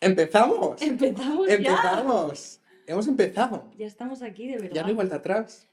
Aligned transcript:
¡Empezamos! 0.00 0.80
Empezamos 0.80 1.46
ya. 1.46 1.54
¡Empezamos! 1.54 2.60
Hemos 2.86 3.06
empezado. 3.06 3.70
Ya 3.76 3.86
estamos 3.86 4.22
aquí, 4.22 4.48
de 4.48 4.56
verdad. 4.56 4.74
Ya 4.74 4.82
no 4.82 4.88
hay 4.88 4.94
vuelta 4.94 5.16
atrás. 5.16 5.68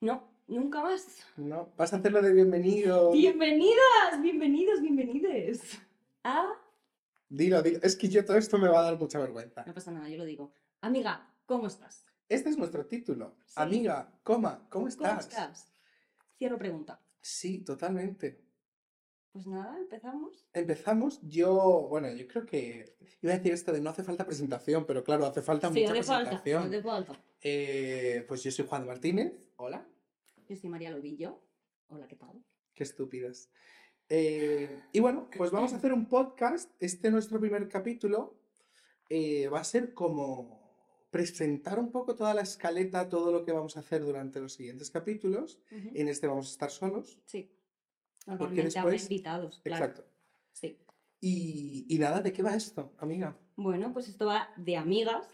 No, 0.00 0.33
nunca 0.46 0.82
más. 0.82 1.06
No, 1.36 1.72
vas 1.76 1.92
a 1.92 1.96
hacerlo 1.96 2.22
de 2.22 2.32
bienvenido. 2.32 3.12
Bienvenidas, 3.12 4.20
bienvenidos, 4.22 4.80
bienvenides. 4.80 5.78
Ah, 6.22 6.52
Dilo, 7.28 7.62
dilo. 7.62 7.80
Es 7.82 7.96
que 7.96 8.08
yo 8.08 8.24
todo 8.24 8.36
esto 8.36 8.58
me 8.58 8.68
va 8.68 8.80
a 8.80 8.82
dar 8.84 8.98
mucha 8.98 9.18
vergüenza. 9.18 9.64
no 9.66 9.74
pasa 9.74 9.90
nada, 9.90 10.08
yo 10.08 10.18
lo 10.18 10.24
digo. 10.24 10.52
Amiga, 10.82 11.28
¿cómo 11.46 11.66
estás? 11.66 12.04
Este 12.28 12.48
es 12.50 12.56
nuestro 12.58 12.86
título. 12.86 13.36
Sí. 13.46 13.54
Amiga, 13.56 14.12
coma, 14.22 14.58
¿cómo 14.58 14.68
¿Cómo 14.70 14.88
estás? 14.88 15.28
estás? 15.28 15.72
Cierro 16.38 16.58
pregunta. 16.58 17.00
Sí, 17.20 17.60
totalmente. 17.64 18.40
Pues 19.32 19.46
nada, 19.48 19.76
empezamos. 19.78 20.46
Empezamos. 20.52 21.20
Yo, 21.22 21.86
bueno, 21.88 22.08
yo 22.12 22.26
creo 22.28 22.46
que 22.46 22.96
iba 23.20 23.32
a 23.32 23.36
decir 23.38 23.52
esto 23.52 23.72
de 23.72 23.80
no 23.80 23.90
hace 23.90 24.04
falta 24.04 24.24
presentación, 24.26 24.86
pero 24.86 25.02
claro, 25.02 25.26
hace 25.26 25.42
falta 25.42 25.72
Sí, 25.72 25.80
mucha 25.80 25.92
hace 25.92 26.02
falta, 26.04 26.30
presentación. 26.30 26.62
hace 26.68 26.82
falta. 26.82 27.20
Eh, 27.40 28.24
pues 28.28 28.42
yo 28.44 28.50
soy 28.52 28.66
Juan 28.66 28.86
Martínez. 28.86 29.32
Hola. 29.56 29.84
Yo 30.48 30.56
soy 30.56 30.70
María 30.70 30.90
Lobillo. 30.90 31.40
Hola, 31.88 32.06
¿qué 32.06 32.16
tal? 32.16 32.42
Qué 32.74 32.82
estúpidas. 32.84 33.50
Eh, 34.08 34.82
y 34.92 35.00
bueno, 35.00 35.28
pues 35.36 35.50
vamos 35.50 35.72
a 35.72 35.76
hacer 35.76 35.92
un 35.92 36.06
podcast. 36.06 36.70
Este 36.80 37.10
nuestro 37.10 37.40
primer 37.40 37.68
capítulo 37.68 38.36
eh, 39.08 39.48
va 39.48 39.60
a 39.60 39.64
ser 39.64 39.94
como 39.94 40.62
presentar 41.10 41.78
un 41.78 41.90
poco 41.90 42.14
toda 42.14 42.34
la 42.34 42.42
escaleta, 42.42 43.08
todo 43.08 43.30
lo 43.32 43.44
que 43.44 43.52
vamos 43.52 43.76
a 43.76 43.80
hacer 43.80 44.04
durante 44.04 44.40
los 44.40 44.52
siguientes 44.54 44.90
capítulos. 44.90 45.60
En 45.70 46.08
este 46.08 46.26
vamos 46.26 46.48
a 46.48 46.50
estar 46.50 46.70
solos. 46.70 47.20
Sí. 47.26 47.50
Normalmente 48.26 48.78
habrá 48.78 48.92
después- 48.92 49.10
invitados, 49.10 49.60
claro. 49.64 49.84
Exacto. 49.84 50.10
Sí. 50.52 50.78
Y, 51.20 51.86
y 51.88 51.98
nada, 51.98 52.20
¿de 52.20 52.32
qué 52.32 52.42
va 52.42 52.54
esto, 52.54 52.92
amiga? 52.98 53.38
Bueno, 53.56 53.92
pues 53.92 54.08
esto 54.08 54.26
va 54.26 54.48
de 54.56 54.76
amigas 54.76 55.26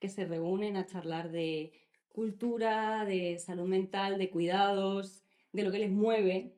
que 0.00 0.08
se 0.08 0.24
reúnen 0.26 0.76
a 0.76 0.86
charlar 0.86 1.30
de 1.30 1.72
cultura, 2.12 3.04
de 3.04 3.38
salud 3.38 3.66
mental, 3.68 4.18
de 4.18 4.30
cuidados, 4.30 5.22
de 5.52 5.62
lo 5.64 5.70
que 5.72 5.78
les 5.78 5.90
mueve 5.90 6.54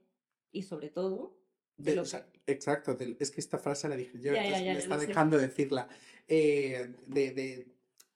y 0.50 0.62
sobre 0.62 0.88
todo 0.90 1.36
de 1.76 1.90
De- 1.92 1.96
lo 1.96 2.02
o 2.02 2.04
sea, 2.04 2.26
exacto, 2.46 2.94
del- 2.94 3.16
es 3.20 3.30
que 3.30 3.40
esta 3.40 3.58
frase 3.58 3.88
la 3.88 3.96
dije 3.96 4.18
yo, 4.20 4.32
Ya, 4.34 4.44
ya, 4.44 4.58
ya, 4.60 4.72
me 4.74 4.78
está 4.78 4.94
lo 4.96 5.00
sé. 5.00 5.06
dejando 5.08 5.38
decirla. 5.38 5.88
Eh, 6.28 6.94
de, 7.06 7.32
de- 7.32 7.66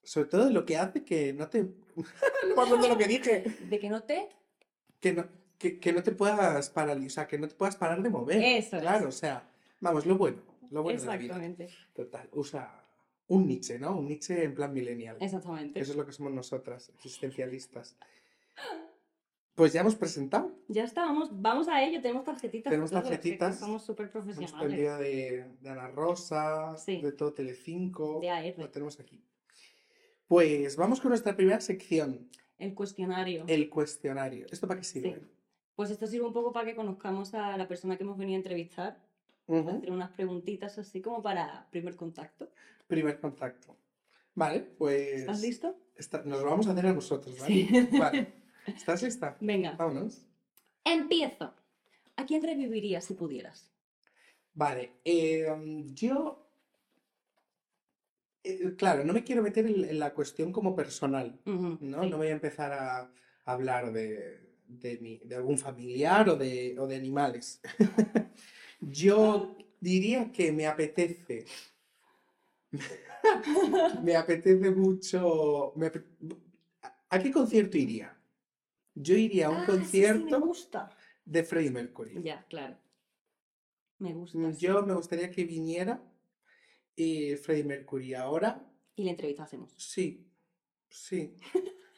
sobre 0.03 0.29
todo 0.29 0.45
de 0.47 0.53
lo 0.53 0.64
que 0.64 0.77
hace 0.77 1.03
que 1.05 1.33
no 1.33 1.48
te... 1.48 1.62
no 1.97 2.55
me 2.57 2.62
acuerdo 2.62 2.89
lo 2.89 2.98
que 2.98 3.07
dije. 3.09 3.45
de 3.69 3.79
que 3.79 3.89
no 3.91 4.03
te... 4.05 4.29
Que 5.01 5.12
no, 5.12 5.27
que, 5.59 5.79
que 5.81 5.92
no 5.92 6.03
te 6.03 6.12
puedas 6.12 6.70
paralizar, 6.70 7.27
que 7.27 7.39
no 7.39 7.48
te 7.48 7.55
puedas 7.55 7.77
parar 7.77 8.03
de 8.03 8.11
mover. 8.11 8.42
Eso 8.42 8.77
es. 8.77 8.83
Claro, 8.83 9.09
o 9.09 9.12
sea, 9.12 9.48
vamos, 9.81 10.07
lo 10.07 10.17
bueno, 10.17 10.42
lo 10.70 10.83
bueno 10.83 11.01
de 11.01 11.07
la 11.07 11.17
vida. 11.17 11.34
Exactamente, 11.37 11.69
Total, 11.95 12.29
usa 12.33 12.84
un 13.28 13.46
Nietzsche, 13.46 13.78
¿no? 13.78 13.96
Un 13.98 14.06
Nietzsche 14.06 14.44
en 14.44 14.55
plan 14.55 14.72
millennial. 14.72 15.16
exactamente. 15.20 15.80
Eso 15.80 15.92
es 15.92 15.96
lo 15.98 16.06
que 16.06 16.12
somos 16.12 16.32
nosotras, 16.32 16.91
existencialistas. 16.94 17.96
Pues 19.55 19.72
ya 19.72 19.80
hemos 19.80 19.94
presentado. 19.96 20.52
Ya 20.68 20.84
está, 20.84 21.06
vamos, 21.06 21.30
vamos 21.33 21.66
a 21.68 21.83
ello, 21.83 22.02
tenemos 22.02 22.24
tarjetitas. 22.24 22.70
Tenemos 22.70 22.91
tarjetitas. 22.91 23.58
Somos 23.58 23.83
súper 23.84 24.10
Hemos 24.12 24.12
profesionales. 24.12 24.55
aprendido 24.55 24.98
de, 24.98 25.46
de 25.62 25.70
Ana 25.70 25.88
Rosa, 25.88 26.77
Sí. 26.77 27.00
de 27.00 27.12
todo 27.12 27.33
Telecinco. 27.33 28.20
De 28.20 28.28
AR. 28.30 28.55
Lo 28.58 28.68
tenemos 28.68 29.01
aquí. 29.01 29.23
Pues 30.28 30.77
vamos 30.77 31.01
con 31.01 31.08
nuestra 31.11 31.34
primera 31.36 31.61
sección, 31.61 32.28
El 32.58 32.74
cuestionario. 32.74 33.45
el 33.46 33.70
cuestionario. 33.70 34.46
¿Esto 34.51 34.67
para 34.68 34.80
qué 34.80 34.84
sirve? 34.84 35.14
Sí. 35.20 35.27
Pues 35.74 35.90
esto 35.90 36.06
sirve 36.06 36.27
un 36.27 36.33
poco 36.33 36.52
para 36.52 36.67
que 36.67 36.74
conozcamos 36.77 37.33
a 37.34 37.56
la 37.56 37.67
persona 37.68 37.96
que 37.96 38.02
hemos 38.02 38.18
venido 38.18 38.36
a 38.36 38.39
entrevistar, 38.39 38.98
Ujú. 39.46 39.68
hacer 39.70 39.90
unas 39.90 40.11
preguntitas 40.11 40.77
así 40.78 41.01
como 41.01 41.22
para 41.22 41.67
primer 41.70 41.96
contacto. 41.96 42.51
Primer 42.86 43.19
contacto. 43.20 43.77
Vale, 44.35 44.61
pues. 44.61 45.20
¿Estás 45.20 45.41
listo? 45.41 45.77
Nos 46.24 46.41
lo 46.42 46.45
vamos 46.51 46.67
a 46.67 46.73
hacer 46.73 46.86
a 46.86 46.92
nosotros, 46.92 47.39
¿vale? 47.41 47.55
Sí. 47.55 47.69
Vale. 47.98 48.33
¿Estás 48.67 49.02
lista? 49.02 49.36
Venga, 49.41 49.73
Vámonos. 49.77 50.27
empiezo. 50.85 51.55
¿A 52.17 52.27
quién 52.27 52.42
revivirías 52.42 53.05
si 53.05 53.14
pudieras? 53.14 53.70
Vale, 54.55 54.92
eh, 55.05 55.46
yo. 55.95 56.48
eh, 58.42 58.75
claro, 58.77 59.05
no 59.05 59.13
me 59.13 59.23
quiero 59.23 59.42
meter 59.42 59.67
en, 59.67 59.85
en 59.85 59.98
la 59.98 60.13
cuestión 60.14 60.52
como 60.52 60.75
personal, 60.75 61.39
¿no? 61.45 61.79
sí. 61.79 62.11
No 62.11 62.17
voy 62.17 62.29
a 62.29 62.33
empezar 62.33 62.73
a 62.73 63.11
hablar 63.45 63.92
de, 63.92 64.41
de, 64.67 64.98
mi- 64.98 65.20
de 65.25 65.36
algún 65.36 65.58
familiar 65.58 66.29
o 66.29 66.36
de, 66.36 66.77
o 66.79 66.86
de 66.86 66.96
animales. 66.96 67.61
Yo 68.80 69.57
diría 69.80 70.33
que 70.33 70.52
me 70.52 70.67
apetece. 70.67 71.45
Me 74.02 74.16
apetece 74.16 74.70
mucho. 74.70 75.72
me 75.77 75.90
¿A 77.08 77.18
qué 77.18 77.30
concierto 77.30 77.77
iría? 77.78 78.16
Yo 78.94 79.14
iría 79.14 79.46
a 79.46 79.50
un 79.50 79.56
Ah, 79.56 79.60
sí, 79.60 79.66
sí, 79.66 79.72
me 79.72 79.77
concierto 79.78 80.40
gusta. 80.40 80.96
de 81.24 81.44
Freddie 81.44 81.70
Mercury. 81.70 82.22
Ya, 82.22 82.44
claro. 82.48 82.77
Me 83.98 84.12
gusta. 84.12 84.38
Mm, 84.38 84.52
sí. 84.54 84.66
Yo 84.66 84.82
me 84.84 84.94
gustaría 84.94 85.30
que 85.30 85.44
viniera 85.44 86.02
eh, 86.96 87.36
Freddie 87.36 87.64
Mercury 87.64 88.14
ahora. 88.14 88.62
Y 88.96 89.04
la 89.04 89.10
entrevistásemos. 89.10 89.72
Sí, 89.77 90.27
sí. 90.88 91.36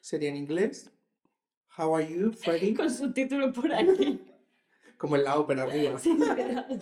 Sería 0.00 0.28
en 0.30 0.36
inglés. 0.36 0.90
How 1.76 1.94
are 1.96 2.08
you, 2.12 2.32
Freddie? 2.32 2.74
Con 2.76 2.90
subtítulos 2.90 3.54
por 3.54 3.72
aquí. 3.72 4.20
Como 4.96 5.16
en 5.16 5.24
la 5.24 5.38
ópera 5.38 5.62
arriba. 5.64 5.98
Sí, 5.98 6.12
literal. 6.14 6.80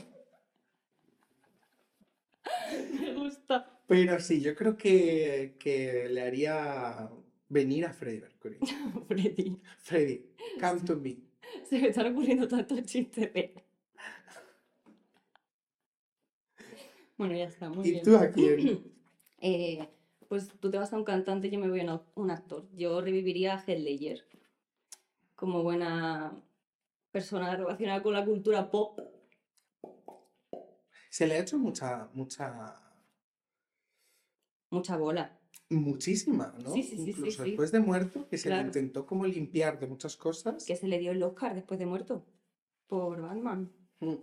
Me 3.00 3.14
gusta. 3.14 3.75
Pero 3.86 4.18
sí, 4.20 4.40
yo 4.40 4.54
creo 4.54 4.76
que, 4.76 5.56
que 5.58 6.08
le 6.10 6.22
haría 6.22 7.08
venir 7.48 7.86
a 7.86 7.92
Freddie 7.92 8.20
Mercury. 8.20 8.58
Freddy. 9.08 9.60
Freddie, 9.78 10.26
come 10.60 10.80
to 10.80 10.96
me. 10.96 11.16
Se 11.68 11.78
me 11.78 11.88
están 11.88 12.12
ocurriendo 12.12 12.48
tantos 12.48 12.82
chistes 12.82 13.32
de... 13.32 13.54
Bueno, 17.16 17.34
ya 17.34 17.44
está, 17.44 17.70
muy 17.70 17.86
¿Y 17.86 17.90
bien. 17.92 18.04
tú 18.04 18.16
a 18.16 18.30
quién? 18.30 18.96
Eh, 19.38 19.86
pues 20.28 20.48
tú 20.58 20.70
te 20.70 20.78
vas 20.78 20.92
a 20.92 20.96
un 20.96 21.04
cantante, 21.04 21.50
yo 21.50 21.60
me 21.60 21.68
voy 21.68 21.80
a 21.80 22.02
un 22.14 22.30
actor. 22.30 22.66
Yo 22.74 23.02
reviviría 23.02 23.54
a 23.54 23.62
Heath 23.62 23.78
Ledger 23.78 24.24
como 25.36 25.62
buena 25.62 26.34
persona 27.12 27.54
relacionada 27.54 28.02
con 28.02 28.14
la 28.14 28.24
cultura 28.24 28.70
pop. 28.70 28.98
Se 31.10 31.26
le 31.26 31.34
ha 31.34 31.40
hecho 31.40 31.58
mucha, 31.58 32.08
mucha, 32.14 32.74
Mucha 34.70 34.96
bola. 34.96 35.38
muchísima, 35.70 36.54
¿no? 36.62 36.72
Sí, 36.72 36.82
sí, 36.82 36.96
Incluso 37.10 37.42
sí. 37.42 37.50
después 37.50 37.72
de 37.72 37.80
muerto, 37.80 38.28
que 38.28 38.38
se 38.38 38.50
le 38.50 38.60
intentó 38.60 39.04
como 39.06 39.26
limpiar 39.26 39.78
de 39.78 39.86
muchas 39.86 40.16
cosas. 40.16 40.64
Que 40.64 40.76
se 40.76 40.86
le 40.88 40.98
dio 40.98 41.12
el 41.12 41.22
Oscar 41.22 41.54
después 41.54 41.78
de 41.80 41.86
muerto. 41.86 42.24
Por 42.86 43.20
Batman. 43.20 43.70
Mm. 44.00 44.14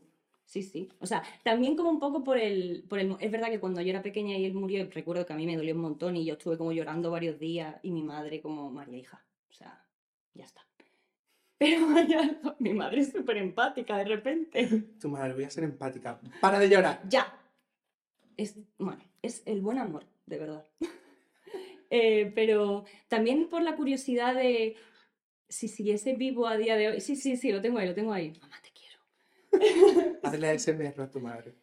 Sí, 0.45 0.61
sí. 0.61 0.89
O 0.99 1.05
sea, 1.05 1.23
también 1.43 1.75
como 1.75 1.89
un 1.89 1.99
poco 1.99 2.23
por 2.23 2.37
el, 2.37 2.85
por 2.87 2.99
el... 2.99 3.15
Es 3.19 3.31
verdad 3.31 3.47
que 3.49 3.59
cuando 3.59 3.81
yo 3.81 3.89
era 3.89 4.01
pequeña 4.03 4.37
y 4.37 4.45
él 4.45 4.53
murió, 4.53 4.87
recuerdo 4.91 5.25
que 5.25 5.33
a 5.33 5.35
mí 5.35 5.45
me 5.45 5.55
dolió 5.57 5.73
un 5.73 5.81
montón 5.81 6.15
y 6.15 6.25
yo 6.25 6.33
estuve 6.33 6.57
como 6.57 6.71
llorando 6.71 7.09
varios 7.11 7.39
días 7.39 7.75
y 7.81 7.91
mi 7.91 8.03
madre 8.03 8.41
como, 8.41 8.69
María, 8.69 8.97
hija, 8.97 9.25
o 9.49 9.53
sea, 9.53 9.85
ya 10.33 10.45
está. 10.45 10.61
Pero 11.57 11.87
mi 12.59 12.73
madre 12.73 13.01
es 13.01 13.11
súper 13.11 13.37
empática 13.37 13.97
de 13.97 14.05
repente. 14.05 14.67
Tu 15.01 15.09
madre, 15.09 15.33
voy 15.33 15.45
a 15.45 15.49
ser 15.49 15.63
empática. 15.63 16.19
Para 16.41 16.59
de 16.59 16.69
llorar. 16.69 17.01
Ya. 17.09 17.39
Es, 18.35 18.57
bueno, 18.77 19.01
es 19.21 19.43
el 19.45 19.61
buen 19.61 19.77
amor, 19.77 20.05
de 20.25 20.37
verdad. 20.37 20.65
Eh, 21.95 22.31
pero 22.33 22.85
también 23.07 23.49
por 23.49 23.61
la 23.61 23.75
curiosidad 23.75 24.33
de 24.33 24.75
si 25.47 25.67
siguiese 25.67 26.13
vivo 26.15 26.47
a 26.47 26.57
día 26.57 26.75
de 26.75 26.87
hoy. 26.87 27.01
Sí, 27.01 27.15
sí, 27.15 27.37
sí, 27.37 27.51
lo 27.51 27.61
tengo 27.61 27.77
ahí, 27.77 27.87
lo 27.87 27.93
tengo 27.93 28.11
ahí. 28.11 28.33
Mamá, 28.41 28.59
te 28.63 28.71
quiero. 28.71 30.17
Hazle 30.23 30.49
ASMR 30.49 31.01
a 31.03 31.11
tu 31.11 31.19
madre. 31.19 31.53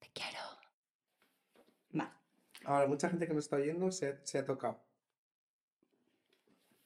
Te 0.00 0.08
quiero. 0.12 0.40
Vale. 1.92 2.10
Ahora, 2.64 2.88
mucha 2.88 3.08
gente 3.08 3.28
que 3.28 3.34
nos 3.34 3.44
está 3.44 3.54
oyendo 3.54 3.92
se, 3.92 4.08
ha- 4.08 4.20
se 4.24 4.38
ha 4.38 4.44
tocado. 4.44 4.82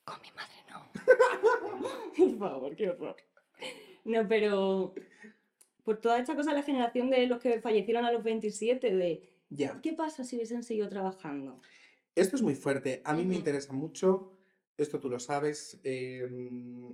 Con 0.05 0.21
mi 0.21 0.31
madre 0.33 0.57
no. 0.69 0.93
Por 2.17 2.39
favor, 2.39 2.77
qué 2.77 2.91
horror. 2.91 3.17
No, 4.05 4.29
pero 4.29 4.93
por 5.83 5.99
toda 5.99 6.19
esta 6.19 6.37
cosa 6.37 6.51
de 6.51 6.57
la 6.59 6.63
generación 6.63 7.09
de 7.09 7.27
los 7.27 7.41
que 7.41 7.63
fallecieron 7.63 8.05
a 8.05 8.13
los 8.13 8.23
27, 8.23 8.95
de 8.95 9.31
Ya. 9.51 9.81
¿qué 9.83 9.93
pasa 9.93 10.25
si 10.25 10.37
hubiesen 10.37 10.63
seguido 10.63 10.89
trabajando? 10.89 11.61
Esto 12.15 12.37
es 12.37 12.43
muy 12.43 12.55
fuerte. 12.55 13.03
A 13.05 13.13
mí 13.15 13.23
me 13.25 13.31
Ujú. 13.31 13.39
interesa 13.39 13.73
mucho. 13.73 14.33
Esto 14.77 14.99
tú 15.01 15.09
lo 15.11 15.19
sabes. 15.19 15.81
em, 15.85 16.93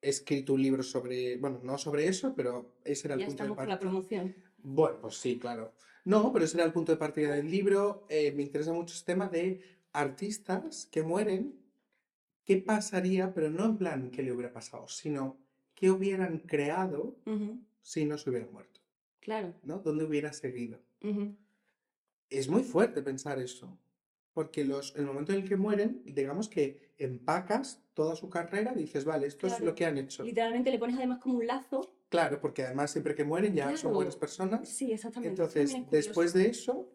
he 0.00 0.08
escrito 0.08 0.54
un 0.54 0.62
libro 0.62 0.82
sobre, 0.82 1.36
bueno, 1.36 1.60
no 1.62 1.78
sobre 1.78 2.08
eso, 2.08 2.34
pero 2.34 2.74
ese 2.84 3.06
era 3.06 3.14
el 3.14 3.20
Ya 3.20 3.26
punto 3.26 3.44
de 3.44 3.48
estamos 3.50 3.56
con 3.56 3.68
la 3.68 3.78
partida. 3.78 3.90
promoción. 3.90 4.34
Bueno, 4.58 4.98
pues 5.00 5.14
sí, 5.16 5.38
claro. 5.38 5.74
No, 6.04 6.32
pero 6.32 6.44
ese 6.44 6.56
era 6.56 6.66
el 6.66 6.72
punto 6.72 6.90
de 6.92 6.98
partida 6.98 7.34
del 7.34 7.48
libro. 7.50 8.06
Eh, 8.08 8.32
me 8.32 8.42
interesa 8.42 8.72
mucho 8.72 8.94
este 8.94 9.12
tema 9.12 9.28
de 9.28 9.60
artistas 9.92 10.86
que 10.90 11.02
mueren. 11.02 11.60
¿Qué 12.44 12.56
pasaría? 12.56 13.32
Pero 13.32 13.50
no 13.50 13.64
en 13.66 13.76
plan 13.78 14.10
qué 14.10 14.22
le 14.22 14.32
hubiera 14.32 14.52
pasado, 14.52 14.88
sino 14.88 15.38
qué 15.74 15.90
hubieran 15.90 16.40
creado 16.40 17.16
Ujú, 17.26 17.60
si 17.80 18.04
no 18.04 18.18
se 18.18 18.30
hubieran 18.30 18.50
muerto, 18.52 18.80
Claro. 19.20 19.54
¿no? 19.62 19.78
¿Dónde 19.78 20.04
hubiera 20.04 20.32
seguido? 20.32 20.80
ujú, 21.02 21.36
Es 22.32 22.48
muy 22.48 22.62
fuerte 22.62 23.02
pensar 23.02 23.38
eso, 23.38 23.78
porque 24.32 24.64
los, 24.64 24.96
el 24.96 25.04
momento 25.04 25.32
en 25.32 25.42
el 25.42 25.48
que 25.48 25.56
mueren, 25.56 26.02
digamos 26.04 26.48
que 26.48 26.94
empacas 26.98 27.82
toda 27.94 28.16
su 28.16 28.30
carrera, 28.30 28.72
dices, 28.72 29.04
vale, 29.04 29.26
esto 29.26 29.46
es 29.46 29.60
lo 29.60 29.74
que 29.74 29.84
han 29.84 29.98
hecho. 29.98 30.22
Literalmente 30.22 30.70
le 30.70 30.78
pones 30.78 30.96
además 30.96 31.18
como 31.18 31.36
un 31.38 31.46
lazo. 31.46 31.94
Claro, 32.08 32.40
porque 32.40 32.64
además 32.64 32.90
siempre 32.90 33.14
que 33.14 33.24
mueren 33.24 33.54
ya 33.54 33.76
son 33.76 33.92
buenas 33.92 34.16
personas. 34.16 34.68
Sí, 34.68 34.92
exactamente. 34.92 35.30
Entonces, 35.30 35.76
después 35.90 36.32
de 36.32 36.48
eso, 36.48 36.90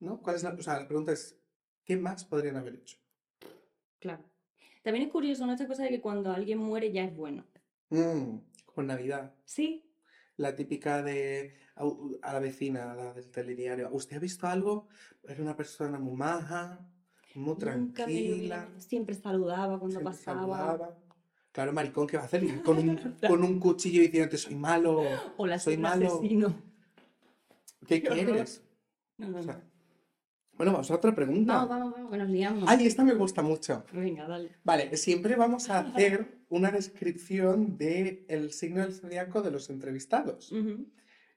¿no? 0.00 0.20
¿Cuál 0.20 0.36
es 0.36 0.42
la, 0.42 0.50
o 0.50 0.62
sea, 0.62 0.80
la 0.80 0.86
pregunta 0.86 1.12
es, 1.12 1.36
¿qué 1.84 1.96
más 1.96 2.24
podrían 2.24 2.56
haber 2.56 2.74
hecho? 2.74 2.98
Claro. 3.98 4.24
También 4.82 5.06
es 5.06 5.12
curioso, 5.12 5.46
¿no? 5.46 5.52
Esta 5.52 5.66
cosa 5.66 5.82
de 5.82 5.90
que 5.90 6.00
cuando 6.00 6.30
alguien 6.32 6.58
muere 6.58 6.92
ya 6.92 7.04
es 7.04 7.14
bueno. 7.14 7.44
Mm, 7.90 8.38
con 8.66 8.86
Navidad, 8.86 9.34
Sí, 9.44 9.87
la 10.38 10.54
típica 10.56 11.02
de 11.02 11.54
a 12.22 12.32
la 12.32 12.38
vecina, 12.40 12.94
la 12.94 13.12
del 13.12 13.30
telediario. 13.30 13.88
¿Usted 13.92 14.16
ha 14.16 14.20
visto 14.20 14.46
algo? 14.46 14.88
Era 15.22 15.42
una 15.42 15.54
persona 15.54 15.98
muy 15.98 16.14
maja, 16.16 16.80
muy 17.34 17.54
nunca 17.54 18.04
tranquila, 18.04 18.68
Siempre 18.78 19.14
saludaba 19.14 19.78
cuando 19.78 20.00
siempre 20.00 20.04
pasaba. 20.12 20.40
saludaba. 20.40 20.98
Claro, 21.52 21.72
maricón, 21.72 22.06
¿qué 22.06 22.16
va 22.16 22.22
a 22.22 22.26
hacer? 22.26 22.42
Con 22.62 22.78
un, 22.78 23.16
con 23.26 23.42
un 23.44 23.58
cuchillo 23.58 24.00
diciéndote, 24.00 24.38
soy 24.38 24.54
malo, 24.54 25.02
Hola, 25.36 25.58
soy 25.58 25.74
soy 25.74 25.76
un 25.76 25.82
malo. 25.82 26.06
asesino. 26.06 26.62
¿Qué 27.86 28.02
Qué 28.02 28.08
quieres? 28.08 28.62
No, 29.18 29.28
no, 29.28 29.38
O 29.38 29.42
sea, 29.42 29.54
no. 29.54 29.67
Bueno, 30.58 30.72
vamos 30.72 30.90
a 30.90 30.94
otra 30.96 31.14
pregunta. 31.14 31.54
Vamos, 31.54 31.68
vamos, 31.68 31.92
vamos, 31.94 32.10
que 32.10 32.18
nos 32.18 32.28
liamos. 32.28 32.64
Ay, 32.66 32.86
esta 32.86 33.04
me 33.04 33.14
gusta 33.14 33.42
mucho. 33.42 33.84
Venga, 33.92 34.26
dale. 34.26 34.50
Vale, 34.64 34.96
siempre 34.96 35.36
vamos 35.36 35.70
a 35.70 35.78
hacer 35.94 36.42
una 36.48 36.72
descripción 36.72 37.78
del 37.78 38.52
signo 38.52 38.82
del 38.82 38.92
zodiaco 38.92 39.40
de 39.40 39.52
los 39.52 39.70
entrevistados. 39.70 40.52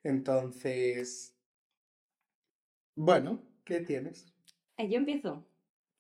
Entonces, 0.04 1.38
bueno, 2.96 3.44
¿qué 3.64 3.82
tienes? 3.82 4.34
Eh, 4.78 4.90
yo 4.90 4.98
empiezo. 4.98 5.46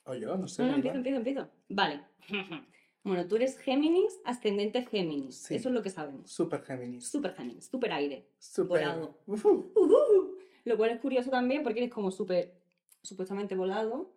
O 0.05 0.15
yo, 0.15 0.35
no 0.35 0.47
sé. 0.47 0.63
No, 0.63 0.73
empiezo, 0.75 0.97
empiezo, 0.97 1.17
empiezo. 1.17 1.49
Vale. 1.69 2.01
Bueno, 3.03 3.27
tú 3.27 3.35
eres 3.35 3.57
Géminis, 3.57 4.19
ascendente 4.25 4.83
Géminis. 4.85 5.35
Sí. 5.37 5.55
Eso 5.55 5.69
es 5.69 5.73
lo 5.73 5.81
que 5.81 5.89
sabemos. 5.89 6.29
Súper 6.31 6.61
Géminis. 6.61 7.07
Súper 7.07 7.33
Géminis, 7.33 7.65
súper 7.65 7.93
aire. 7.93 8.27
Súper. 8.37 8.81
volado. 8.81 9.17
Ujú. 9.25 9.71
Ujú. 9.75 10.37
Lo 10.65 10.77
cual 10.77 10.91
es 10.91 10.99
curioso 10.99 11.31
también 11.31 11.63
porque 11.63 11.79
eres 11.79 11.91
como 11.91 12.11
súper, 12.11 12.60
supuestamente 13.03 13.55
volado, 13.55 14.13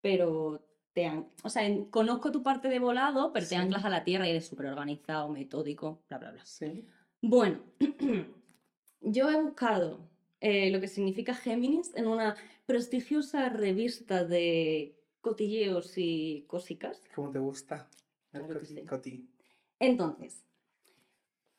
pero 0.00 0.66
te 0.92 1.06
han... 1.06 1.28
O 1.42 1.48
sea, 1.50 1.66
en- 1.66 1.86
conozco 1.86 2.30
tu 2.30 2.42
parte 2.42 2.68
de 2.68 2.78
volado, 2.78 3.32
pero 3.32 3.46
te 3.46 3.56
anclas 3.56 3.84
a 3.84 3.90
la 3.90 4.04
tierra 4.04 4.26
y 4.26 4.30
eres 4.30 4.46
súper 4.46 4.66
organizado, 4.66 5.28
metódico, 5.28 6.02
bla, 6.08 6.18
bla, 6.18 6.30
bla. 6.32 6.44
Sí. 6.44 6.86
Bueno, 7.20 7.60
yo 9.00 9.30
he 9.30 9.40
buscado 9.42 10.08
eh, 10.40 10.70
lo 10.70 10.80
que 10.80 10.88
significa 10.88 11.34
Géminis 11.34 11.92
en 11.96 12.06
una 12.06 12.36
prestigiosa 12.66 13.48
revista 13.48 14.24
de 14.24 14.96
cotilleos 15.20 15.94
y 15.96 16.44
cosicas. 16.46 17.02
¿Cómo 17.14 17.30
te 17.30 17.38
gusta? 17.38 17.88
El 18.32 18.42
Claro 18.42 18.60
que 18.60 18.66
coti- 18.66 18.74
sí. 18.80 18.84
coti. 18.86 19.30
Entonces, 19.78 20.44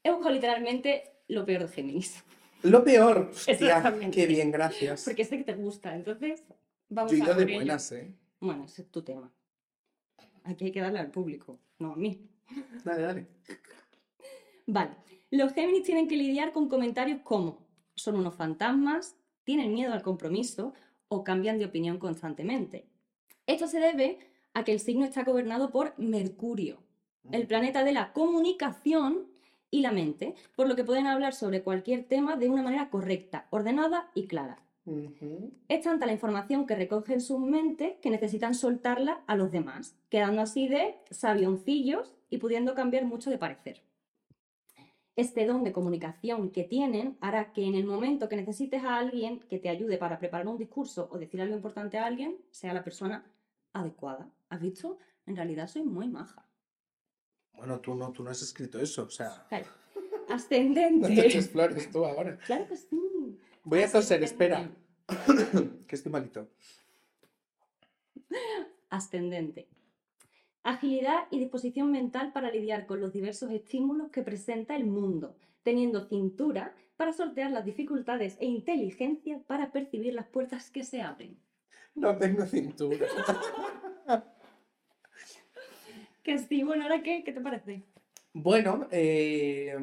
he 0.03 0.11
buscado 0.11 0.33
literalmente 0.33 1.03
lo 1.27 1.45
peor 1.45 1.63
de 1.63 1.67
Géminis, 1.69 2.23
Lo 2.63 2.83
peor. 2.83 3.31
Hostia, 3.47 3.93
qué 4.11 4.27
bien, 4.27 4.51
gracias. 4.51 5.03
porque 5.03 5.25
sé 5.25 5.37
que 5.37 5.43
te 5.43 5.53
gusta. 5.55 5.95
Entonces, 5.95 6.43
vamos 6.89 7.11
Yo 7.11 7.17
he 7.17 7.21
a 7.21 7.23
ido 7.25 7.35
de 7.35 7.43
ello. 7.43 7.55
buenas, 7.55 7.91
¿eh? 7.91 8.13
Bueno, 8.39 8.65
ese 8.65 8.83
es 8.83 8.91
tu 8.91 9.01
tema. 9.03 9.31
Aquí 10.43 10.65
hay 10.65 10.71
que 10.71 10.81
darle 10.81 10.99
al 10.99 11.11
público, 11.11 11.59
no 11.79 11.93
a 11.93 11.95
mí. 11.95 12.29
Dale, 12.83 13.01
dale. 13.01 13.27
Vale, 14.67 14.91
los 15.31 15.53
Géminis 15.53 15.83
tienen 15.83 16.07
que 16.07 16.17
lidiar 16.17 16.51
con 16.51 16.69
comentarios 16.69 17.21
como 17.23 17.65
son 17.95 18.15
unos 18.15 18.35
fantasmas, 18.35 19.15
tienen 19.43 19.73
miedo 19.73 19.93
al 19.93 20.01
compromiso 20.01 20.73
o 21.07 21.23
cambian 21.23 21.59
de 21.59 21.65
opinión 21.65 21.97
constantemente. 21.97 22.87
Esto 23.47 23.67
se 23.67 23.79
debe 23.79 24.19
a 24.53 24.63
que 24.63 24.73
el 24.73 24.79
signo 24.79 25.05
está 25.05 25.23
gobernado 25.23 25.71
por 25.71 25.97
Mercurio, 25.97 26.79
el 27.31 27.47
planeta 27.47 27.83
de 27.83 27.93
la 27.93 28.13
comunicación 28.13 29.27
y 29.71 29.81
la 29.81 29.91
mente, 29.91 30.35
por 30.55 30.67
lo 30.67 30.75
que 30.75 30.83
pueden 30.83 31.07
hablar 31.07 31.33
sobre 31.33 31.63
cualquier 31.63 32.03
tema 32.05 32.35
de 32.35 32.49
una 32.49 32.63
manera 32.63 32.89
correcta, 32.89 33.47
ordenada 33.49 34.09
y 34.13 34.27
clara. 34.27 34.64
Ujú. 34.85 35.51
Es 35.67 35.81
tanta 35.83 36.05
la 36.05 36.13
información 36.13 36.67
que 36.67 36.75
recogen 36.75 37.19
sus 37.19 37.39
mentes 37.39 37.97
que 38.01 38.09
necesitan 38.11 38.53
soltarla 38.53 39.23
a 39.25 39.35
los 39.35 39.51
demás, 39.51 39.95
quedando 40.09 40.41
así 40.41 40.67
de 40.67 40.95
sabioncillos 41.09 42.15
y 42.29 42.37
pudiendo 42.37 42.75
cambiar 42.75 43.05
mucho 43.05 43.29
de 43.29 43.37
parecer. 43.37 43.81
Este 45.15 45.45
don 45.45 45.63
de 45.63 45.71
comunicación 45.71 46.51
que 46.51 46.65
tienen 46.65 47.17
hará 47.21 47.53
que 47.53 47.65
en 47.65 47.75
el 47.75 47.85
momento 47.85 48.27
que 48.27 48.35
necesites 48.35 48.83
a 48.83 48.97
alguien 48.97 49.39
que 49.39 49.59
te 49.59 49.69
ayude 49.69 49.97
para 49.97 50.19
preparar 50.19 50.47
un 50.47 50.57
discurso 50.57 51.07
o 51.09 51.17
decir 51.17 51.41
algo 51.41 51.55
importante 51.55 51.97
a 51.97 52.05
alguien, 52.05 52.37
sea 52.51 52.73
la 52.73 52.83
persona 52.83 53.25
adecuada. 53.73 54.29
¿Has 54.49 54.59
visto? 54.61 54.99
En 55.25 55.35
realidad 55.37 55.67
soy 55.67 55.83
muy 55.83 56.09
maja. 56.09 56.45
Bueno, 57.53 57.79
tú 57.79 57.95
no, 57.95 58.11
tú 58.11 58.23
no 58.23 58.29
has 58.29 58.41
escrito 58.41 58.77
eso, 58.79 59.03
o 59.03 59.09
sea. 59.09 59.45
Claro. 59.49 59.65
No 60.27 60.27
te 60.27 60.33
Ascendente. 60.33 61.27
eches 61.27 61.49
flores 61.51 61.89
tú 61.91 62.03
ahora. 62.03 62.37
Claro 62.39 62.67
que 62.67 62.75
sí. 62.75 62.99
Voy 63.65 63.81
a 63.81 63.91
toser, 63.91 64.23
espera. 64.23 64.69
Que 65.87 65.95
estoy 65.95 66.11
malito. 66.11 66.47
Ascendente. 68.89 69.67
Agilidad 70.63 71.25
y 71.31 71.39
disposición 71.39 71.91
mental 71.91 72.31
para 72.31 72.51
lidiar 72.51 72.85
con 72.85 73.01
los 73.01 73.11
diversos 73.11 73.51
estímulos 73.51 74.09
que 74.11 74.21
presenta 74.21 74.75
el 74.75 74.85
mundo, 74.85 75.35
teniendo 75.63 76.07
cintura 76.07 76.75
para 76.95 77.13
sortear 77.13 77.51
las 77.51 77.65
dificultades 77.65 78.37
e 78.39 78.45
inteligencia 78.45 79.39
para 79.47 79.71
percibir 79.71 80.13
las 80.13 80.27
puertas 80.27 80.69
que 80.71 80.83
se 80.83 81.01
abren. 81.01 81.37
No 81.95 82.17
tengo 82.17 82.45
cintura. 82.45 83.07
Que 86.23 86.39
sí, 86.39 86.63
bueno, 86.63 86.85
¿ahora 86.85 87.03
qué? 87.03 87.23
¿Qué 87.23 87.31
te 87.31 87.39
parece? 87.39 87.83
Bueno, 88.33 88.87
eh, 88.89 89.77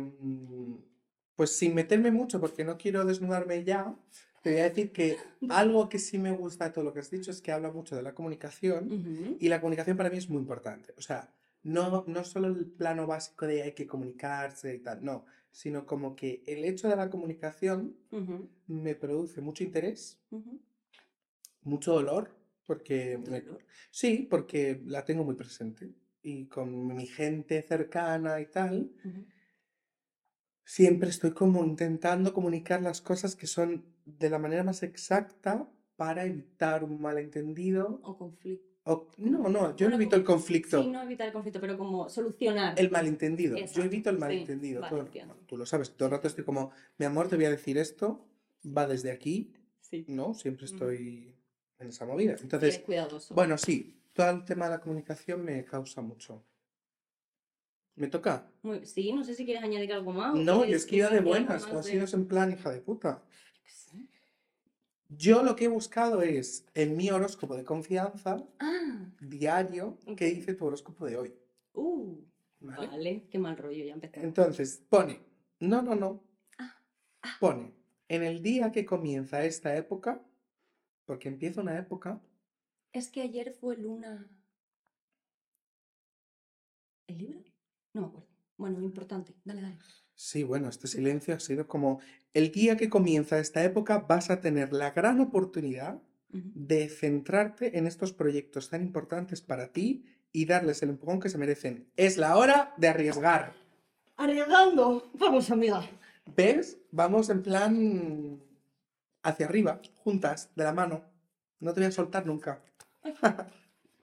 pues 1.37 1.57
sin 1.57 1.75
meterme 1.75 2.11
mucho, 2.11 2.41
porque 2.41 2.65
no 2.65 2.77
quiero 2.77 3.05
desnudarme 3.05 3.65
ya, 3.65 3.95
te 4.43 4.51
voy 4.53 4.61
a 4.61 4.65
decir 4.69 4.93
que 4.93 5.17
algo 5.51 5.89
que 5.89 5.99
sí 5.99 6.19
me 6.19 6.33
gusta 6.33 6.67
de 6.67 6.71
todo 6.73 6.85
lo 6.85 6.93
que 6.93 7.01
has 7.01 7.11
dicho 7.11 7.31
es 7.31 7.41
que 7.41 7.53
habla 7.53 7.71
mucho 7.71 7.97
de 7.97 8.03
la 8.03 8.15
comunicación 8.15 8.89
y 9.41 9.49
la 9.49 9.61
comunicación 9.61 9.97
para 9.97 10.11
mí 10.11 10.19
es 10.19 10.29
muy 10.29 10.41
importante. 10.41 10.93
O 10.99 11.01
sea, 11.01 11.33
no, 11.62 12.05
no 12.09 12.25
solo 12.25 12.49
el 12.49 12.67
plano 12.67 13.07
básico 13.07 13.47
de 13.47 13.62
hay 13.62 13.73
que 13.73 13.87
comunicarse 13.87 14.75
y 14.75 14.79
tal, 14.81 15.05
no, 15.05 15.25
sino 15.51 15.87
como 15.87 16.17
que 16.17 16.43
el 16.47 16.65
hecho 16.65 16.89
de 16.89 16.97
la 16.97 17.09
comunicación 17.09 17.97
me 18.67 18.95
produce 18.97 19.41
mucho 19.41 19.62
interés, 19.65 20.19
mucho 21.62 21.93
dolor, 21.95 22.31
porque 22.67 23.19
me- 23.19 23.45
sí, 23.91 24.27
porque 24.31 24.81
la 24.87 25.05
tengo 25.05 25.25
muy 25.25 25.35
presente 25.35 25.93
y 26.23 26.47
con 26.47 26.95
mi 26.95 27.07
gente 27.07 27.62
cercana 27.62 28.41
y 28.41 28.47
tal. 28.47 28.91
Siempre 30.64 31.11
estoy 31.11 31.33
como 31.33 31.64
intentando 31.64 32.33
comunicar 32.33 32.83
las 32.83 33.00
cosas 33.00 33.35
que 33.37 33.47
son 33.47 33.85
de 34.04 34.31
la 34.31 34.38
manera 34.38 34.62
más 34.62 34.83
exacta 34.83 35.69
para 35.97 36.25
evitar 36.25 36.85
un 36.85 37.00
malentendido. 37.00 38.00
O 38.02 38.16
conflicto. 38.16 38.66
O, 38.85 39.09
no, 39.19 39.49
no, 39.49 39.76
yo 39.76 39.88
no 39.88 39.95
evito 39.95 40.16
el 40.16 40.25
conflicto, 40.25 40.83
Sí, 40.83 40.88
no 40.88 41.02
evitar 41.02 41.28
el 41.28 41.33
conflicto, 41.33 41.61
pero 41.61 41.78
como 41.78 42.09
solucionar. 42.09 42.78
el 42.81 42.90
malentendido. 42.90 43.57
Yo 43.57 43.62
Exacto, 43.62 43.83
evito 43.85 44.11
el 44.11 44.16
sí, 44.16 44.21
malentendido. 44.21 44.81
vale, 44.81 45.04
todo 45.04 45.37
tú 45.47 45.57
lo 45.57 45.66
sabes, 45.66 45.92
todo 45.97 46.07
el 46.07 46.12
rato 46.12 46.26
estoy 46.26 46.42
como, 46.45 46.73
mi 46.99 47.07
amor, 47.07 47.28
te 47.28 47.37
voy 47.37 47.45
a 47.45 47.50
decir 47.50 47.78
esto, 47.78 48.26
va 48.66 48.87
desde 48.88 49.12
aquí, 49.12 49.54
Sí. 49.81 50.04
¿no? 50.09 50.35
Siempre 50.35 50.64
estoy 50.64 51.37
en 51.78 51.88
esa 51.88 52.07
movida. 52.07 52.35
Entonces, 52.40 52.78
cuidadoso. 52.81 53.35
bueno, 53.35 53.57
sí, 53.57 54.00
todo 54.14 54.31
el 54.31 54.45
tema 54.45 54.64
de 54.64 54.73
la 54.73 54.81
comunicación 54.81 55.45
me 55.45 55.64
causa 55.64 56.02
mucho. 56.02 56.45
¿Me 57.94 58.08
toca? 58.08 58.50
Muy- 58.62 58.87
sí, 58.87 59.12
no 59.12 59.22
sé 59.25 59.34
si 59.34 59.44
quieres 59.44 59.62
añadir 59.62 59.92
algo 59.92 60.12
más. 60.12 60.34
No, 60.34 60.64
yo 60.64 60.76
es 60.76 60.87
que 60.87 60.96
iba 60.96 61.11
de 61.11 61.20
buenas, 61.20 61.68
tú 61.68 61.76
has 61.76 61.87
sido 61.87 62.06
en 62.12 62.26
plan 62.26 62.50
hija 62.52 62.70
de 62.70 62.80
puta. 62.80 63.22
Yo 63.30 63.62
qué 63.62 63.70
sé. 63.70 64.08
Yo 65.08 65.42
lo 65.42 65.54
que 65.56 65.66
he 65.66 65.68
buscado 65.68 66.22
es 66.22 66.66
en 66.75 66.96
mi 66.96 67.11
horóscopo 67.11 67.54
de 67.54 67.64
confianza 67.64 68.46
Ah, 68.58 69.11
diario 69.20 69.99
qué 70.04 70.12
Ok. 70.12 70.20
dice 70.37 70.54
tu 70.54 70.64
horóscopo 70.66 71.04
de 71.04 71.16
hoy. 71.18 71.34
uh, 71.75 72.18
¿vale? 72.61 72.87
vale, 72.88 73.28
qué 73.30 73.38
mal 73.38 73.56
rollo, 73.58 73.84
ya 73.84 73.92
empezamos. 73.92 74.25
Entonces, 74.26 74.82
pone, 74.88 75.20
no, 75.61 75.82
no, 75.82 75.94
no, 75.94 76.25
Ah, 76.58 76.75
ah. 77.22 77.37
pone, 77.40 77.75
en 78.08 78.22
el 78.22 78.42
día 78.42 78.72
que 78.72 78.87
comienza 78.87 79.44
esta 79.44 79.76
época, 79.76 80.25
porque 81.04 81.28
empieza 81.28 81.61
una 81.61 81.78
época, 81.78 82.22
Es 82.94 83.11
que 83.11 83.22
ayer 83.22 83.52
fue 83.52 83.76
luna. 83.76 84.28
¿El 87.06 87.18
libro? 87.18 87.42
No 87.94 88.00
me 88.02 88.06
acuerdo. 88.08 88.28
Bueno, 88.56 88.82
importante. 88.82 89.34
Dale, 89.44 89.62
dale. 89.62 89.78
Sí, 90.14 90.44
bueno, 90.44 90.68
este 90.68 90.87
silencio 90.87 91.34
ha 91.34 91.40
sido 91.40 91.66
como 91.66 92.00
el 92.32 92.52
día 92.52 92.76
que 92.76 92.88
comienza 92.88 93.38
esta 93.38 93.64
época 93.64 93.99
vas 93.99 94.30
a 94.30 94.40
tener 94.40 94.72
la 94.72 94.92
gran 94.92 95.20
oportunidad 95.20 96.00
de 96.28 96.88
centrarte 96.88 97.76
en 97.76 97.87
estos 97.87 98.12
proyectos 98.12 98.70
tan 98.70 98.82
importantes 98.82 99.42
para 99.42 99.72
ti 99.72 100.06
y 100.32 100.46
darles 100.46 100.82
el 100.82 100.90
empujón 100.90 101.20
que 101.20 101.28
se 101.28 101.37
merecen. 101.37 101.90
Es 101.96 102.16
la 102.16 102.37
hora 102.37 102.72
de 102.78 102.88
arriesgar. 102.88 103.52
Arriesgando. 104.16 105.11
Vamos, 105.14 105.50
amiga. 105.50 105.82
¿Ves? 106.34 106.78
Vamos 106.90 107.28
en 107.28 107.42
plan 107.42 108.40
hacia 109.22 109.46
arriba, 109.46 109.80
juntas, 109.96 110.50
de 110.54 110.64
la 110.64 110.72
mano. 110.72 111.04
No 111.61 111.72
te 111.75 111.80
voy 111.80 111.88
a 111.88 111.92
soltar 111.92 112.26
nunca. 112.26 112.62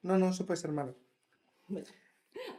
No, 0.02 0.18
no, 0.18 0.30
eso 0.30 0.46
puede 0.46 0.62
ser 0.62 0.72
malo. 0.72 0.96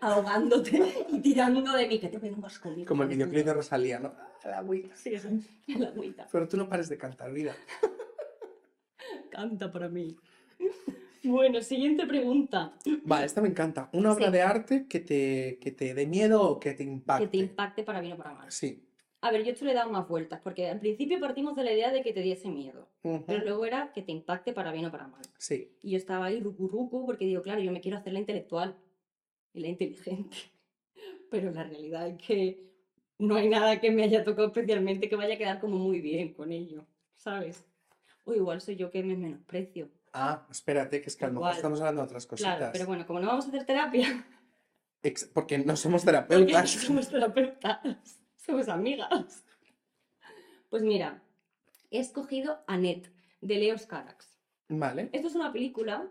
Ahogándote 0.01 1.07
y 1.13 1.21
tirando 1.21 1.61
de 1.73 1.87
mí, 1.87 1.99
que 1.99 2.09
te 2.09 2.19
vengas 2.19 2.59
conmigo. 2.59 2.87
Como 2.89 3.03
el 3.03 3.09
videoclip 3.09 3.45
de 3.45 3.55
Rosalía, 3.55 3.99
¿no? 3.99 4.13
A 4.45 4.49
la 4.49 4.59
agüita. 4.59 4.95
Sí, 4.97 5.15
eso. 5.15 5.29
La 5.67 5.89
agüita. 5.89 6.27
Pero 6.31 6.49
tú 6.49 6.57
no 6.57 6.69
pares 6.69 6.89
de 6.89 6.97
cantar, 6.99 7.33
vida. 7.33 7.55
Canta 9.31 9.71
para 9.71 9.89
mí. 9.89 10.17
Bueno, 11.23 11.61
siguiente 11.61 12.07
pregunta. 12.07 12.73
Vale, 13.05 13.27
esta 13.27 13.41
me 13.41 13.49
encanta. 13.49 13.91
Una 13.93 14.13
obra 14.13 14.27
Sí. 14.27 14.33
de 14.33 14.43
arte 14.43 14.87
que 14.89 15.01
te, 15.01 15.59
que 15.61 15.71
te 15.71 15.95
dé 15.95 16.07
miedo 16.07 16.43
o 16.43 16.59
que 16.61 16.71
te 16.73 16.79
Que 16.79 16.91
impacte. 16.91 17.29
te 17.29 17.37
impacte 17.37 17.83
para 17.83 18.01
bien 18.01 18.15
o 18.15 18.17
para 18.17 18.33
mal. 18.33 18.51
Sí. 18.51 18.87
A 19.23 19.31
ver, 19.31 19.45
yo 19.45 19.53
esto 19.53 19.67
le 19.67 19.73
he 19.73 19.75
dado 19.75 19.91
más 19.91 20.09
vueltas, 20.09 20.41
porque 20.43 20.69
al 20.71 20.81
principio 20.81 21.21
partimos 21.21 21.55
de 21.55 21.63
la 21.65 21.73
idea 21.73 21.93
de 21.93 22.03
que 22.03 22.15
te 22.15 22.21
diese 22.23 22.49
miedo, 22.49 22.89
Ujú. 23.03 23.25
pero 23.27 23.45
luego 23.45 23.67
era 23.67 23.93
que 23.93 24.01
te 24.01 24.13
impacte 24.13 24.55
para 24.55 24.73
bien 24.73 24.87
o 24.87 24.91
para 24.91 25.09
mal. 25.09 25.21
Sí. 25.37 25.77
Y 25.83 25.91
yo 25.91 25.97
estaba 25.99 26.25
ahí 26.27 26.41
rucu 26.41 26.69
rucu 26.69 27.05
porque 27.05 27.27
digo, 27.27 27.43
claro, 27.43 27.61
yo 27.61 27.71
me 27.71 27.83
quiero 27.83 27.99
hacer 27.99 28.15
la 28.15 28.21
intelectual 28.21 28.77
y 29.53 29.61
la 29.61 29.69
inteligente. 29.69 30.37
Pero 31.31 31.51
la 31.51 31.65
realidad 31.65 32.09
es 32.09 32.19
que 32.23 32.71
no 33.19 33.37
hay 33.37 33.49
nada 33.49 33.81
que 33.81 33.91
me 33.91 34.03
haya 34.05 34.25
tocado 34.25 34.49
especialmente 34.49 35.09
que 35.09 35.17
vaya 35.17 35.35
a 35.35 35.39
quedar 35.39 35.61
como 35.61 35.77
muy 35.77 36.01
bien 36.01 36.33
con 36.35 36.53
ello, 36.53 36.87
¿sabes? 37.17 37.65
O 38.25 38.35
igual 38.35 38.61
soy 38.61 38.77
yo 38.77 38.91
que 38.91 39.03
me 39.03 39.17
menosprecio. 39.17 39.89
Ah, 40.13 40.47
espérate, 40.51 41.01
que 41.01 41.09
es 41.09 41.17
que 41.17 41.25
a 41.25 41.29
lo 41.29 41.35
mejor 41.35 41.53
estamos 41.55 41.81
hablando 41.81 42.01
de 42.03 42.07
otras 42.07 42.27
cositas. 42.27 42.57
Claro, 42.57 42.73
pero 42.73 42.87
bueno, 42.87 43.07
como 43.07 43.21
no 43.21 43.29
vamos 43.29 43.45
a 43.45 43.49
hacer 43.49 43.65
terapia, 43.65 44.27
Ex- 45.03 45.25
Porque 45.33 45.57
no 45.59 45.77
somos 45.77 46.03
porque 46.05 46.19
no 46.21 46.27
terapeutas. 46.27 46.71
somos 46.71 47.09
terapeutas, 47.09 47.79
somos 48.37 48.69
amigas. 48.69 49.45
Pues 50.69 50.83
mira, 50.83 51.23
he 51.91 51.99
escogido 52.01 52.63
Annette, 52.67 53.11
de 53.41 53.57
Leos 53.57 53.87
Carax. 53.87 54.39
Vale. 54.69 55.09
Esto 55.13 55.29
es 55.29 55.35
una 55.35 55.53
película 55.53 56.11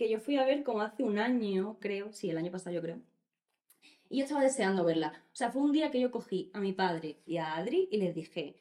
que 0.00 0.08
yo 0.08 0.18
fui 0.18 0.38
a 0.38 0.46
ver 0.46 0.64
como 0.64 0.80
hace 0.80 1.02
un 1.02 1.18
año, 1.18 1.76
creo, 1.78 2.10
sí, 2.10 2.30
el 2.30 2.38
año 2.38 2.50
pasado 2.50 2.74
yo 2.74 2.80
creo. 2.80 3.02
Y 4.08 4.16
yo 4.16 4.24
estaba 4.24 4.42
deseando 4.42 4.82
verla. 4.82 5.12
O 5.30 5.36
sea, 5.36 5.52
fue 5.52 5.60
un 5.60 5.72
día 5.72 5.90
que 5.90 6.00
yo 6.00 6.10
cogí 6.10 6.50
a 6.54 6.60
mi 6.60 6.72
padre 6.72 7.18
y 7.26 7.36
a 7.36 7.54
Adri 7.54 7.86
y 7.92 7.98
les 7.98 8.14
dije, 8.14 8.56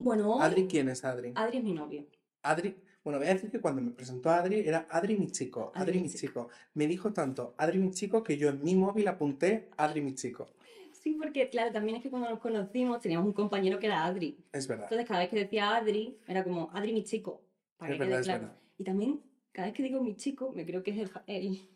bueno. 0.00 0.42
Adri, 0.42 0.66
¿quién 0.66 0.88
es 0.88 1.04
Adri? 1.04 1.30
Adri 1.36 1.58
es 1.58 1.62
mi 1.62 1.74
novio. 1.74 2.06
Adri, 2.42 2.74
bueno, 3.04 3.20
voy 3.20 3.28
a 3.28 3.34
decir 3.34 3.52
que 3.52 3.60
cuando 3.60 3.80
me 3.82 3.92
presentó 3.92 4.30
Adri 4.30 4.66
era 4.66 4.88
Adri 4.90 5.16
mi 5.16 5.30
chico, 5.30 5.70
Adri 5.76 5.90
Adri 5.90 6.00
mi 6.00 6.08
chico. 6.08 6.48
Me 6.74 6.88
dijo 6.88 7.12
tanto 7.12 7.54
Adri 7.56 7.78
mi 7.78 7.92
chico 7.92 8.24
que 8.24 8.36
yo 8.36 8.48
en 8.48 8.60
mi 8.60 8.74
móvil 8.74 9.06
apunté 9.06 9.68
Adri 9.76 10.00
mi 10.00 10.16
chico. 10.16 10.48
Sí, 10.90 11.12
porque 11.12 11.50
claro, 11.50 11.70
también 11.70 11.98
es 11.98 12.02
que 12.02 12.10
cuando 12.10 12.28
nos 12.28 12.40
conocimos 12.40 13.00
teníamos 13.00 13.28
un 13.28 13.32
compañero 13.32 13.78
que 13.78 13.86
era 13.86 14.04
Adri. 14.04 14.44
Es 14.52 14.66
verdad, 14.66 14.86
Entonces 14.86 15.06
cada 15.06 15.20
vez 15.20 15.28
que 15.28 15.36
decía 15.36 15.76
Adri, 15.76 16.18
era 16.26 16.42
como 16.42 16.68
Adri 16.72 16.92
mi 16.92 17.04
chico. 17.04 17.42
Para 17.76 17.92
es 17.92 17.94
que 17.94 17.98
quede 17.98 18.08
verdad, 18.08 18.20
es 18.20 18.26
claro. 18.26 18.42
verdad. 18.42 18.56
Y 18.76 18.82
también, 18.82 19.29
cada 19.52 19.68
vez 19.68 19.76
que 19.76 19.82
digo 19.82 20.00
mi 20.02 20.16
chico, 20.16 20.52
me 20.52 20.64
creo 20.64 20.82
que 20.82 20.90
es 20.92 20.98
el, 20.98 21.10
el- 21.26 21.68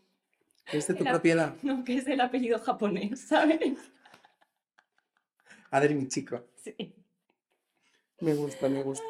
Es 0.73 0.87
de 0.89 0.95
tu 0.99 1.05
la- 1.05 1.11
propiedad, 1.13 1.57
no, 1.63 1.85
que 1.85 1.97
es 1.97 2.07
el 2.07 2.21
apellido 2.21 2.59
japonés, 2.59 3.21
¿sabes? 3.29 3.79
Adri 5.71 5.95
mi 5.95 6.09
chico. 6.09 6.43
Sí. 6.57 6.95
Me 8.21 8.35
gusta, 8.35 8.69
me 8.69 8.83
gusta. 8.83 9.05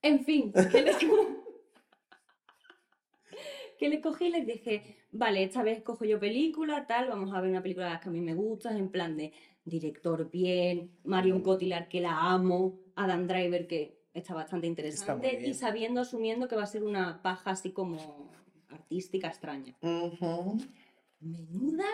En 0.00 0.24
fin, 0.24 0.52
que 0.52 0.82
les, 0.82 0.96
que 3.78 3.88
les 3.88 4.00
cogí 4.00 4.26
y 4.26 4.30
les 4.30 4.46
dije, 4.46 4.96
vale, 5.10 5.42
esta 5.42 5.62
vez 5.64 5.82
cojo 5.82 6.04
yo 6.04 6.20
película, 6.20 6.86
tal, 6.86 7.08
vamos 7.08 7.34
a 7.34 7.40
ver 7.40 7.50
una 7.50 7.62
película 7.62 7.86
de 7.86 7.92
las 7.94 8.00
que 8.02 8.08
a 8.08 8.12
mí 8.12 8.20
me 8.20 8.34
gustan, 8.34 8.76
en 8.76 8.90
plan 8.90 9.16
de 9.16 9.32
director 9.64 10.30
bien, 10.30 10.92
Marion 11.04 11.42
Cotillard 11.42 11.88
que 11.88 12.00
la 12.00 12.16
amo, 12.32 12.78
Adam 12.94 13.26
Driver 13.26 13.66
que 13.66 13.97
está 14.18 14.34
bastante 14.34 14.66
interesante 14.66 15.28
y 15.48 15.54
sabiendo, 15.54 16.00
asumiendo 16.00 16.48
que 16.48 16.56
va 16.56 16.62
a 16.62 16.66
ser 16.66 16.82
una 16.82 17.22
paja 17.22 17.50
así 17.50 17.70
como 17.72 18.30
artística 18.70 19.28
extraña. 19.28 19.74
Menuda 21.20 21.86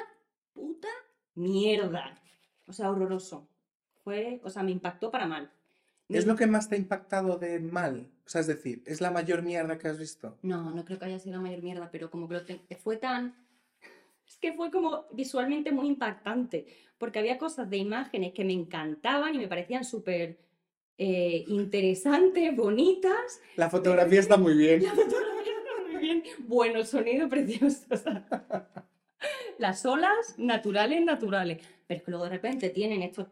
puta 0.52 0.88
mierda. 1.34 2.20
O 2.66 2.72
sea, 2.72 2.90
horroroso. 2.90 3.48
Fue, 4.02 4.40
o 4.44 4.50
sea, 4.50 4.62
me 4.62 4.70
impactó 4.70 5.10
para 5.10 5.26
mal. 5.26 5.50
Me- 6.08 6.18
¿Es 6.18 6.26
lo 6.26 6.36
que 6.36 6.46
más 6.46 6.68
te 6.68 6.74
ha 6.74 6.78
impactado 6.78 7.38
de 7.38 7.58
mal? 7.60 8.10
O 8.26 8.28
sea, 8.28 8.40
es 8.42 8.46
decir, 8.46 8.82
¿es 8.86 9.00
la 9.00 9.10
mayor 9.10 9.42
mierda 9.42 9.78
que 9.78 9.88
has 9.88 9.98
visto? 9.98 10.38
No, 10.42 10.70
no 10.70 10.84
creo 10.84 10.98
que 10.98 11.06
haya 11.06 11.18
sido 11.18 11.36
la 11.36 11.42
mayor 11.42 11.62
mierda, 11.62 11.90
pero 11.90 12.10
como 12.10 12.28
que 12.28 12.40
te- 12.40 12.76
fue 12.76 12.96
tan... 12.98 13.34
Es 14.26 14.36
que 14.38 14.52
fue 14.54 14.70
como 14.70 15.06
visualmente 15.12 15.70
muy 15.72 15.86
impactante, 15.86 16.66
porque 16.98 17.18
había 17.18 17.36
cosas 17.38 17.68
de 17.68 17.76
imágenes 17.78 18.32
que 18.32 18.44
me 18.44 18.52
encantaban 18.54 19.34
y 19.34 19.38
me 19.38 19.48
parecían 19.48 19.84
súper 19.84 20.38
eh, 20.96 21.44
interesantes, 21.48 22.54
bonitas. 22.54 23.40
La 23.56 23.68
fotografía 23.68 24.20
está 24.20 24.36
muy 24.36 24.54
bien. 24.54 24.82
La 24.82 24.92
fotografía 24.92 25.52
está 25.58 25.90
muy 25.90 26.00
bien. 26.00 26.22
Bueno, 26.46 26.84
sonido 26.84 27.28
precioso. 27.28 27.86
Las 29.58 29.84
olas 29.86 30.38
naturales, 30.38 31.04
naturales. 31.04 31.62
Pero 31.86 31.98
es 31.98 32.04
que 32.04 32.10
luego 32.10 32.24
de 32.24 32.30
repente 32.30 32.70
tienen 32.70 33.02
estos, 33.02 33.28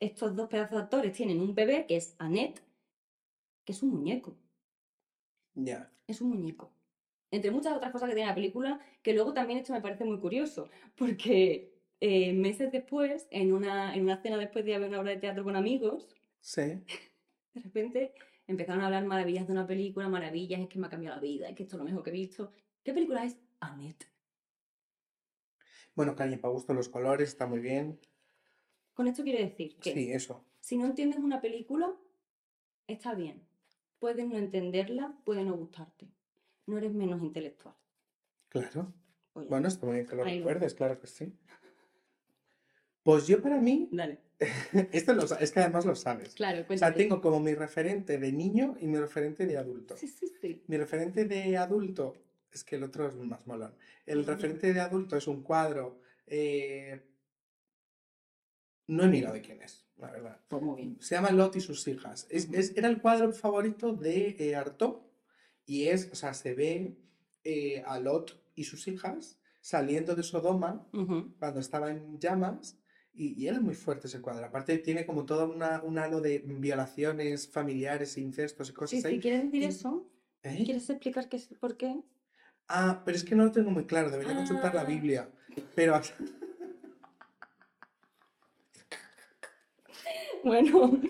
estos 0.00 0.34
dos 0.34 0.48
pedazos 0.48 0.76
de 0.76 0.82
actores, 0.82 1.12
tienen 1.12 1.40
un 1.40 1.54
bebé 1.54 1.86
que 1.86 1.96
es 1.96 2.14
Annette, 2.18 2.62
que 3.64 3.72
es 3.72 3.82
un 3.82 3.90
muñeco. 3.90 4.36
Ya. 5.54 5.90
es 6.06 6.20
un 6.20 6.30
muñeco. 6.30 6.72
Entre 7.30 7.50
muchas 7.50 7.76
otras 7.76 7.92
cosas 7.92 8.08
que 8.08 8.14
tiene 8.14 8.28
la 8.28 8.34
película, 8.34 8.80
que 9.02 9.12
luego 9.12 9.32
también 9.32 9.60
esto 9.60 9.72
me 9.72 9.80
parece 9.80 10.04
muy 10.04 10.18
curioso, 10.18 10.68
porque 10.96 11.72
eh, 12.00 12.32
meses 12.32 12.70
después, 12.72 13.26
en 13.30 13.52
una, 13.52 13.94
en 13.94 14.02
una 14.02 14.20
cena 14.20 14.36
después 14.36 14.64
de 14.64 14.74
haber 14.74 14.88
una 14.88 15.00
obra 15.00 15.12
de 15.12 15.18
teatro 15.18 15.44
con 15.44 15.56
amigos, 15.56 16.08
Sí. 16.44 16.60
de 17.54 17.60
repente 17.62 18.14
empezaron 18.46 18.82
a 18.82 18.86
hablar 18.86 19.06
maravillas 19.06 19.46
de 19.46 19.52
una 19.54 19.66
película, 19.66 20.08
maravillas, 20.08 20.60
es 20.60 20.68
que 20.68 20.78
me 20.78 20.86
ha 20.86 20.90
cambiado 20.90 21.16
la 21.16 21.22
vida, 21.22 21.48
es 21.48 21.56
que 21.56 21.62
esto 21.62 21.76
es 21.76 21.78
lo 21.78 21.84
mejor 21.86 22.02
que 22.02 22.10
he 22.10 22.12
visto. 22.12 22.52
¿Qué 22.82 22.92
película 22.92 23.24
es? 23.24 23.38
Annette. 23.60 24.06
Bueno, 25.94 26.14
cariño, 26.14 26.38
para 26.40 26.52
gusto 26.52 26.74
los 26.74 26.88
colores, 26.90 27.28
está 27.30 27.46
muy 27.46 27.60
bien. 27.60 27.98
Con 28.92 29.06
esto 29.08 29.22
quiero 29.22 29.38
decir 29.38 29.76
que 29.78 29.92
Sí, 29.94 30.12
eso. 30.12 30.44
si 30.60 30.76
no 30.76 30.84
entiendes 30.84 31.18
una 31.20 31.40
película, 31.40 31.94
está 32.86 33.14
bien. 33.14 33.42
Puedes 33.98 34.26
no 34.26 34.36
entenderla, 34.36 35.16
puede 35.24 35.44
no 35.44 35.54
gustarte. 35.56 36.08
No 36.66 36.76
eres 36.76 36.92
menos 36.92 37.22
intelectual. 37.22 37.74
Claro. 38.50 38.92
Oye, 39.32 39.48
Bueno, 39.48 39.68
está 39.68 39.86
muy 39.86 39.94
bien 39.96 40.06
que 40.06 40.16
lo- 40.16 40.24
recuerdes, 40.24 40.74
claro 40.74 41.00
que 41.00 41.06
sí. 41.06 41.32
Pues 43.02 43.26
yo 43.26 43.40
para 43.40 43.58
mí, 43.60 43.88
dale. 43.92 44.20
esto 44.92 45.14
lo 45.14 45.22
es 45.38 45.52
que 45.52 45.60
además 45.60 45.84
lo 45.86 45.94
sabes. 45.94 46.34
Claro, 46.34 46.64
O 46.68 46.76
sea, 46.76 46.92
tengo 46.94 47.20
como 47.20 47.40
mi 47.40 47.54
referente 47.54 48.18
de 48.18 48.32
niño 48.32 48.76
y 48.80 48.86
mi 48.86 48.98
referente 48.98 49.46
de 49.46 49.56
adulto. 49.56 49.96
Sí, 49.96 50.08
sí, 50.08 50.26
sí. 50.40 50.62
Mi 50.66 50.76
referente 50.76 51.24
de 51.24 51.56
adulto, 51.56 52.14
es 52.52 52.64
que 52.64 52.76
el 52.76 52.84
otro 52.84 53.08
es 53.08 53.14
más 53.16 53.46
molón. 53.46 53.74
El 54.06 54.24
referente 54.26 54.72
de 54.72 54.80
adulto 54.80 55.16
es 55.16 55.26
un 55.28 55.42
cuadro. 55.42 56.00
eh, 56.26 57.00
No 58.86 59.04
he 59.04 59.08
mirado 59.08 59.34
de 59.34 59.40
quién 59.40 59.62
es, 59.62 59.86
la 59.96 60.10
verdad. 60.10 60.40
Pues 60.48 60.62
muy 60.62 60.76
bien. 60.76 60.98
Se 61.00 61.14
llama 61.14 61.30
Lot 61.30 61.56
y 61.56 61.60
sus 61.60 61.86
hijas. 61.88 62.26
Es, 62.30 62.48
era 62.76 62.88
el 62.88 63.00
cuadro 63.00 63.32
favorito 63.32 63.92
de 63.94 64.36
eh, 64.38 64.54
Artaud. 64.56 65.00
Y 65.66 65.84
es, 65.88 66.10
o 66.12 66.14
sea, 66.14 66.34
se 66.34 66.54
ve 66.54 66.98
eh, 67.44 67.82
a 67.86 67.98
Lot 67.98 68.42
y 68.54 68.64
sus 68.64 68.86
hijas 68.88 69.38
saliendo 69.62 70.14
de 70.14 70.22
Sodoma 70.22 70.86
cuando 71.38 71.60
estaba 71.60 71.90
en 71.90 72.18
llamas. 72.20 72.78
Y, 73.16 73.40
y 73.40 73.46
era 73.46 73.60
muy 73.60 73.74
fuerte 73.74 74.08
ese 74.08 74.20
cuadro. 74.20 74.44
Aparte 74.44 74.76
tiene 74.78 75.06
como 75.06 75.24
todo 75.24 75.48
una, 75.50 75.80
un 75.82 75.98
halo 75.98 76.20
de 76.20 76.40
violaciones 76.44 77.48
familiares, 77.48 78.18
incestos 78.18 78.70
y 78.70 78.72
cosas 78.72 79.00
sí, 79.02 79.06
ahí. 79.06 79.20
¿quieres 79.20 79.44
decir 79.44 79.62
y- 79.62 79.66
eso? 79.66 80.10
¿Eh? 80.42 80.62
¿Quieres 80.64 80.90
explicar 80.90 81.28
qué 81.28 81.36
es, 81.36 81.46
por 81.60 81.76
qué? 81.76 82.02
Ah, 82.68 83.02
pero 83.04 83.16
es 83.16 83.24
que 83.24 83.34
no 83.34 83.44
lo 83.44 83.52
tengo 83.52 83.70
muy 83.70 83.84
claro, 83.86 84.10
debería 84.10 84.34
consultar 84.34 84.74
la 84.74 84.80
Ah. 84.82 84.84
Biblia. 84.84 85.28
Pero 85.74 86.00
Bueno, 90.42 91.00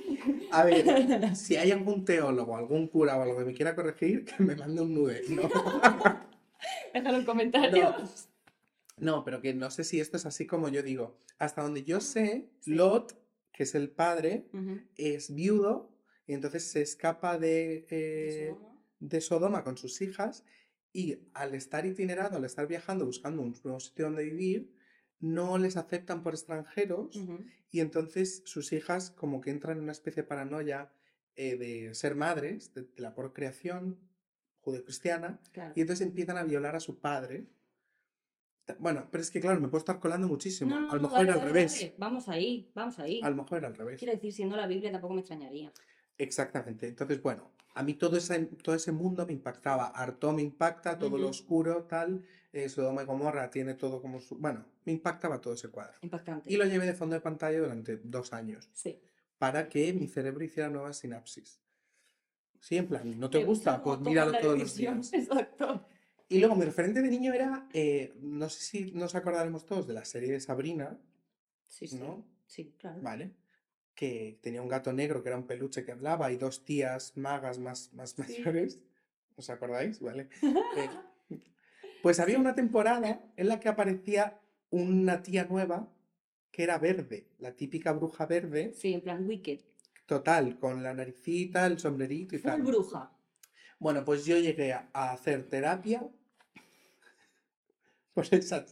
a 0.53 0.65
ver, 0.65 0.85
si 1.37 1.57
hay 1.57 1.73
algún 1.73 2.05
teólogo, 2.05 2.57
algún 2.57 2.87
cura 2.87 3.17
o 3.19 3.23
algo 3.23 3.39
que 3.39 3.45
me 3.47 3.53
quiera 3.55 3.75
corregir, 3.75 4.25
que 4.25 4.41
me 4.43 4.55
mande 4.55 4.81
un 4.83 4.95
nude. 4.95 5.23
No, 5.31 5.43
déjalo 6.95 7.19
en 7.19 7.25
comentarios. 7.25 7.91
no, 7.91 8.34
pero 9.25 9.41
que 9.41 9.55
no 9.55 9.71
sé 9.71 9.85
si 9.85 10.01
esto 10.01 10.17
es 10.17 10.27
así 10.27 10.47
como 10.47 10.69
yo 10.69 10.83
digo. 10.83 11.19
Hasta 11.39 11.63
donde 11.63 11.85
yo 11.85 12.01
sé, 12.01 12.51
Sí. 12.61 12.75
Lot, 12.75 13.19
que 13.53 13.65
es 13.65 13.75
el 13.75 13.91
padre, 13.91 14.49
es 14.97 15.35
viudo 15.35 15.93
y 16.27 16.33
entonces 16.35 16.65
se 16.65 16.83
escapa 16.83 17.39
de, 17.39 17.87
eh, 17.91 18.51
¿no? 18.51 18.83
de 19.01 19.21
Sodoma 19.21 19.63
con 19.65 19.77
sus 19.77 20.01
hijas 20.01 20.45
y 20.93 21.19
al 21.35 21.55
estar 21.55 21.87
itinerando, 21.87 22.39
al 22.39 22.45
estar 22.45 22.67
viajando 22.67 23.05
buscando 23.05 23.43
un 23.43 23.55
nuevo 23.65 23.81
sitio 23.81 24.07
donde 24.07 24.25
vivir, 24.25 24.73
no 25.21 25.59
les 25.59 25.77
aceptan 25.77 26.23
por 26.23 26.35
extranjeros 26.35 27.17
y 27.71 27.81
entonces 27.81 28.43
sus 28.45 28.73
hijas 28.73 29.11
como 29.11 29.41
que 29.41 29.51
entran 29.51 29.79
en 29.79 29.85
una 29.85 29.93
especie 29.93 30.23
de 30.23 30.29
paranoia 30.29 30.93
eh, 31.37 31.57
de 31.57 31.95
ser 31.95 32.15
madres, 32.15 32.75
de, 32.75 32.83
de 32.83 33.03
la 33.03 33.15
procreación 33.15 33.99
judeocristiana, 34.61 35.41
claro. 35.53 35.73
y 35.77 35.81
entonces 35.81 36.07
empiezan 36.07 36.37
a 36.37 36.45
violar 36.45 36.77
a 36.77 36.81
su 36.81 37.01
padre. 37.01 37.47
Bueno, 38.79 39.07
pero 39.11 39.23
es 39.23 39.31
que 39.31 39.41
claro, 39.41 39.61
me 39.61 39.69
puedo 39.69 39.81
estar 39.81 40.01
colando 40.01 40.27
muchísimo. 40.27 40.79
No, 40.79 40.91
a 40.91 40.95
lo 40.97 41.03
mejor 41.03 41.21
era 41.23 41.35
al 41.35 41.43
revés. 41.43 41.93
Vamos 41.99 42.29
ahí, 42.29 42.71
vamos 42.75 42.99
ahí. 42.99 43.21
A 43.23 43.29
lo 43.31 43.37
mejor 43.37 43.59
era 43.59 43.69
al 43.69 43.75
revés. 43.75 43.99
Quiero 43.99 44.15
decir, 44.15 44.33
siendo 44.33 44.57
la 44.57 44.67
Biblia 44.67 44.91
tampoco 44.91 45.15
me 45.15 45.21
extrañaría. 45.21 45.71
Exactamente. 46.17 46.87
Entonces, 46.89 47.21
bueno, 47.23 47.51
a 47.75 47.83
mí 47.83 47.95
todo 47.95 48.17
ese, 48.17 48.39
todo 48.63 48.75
ese 48.75 48.93
mundo 48.93 49.27
me 49.27 49.33
impactaba. 49.33 49.89
Arto 49.89 50.33
me 50.33 50.43
impacta, 50.43 50.99
todo 50.99 51.19
lo 51.19 51.29
oscuro, 51.29 51.85
tal. 51.85 52.25
eh, 52.53 52.69
Sodoma 52.69 53.03
y 53.03 53.05
Gomorra 53.05 53.51
tiene 53.51 53.75
todo 53.75 54.01
como 54.01 54.21
su... 54.21 54.37
Bueno, 54.39 54.65
me 54.85 54.93
impactaba 54.93 55.41
todo 55.41 55.55
ese 55.55 55.69
cuadro. 55.71 55.99
Impactante. 56.03 56.51
Y 56.53 56.57
lo 56.57 56.65
llevé 56.65 56.87
de 56.87 56.95
fondo 56.95 57.15
de 57.17 57.21
pantalla 57.21 57.59
durante 57.59 57.97
dos 57.97 58.33
años 58.33 58.71
Sí. 58.73 58.99
para 59.39 59.69
que 59.69 59.93
mi 59.93 60.07
cerebro 60.07 60.45
hiciera 60.45 60.71
nuevas 60.71 60.99
sinapsis. 60.99 61.61
Sí, 62.61 62.77
en 62.79 62.87
plan, 62.89 63.19
¿no 63.21 63.29
te 63.29 63.45
gusta? 63.45 63.83
cómo 63.83 63.97
Pues 63.99 64.09
míralo 64.09 64.39
todos 64.39 64.59
los 64.59 64.75
días. 64.77 65.13
Exacto. 65.13 65.85
Y 66.29 66.39
luego 66.39 66.55
mi 66.57 66.65
referente 66.65 67.03
de 67.03 67.09
niño 67.09 67.33
era, 67.33 67.69
eh, 67.73 68.15
no 68.21 68.49
sé 68.49 68.61
si 68.63 68.93
nos 68.93 69.15
acordaremos 69.15 69.67
todos 69.67 69.87
de 69.87 69.95
la 69.95 70.05
serie 70.05 70.33
de 70.33 70.41
Sabrina, 70.41 70.99
Sí, 71.69 71.87
sí. 71.89 71.97
¿no? 71.99 72.25
Sí, 72.47 72.75
claro. 72.79 73.01
¿Vale? 73.03 73.33
Que 73.95 74.39
tenía 74.43 74.63
un 74.63 74.69
gato 74.69 74.93
negro 74.93 75.23
que 75.23 75.29
era 75.29 75.39
un 75.39 75.47
peluche 75.47 75.85
que 75.85 75.93
hablaba 75.93 76.31
y 76.33 76.37
dos 76.37 76.65
tías 76.65 77.17
magas 77.17 77.59
más, 77.59 77.93
más 77.93 78.11
Sí. 78.27 78.39
mayores. 78.39 78.81
¿Os 79.37 79.51
acordáis? 79.51 80.01
¿Vale? 80.01 80.29
Eh, 80.43 80.89
pues 82.03 82.21
había 82.21 82.39
una 82.39 82.55
temporada 82.55 83.21
en 83.37 83.49
la 83.49 83.61
que 83.61 83.69
aparecía 83.69 84.41
una 84.71 85.23
tía 85.23 85.45
nueva 85.45 85.91
que 86.51 86.63
era 86.63 86.79
verde, 86.79 87.27
la 87.39 87.53
típica 87.57 87.93
bruja 87.93 88.27
verde, 88.27 88.73
Sí, 88.75 88.95
en 88.95 89.01
plan 89.01 89.27
Wicked. 89.27 89.61
total, 90.07 90.59
con 90.61 90.83
la 90.85 90.95
naricita, 90.95 91.67
el 91.67 91.81
sombrerito 91.81 92.37
y 92.37 92.39
Full 92.39 92.51
tal. 92.51 92.63
bruja. 92.63 93.14
Bueno, 93.85 94.03
pues 94.03 94.25
yo 94.25 94.39
llegué 94.39 94.73
a, 94.73 94.89
hacer 94.95 95.43
terapia 95.51 96.03
por 98.15 98.25
esa, 98.31 98.65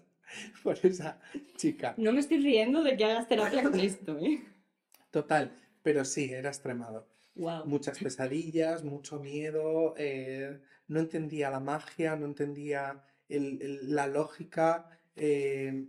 por 0.62 0.78
esa 0.86 1.20
chica. 1.58 1.92
No 1.98 2.14
me 2.14 2.20
estoy 2.20 2.38
riendo 2.38 2.82
de 2.82 2.96
que 2.96 3.04
hagas 3.04 3.28
terapia 3.28 3.62
con 3.62 3.78
esto, 3.80 4.18
¿eh? 4.18 4.42
Total, 5.10 5.54
pero 5.82 6.06
sí, 6.06 6.32
era 6.32 6.48
extremado. 6.48 7.06
Wow. 7.34 7.66
Muchas 7.66 7.98
pesadillas, 7.98 8.84
mucho 8.84 9.20
miedo, 9.20 9.92
eh, 9.98 10.62
no 10.88 11.00
entendía 11.00 11.50
la 11.50 11.60
magia, 11.60 12.16
no 12.16 12.24
entendía 12.24 13.04
el- 13.28 13.60
el- 13.60 13.94
la 13.94 14.06
lógica, 14.06 14.88
eh, 15.14 15.88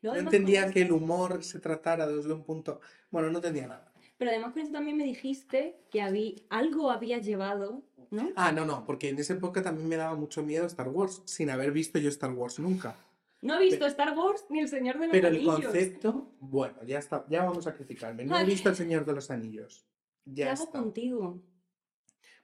no 0.00 0.14
entendía 0.14 0.70
que 0.70 0.82
el 0.82 0.92
humor 0.92 1.42
se 1.42 1.58
tratara 1.58 2.06
desde 2.06 2.32
un 2.32 2.44
punto... 2.44 2.80
Bueno, 3.10 3.30
no 3.30 3.38
entendía 3.38 3.66
nada. 3.66 3.85
Pero 4.18 4.30
además 4.30 4.52
con 4.52 4.62
eso 4.62 4.72
también 4.72 4.96
me 4.96 5.04
dijiste 5.04 5.76
que 5.90 6.00
había, 6.00 6.32
algo 6.48 6.90
habías 6.90 7.24
llevado, 7.24 7.82
¿no? 8.10 8.30
Ah, 8.36 8.50
no, 8.52 8.64
no, 8.64 8.84
porque 8.86 9.08
en 9.10 9.18
esa 9.18 9.34
época 9.34 9.62
también 9.62 9.88
me 9.88 9.96
daba 9.96 10.14
mucho 10.14 10.42
miedo 10.42 10.66
Star 10.66 10.88
Wars, 10.88 11.22
sin 11.26 11.50
haber 11.50 11.72
visto 11.72 11.98
yo 11.98 12.08
Star 12.08 12.32
Wars 12.32 12.58
nunca. 12.58 12.96
No 13.42 13.56
he 13.58 13.62
visto 13.64 13.86
Star 13.86 14.16
Wars 14.16 14.46
ni 14.48 14.60
El 14.60 14.68
Señor 14.68 14.98
de 14.98 15.06
los 15.08 15.12
Pero 15.12 15.28
el 15.28 15.34
Anillos. 15.36 15.54
concepto, 15.64 16.32
bueno, 16.40 16.82
ya 16.84 16.98
está, 16.98 17.26
ya 17.28 17.44
vamos 17.44 17.66
a 17.66 17.74
criticarme. 17.74 18.24
No 18.24 18.36
he 18.36 18.40
Ay. 18.40 18.46
visto 18.46 18.70
El 18.70 18.76
Señor 18.76 19.04
de 19.04 19.12
los 19.12 19.30
Anillos. 19.30 19.86
¿Qué 20.24 20.32
Ya 20.34 20.52
hago 20.52 20.64
está. 20.64 20.78
contigo? 20.80 21.42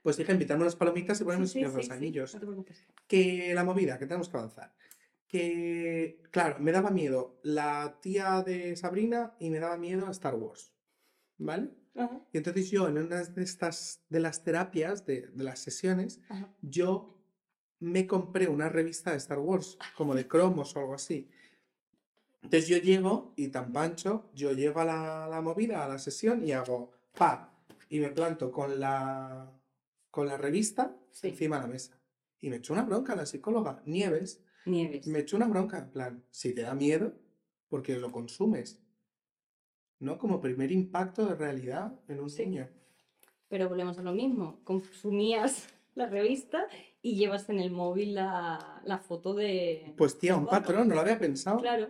Pues 0.02 0.16
dije, 0.16 0.32
invitarme 0.32 0.62
unas 0.64 0.76
palomitas 0.76 1.20
y 1.20 1.24
ponemos 1.24 1.50
Sí, 1.50 1.60
El 1.60 1.64
Señor 1.66 1.70
sí, 1.70 1.74
de 1.74 1.78
los 1.78 1.86
sí, 1.86 1.92
Anillos. 1.92 2.34
no 2.34 2.40
te 2.40 2.46
preocupes. 2.46 2.86
Que 3.06 3.52
la 3.54 3.64
movida, 3.64 3.98
que 3.98 4.06
tenemos 4.06 4.28
que 4.28 4.36
avanzar. 4.36 4.74
Que, 5.26 6.20
claro, 6.30 6.56
me 6.60 6.72
daba 6.72 6.90
miedo 6.90 7.40
la 7.42 7.98
tía 8.02 8.42
de 8.42 8.76
Sabrina 8.76 9.34
y 9.40 9.48
me 9.48 9.60
daba 9.60 9.78
miedo 9.78 10.10
Star 10.10 10.34
Wars. 10.34 10.74
¿Vale? 11.44 11.70
Ajá, 11.94 12.20
Y 12.32 12.38
entonces 12.38 12.70
yo, 12.70 12.88
en 12.88 12.98
una 12.98 13.22
de 13.22 13.42
estas, 13.42 14.00
de 14.08 14.20
las 14.20 14.44
terapias, 14.44 15.04
de, 15.04 15.26
de 15.28 15.44
las 15.44 15.58
sesiones, 15.58 16.20
ajá. 16.28 16.48
yo 16.62 17.18
me 17.80 18.06
compré 18.06 18.48
una 18.48 18.68
revista 18.68 19.10
de 19.10 19.16
Star 19.18 19.38
Wars, 19.40 19.76
como 19.96 20.14
de 20.14 20.26
cromos 20.28 20.74
o 20.76 20.80
algo 20.80 20.94
así. 20.94 21.28
Entonces 22.42 22.68
yo 22.68 22.76
llego 22.78 23.34
y 23.36 23.48
tan 23.48 23.72
pancho, 23.72 24.30
yo 24.34 24.52
llego 24.52 24.80
a 24.80 24.84
la, 24.84 25.26
la 25.28 25.40
movida, 25.40 25.84
a 25.84 25.88
la 25.88 25.98
sesión 25.98 26.46
y 26.46 26.52
hago 26.52 26.92
pa, 27.16 27.52
y 27.88 28.00
me 28.00 28.08
planto 28.10 28.50
con 28.50 28.78
la, 28.80 29.52
con 30.10 30.26
la 30.26 30.36
revista 30.36 30.96
Sí. 31.10 31.28
encima 31.28 31.56
de 31.56 31.62
la 31.62 31.68
mesa. 31.68 32.00
Y 32.40 32.48
me 32.48 32.56
echó 32.56 32.72
una 32.72 32.82
bronca 32.84 33.14
la 33.14 33.26
psicóloga, 33.26 33.82
Nieves, 33.84 34.42
Nieves. 34.64 35.06
me 35.06 35.18
echó 35.20 35.36
una 35.36 35.46
bronca, 35.46 35.78
en 35.78 35.90
plan, 35.90 36.24
si 36.30 36.54
te 36.54 36.62
da 36.62 36.74
miedo, 36.74 37.12
porque 37.68 37.96
lo 37.98 38.10
consumes. 38.10 38.80
¿No? 40.02 40.18
Como 40.18 40.40
primer 40.40 40.72
impacto 40.72 41.24
de 41.26 41.36
realidad 41.36 41.92
en 42.08 42.18
un 42.20 42.28
Sí. 42.28 42.44
niño. 42.44 42.68
Pero 43.48 43.68
volvemos 43.68 43.96
a 43.98 44.02
lo 44.02 44.12
mismo. 44.12 44.58
Consumías 44.64 45.68
la 45.94 46.06
revista 46.06 46.66
y 47.02 47.14
llevas 47.14 47.48
en 47.50 47.60
el 47.60 47.70
móvil 47.70 48.14
la, 48.14 48.82
la 48.84 48.98
foto 48.98 49.32
de... 49.32 49.94
Pues 49.96 50.18
tía, 50.18 50.34
un 50.36 50.46
patrón, 50.46 50.88
no 50.88 50.96
lo 50.96 51.02
había 51.02 51.18
pensado. 51.20 51.58
Claro, 51.60 51.88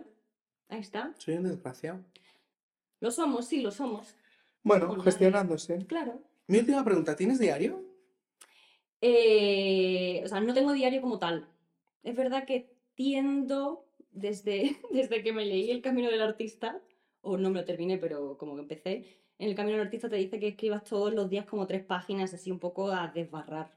ahí 0.69 0.79
está. 0.81 1.13
Soy 1.17 1.35
un 1.37 1.43
desgraciado. 1.45 2.01
Lo 2.99 3.09
somos, 3.09 3.47
sí, 3.47 3.61
lo 3.61 3.71
somos. 3.71 4.15
Bueno, 4.61 4.89
nadie. 4.89 5.03
gestionándose. 5.03 5.85
Claro. 5.87 6.21
Mi 6.47 6.59
última 6.59 6.83
pregunta, 6.85 7.15
¿tienes 7.15 7.39
diario? 7.39 7.83
Eh, 9.01 10.21
o 10.23 10.27
sea, 10.27 10.39
no 10.39 10.53
tengo 10.53 10.71
diario 10.73 11.01
como 11.01 11.17
tal. 11.17 11.47
Es 12.03 12.15
verdad 12.15 12.45
que 12.45 12.73
tiendo, 12.95 13.85
desde, 14.11 14.77
desde 14.91 15.23
que 15.23 15.33
me 15.33 15.45
leí 15.45 15.71
El 15.71 15.81
Camino 15.81 16.09
del 16.11 16.21
Artista, 16.21 16.79
o 17.23 17.37
no 17.37 17.49
me 17.49 17.59
lo 17.59 17.65
terminé, 17.65 17.97
pero 17.97 18.37
como 18.37 18.55
que 18.55 18.61
empecé, 18.61 19.05
en 19.39 19.49
El 19.49 19.55
Camino 19.55 19.77
del 19.77 19.87
Artista 19.87 20.09
te 20.09 20.17
dice 20.17 20.39
que 20.39 20.49
escribas 20.49 20.83
todos 20.83 21.13
los 21.13 21.29
días 21.29 21.45
como 21.45 21.65
tres 21.65 21.83
páginas, 21.83 22.33
así 22.33 22.51
un 22.51 22.59
poco 22.59 22.91
a 22.91 23.07
desbarrar. 23.07 23.73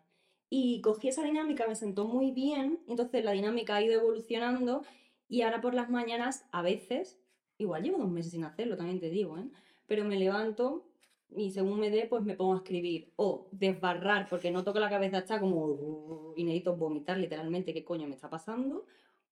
Y 0.50 0.80
cogí 0.82 1.08
esa 1.08 1.24
dinámica, 1.24 1.66
me 1.66 1.74
sentó 1.74 2.06
muy 2.06 2.30
bien, 2.30 2.80
entonces 2.86 3.24
la 3.24 3.32
dinámica 3.32 3.76
ha 3.76 3.82
ido 3.82 4.00
evolucionando 4.00 4.82
y 5.28 5.42
ahora 5.42 5.60
por 5.60 5.74
las 5.74 5.90
mañanas, 5.90 6.46
a 6.52 6.62
veces, 6.62 7.18
igual 7.58 7.82
llevo 7.82 7.98
dos 7.98 8.10
meses 8.10 8.32
sin 8.32 8.44
hacerlo, 8.44 8.76
también 8.76 9.00
te 9.00 9.10
digo, 9.10 9.38
¿eh? 9.38 9.48
Pero 9.86 10.04
me 10.04 10.16
levanto 10.16 10.86
y 11.30 11.50
según 11.50 11.80
me 11.80 11.90
dé, 11.90 12.06
pues 12.06 12.22
me 12.22 12.34
pongo 12.34 12.54
a 12.54 12.58
escribir. 12.58 13.12
O 13.16 13.48
desbarrar, 13.52 14.28
porque 14.28 14.50
noto 14.50 14.72
que 14.72 14.80
la 14.80 14.90
cabeza 14.90 15.18
está 15.18 15.40
como... 15.40 16.34
y 16.36 16.44
necesito 16.44 16.76
vomitar 16.76 17.18
literalmente 17.18 17.72
qué 17.74 17.84
coño 17.84 18.06
me 18.06 18.14
está 18.14 18.30
pasando. 18.30 18.86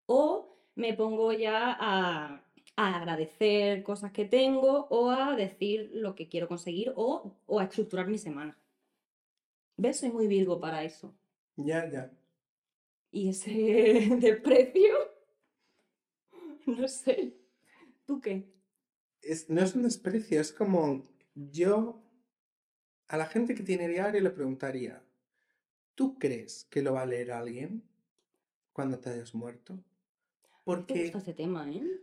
O 0.06 0.56
me 0.74 0.94
pongo 0.94 1.32
ya 1.32 1.76
a, 1.78 2.43
a 2.76 2.96
agradecer 2.96 3.82
cosas 3.82 4.12
que 4.12 4.24
tengo 4.24 4.86
o 4.90 5.10
a 5.10 5.36
decir 5.36 5.90
lo 5.92 6.14
que 6.14 6.28
quiero 6.28 6.48
conseguir 6.48 6.92
o, 6.96 7.32
o 7.46 7.60
a 7.60 7.64
estructurar 7.64 8.08
mi 8.08 8.18
semana. 8.18 8.58
¿Ves? 9.76 10.00
Soy 10.00 10.10
muy 10.10 10.26
virgo 10.26 10.60
para 10.60 10.84
eso. 10.84 11.14
Ya, 11.56 11.88
ya. 11.90 12.10
Y 13.10 13.28
ese 13.28 13.50
desprecio, 14.20 14.94
no 16.66 16.88
sé. 16.88 17.36
¿Tú 18.06 18.20
qué? 18.20 18.52
Es, 19.22 19.48
no 19.48 19.62
es 19.62 19.74
un 19.74 19.84
desprecio, 19.84 20.40
es 20.40 20.52
como 20.52 21.02
yo 21.34 22.02
a 23.08 23.16
la 23.16 23.26
gente 23.26 23.54
que 23.54 23.62
tiene 23.62 23.88
diario 23.88 24.20
le 24.20 24.30
preguntaría, 24.30 25.02
¿tú 25.94 26.18
crees 26.18 26.64
que 26.64 26.82
lo 26.82 26.94
va 26.94 27.02
a 27.02 27.06
leer 27.06 27.32
alguien 27.32 27.82
cuando 28.72 28.98
te 28.98 29.10
hayas 29.10 29.34
muerto? 29.34 29.78
Porque, 30.64 31.04
gusta 31.04 31.18
este 31.18 31.34
tema, 31.34 31.70
¿eh? 31.70 32.00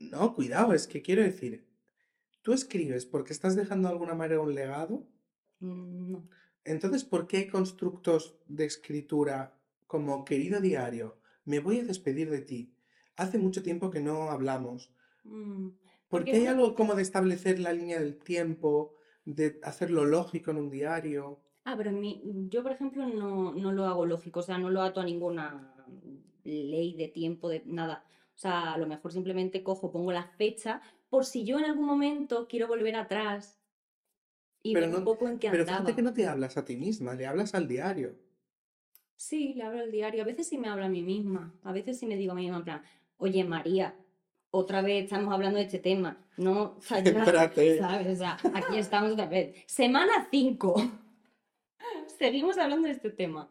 No, 0.00 0.34
cuidado, 0.34 0.72
es 0.74 0.86
que 0.86 1.02
quiero 1.02 1.22
decir, 1.22 1.66
tú 2.42 2.52
escribes 2.52 3.06
porque 3.06 3.32
estás 3.32 3.56
dejando 3.56 3.88
de 3.88 3.94
alguna 3.94 4.14
manera 4.14 4.40
un 4.40 4.54
legado, 4.54 5.06
Mm, 5.62 6.12
No. 6.12 6.28
entonces, 6.64 7.04
¿por 7.04 7.26
qué 7.26 7.36
hay 7.38 7.48
constructos 7.48 8.36
de 8.48 8.64
escritura 8.64 9.54
como 9.86 10.24
querido 10.24 10.60
diario, 10.60 11.18
me 11.44 11.60
voy 11.60 11.80
a 11.80 11.84
despedir 11.84 12.30
de 12.30 12.40
ti? 12.40 12.74
Hace 13.16 13.38
mucho 13.38 13.62
tiempo 13.62 13.90
que 13.90 14.00
no 14.00 14.30
hablamos. 14.30 14.90
Mm, 15.24 15.68
Porque 15.68 15.84
Porque 16.08 16.32
hay 16.36 16.46
algo 16.46 16.74
como 16.74 16.94
de 16.94 17.02
establecer 17.02 17.58
la 17.60 17.72
línea 17.74 18.00
del 18.00 18.16
tiempo, 18.18 18.94
de 19.26 19.60
hacerlo 19.62 20.06
lógico 20.06 20.50
en 20.50 20.56
un 20.56 20.70
diario. 20.70 21.40
Ah, 21.64 21.74
pero 21.76 21.92
mi- 21.92 22.22
yo, 22.48 22.62
por 22.62 22.72
ejemplo, 22.72 23.06
no, 23.06 23.52
no 23.52 23.72
lo 23.72 23.84
hago 23.84 24.06
lógico, 24.06 24.40
o 24.40 24.42
sea, 24.42 24.58
no 24.58 24.70
lo 24.70 24.80
ato 24.82 25.00
a 25.00 25.04
ninguna 25.04 25.74
ley 26.44 26.94
de 26.94 27.08
tiempo, 27.08 27.48
de 27.50 27.62
nada. 27.66 28.04
O 28.40 28.42
sea, 28.42 28.72
a 28.72 28.78
lo 28.78 28.86
mejor 28.86 29.12
simplemente 29.12 29.62
cojo, 29.62 29.92
pongo 29.92 30.12
la 30.12 30.22
fecha, 30.24 30.80
por 31.10 31.26
si 31.26 31.44
yo 31.44 31.58
en 31.58 31.66
algún 31.66 31.84
momento 31.84 32.48
quiero 32.48 32.68
volver 32.68 32.96
atrás 32.96 33.60
y 34.62 34.72
Pero 34.72 34.86
ver 34.86 34.94
un 34.94 35.00
no- 35.00 35.04
poco 35.04 35.28
en 35.28 35.38
qué 35.38 35.50
Pero 35.50 35.66
fíjate 35.66 35.94
que 35.94 36.00
no 36.00 36.14
te 36.14 36.26
hablas 36.26 36.56
a 36.56 36.64
ti 36.64 36.74
misma, 36.78 37.12
le 37.14 37.26
hablas 37.26 37.54
al 37.54 37.68
diario. 37.68 38.14
Sí, 39.14 39.52
le 39.52 39.64
hablo 39.64 39.80
al 39.80 39.90
diario. 39.90 40.22
A 40.22 40.24
veces 40.24 40.48
sí 40.48 40.56
me 40.56 40.70
hablo 40.70 40.86
a 40.86 40.88
mí 40.88 41.02
misma. 41.02 41.52
A 41.64 41.72
veces 41.72 41.98
sí 41.98 42.06
me 42.06 42.16
digo 42.16 42.32
a 42.32 42.34
mí 42.34 42.40
misma, 42.44 42.56
en 42.56 42.64
plan, 42.64 42.82
oye, 43.18 43.44
María, 43.44 43.94
otra 44.50 44.80
vez 44.80 45.04
estamos 45.04 45.34
hablando 45.34 45.58
de 45.58 45.66
este 45.66 45.78
tema. 45.78 46.16
No, 46.38 46.76
o 46.78 46.80
sea, 46.80 47.00
ya, 47.04 47.10
Espérate. 47.10 47.76
¿sabes? 47.78 48.06
O 48.06 48.16
sea, 48.16 48.38
aquí 48.54 48.78
estamos 48.78 49.12
otra 49.12 49.26
vez. 49.26 49.54
Semana 49.66 50.28
5. 50.30 50.76
Seguimos 52.18 52.56
hablando 52.56 52.86
de 52.86 52.94
este 52.94 53.10
tema. 53.10 53.50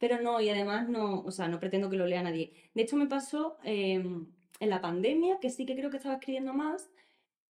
Pero 0.00 0.20
no, 0.22 0.40
y 0.40 0.48
además 0.48 0.88
no, 0.88 1.20
o 1.22 1.30
sea, 1.30 1.46
no 1.48 1.60
pretendo 1.60 1.90
que 1.90 1.96
lo 1.98 2.06
lea 2.06 2.22
nadie. 2.22 2.54
De 2.74 2.82
hecho, 2.82 2.96
me 2.96 3.06
pasó, 3.06 3.58
em, 3.64 4.26
en 4.58 4.70
la 4.70 4.80
pandemia, 4.80 5.38
que 5.40 5.50
sí 5.50 5.66
que 5.66 5.76
creo 5.76 5.90
que 5.90 5.98
estaba 5.98 6.16
escribiendo 6.16 6.54
más, 6.54 6.90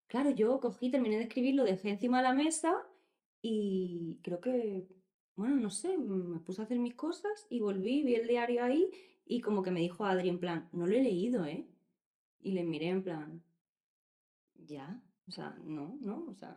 claro, 0.08 0.30
yo 0.30 0.60
cogí, 0.60 0.90
terminé 0.90 1.16
de 1.16 1.24
escribir, 1.24 1.54
lo 1.54 1.64
dejé 1.64 1.90
encima 1.90 2.18
de 2.18 2.24
la 2.24 2.34
mesa 2.34 2.74
y 3.42 4.18
creo 4.22 4.40
que, 4.40 4.88
bueno, 5.36 5.56
no 5.56 5.70
sé, 5.70 5.96
me 5.98 6.40
puse 6.40 6.60
a 6.62 6.64
hacer 6.64 6.78
mis 6.80 6.94
cosas 6.94 7.46
y 7.50 7.60
volví, 7.60 8.02
vi 8.02 8.16
el 8.16 8.26
diario 8.26 8.64
ahí 8.64 8.90
y 9.24 9.40
como 9.40 9.62
que 9.62 9.70
me 9.70 9.80
dijo 9.80 10.04
Adri 10.04 10.28
en 10.28 10.40
plan, 10.40 10.68
no 10.72 10.86
lo 10.86 10.94
he 10.96 11.02
leído, 11.02 11.44
¿eh? 11.46 11.66
Y 12.40 12.52
le 12.52 12.64
miré 12.64 12.88
en 12.88 13.02
plan, 13.04 13.42
ya, 14.54 15.00
o 15.28 15.30
sea, 15.30 15.56
no, 15.64 15.96
no, 16.00 16.26
o 16.28 16.34
sea, 16.34 16.56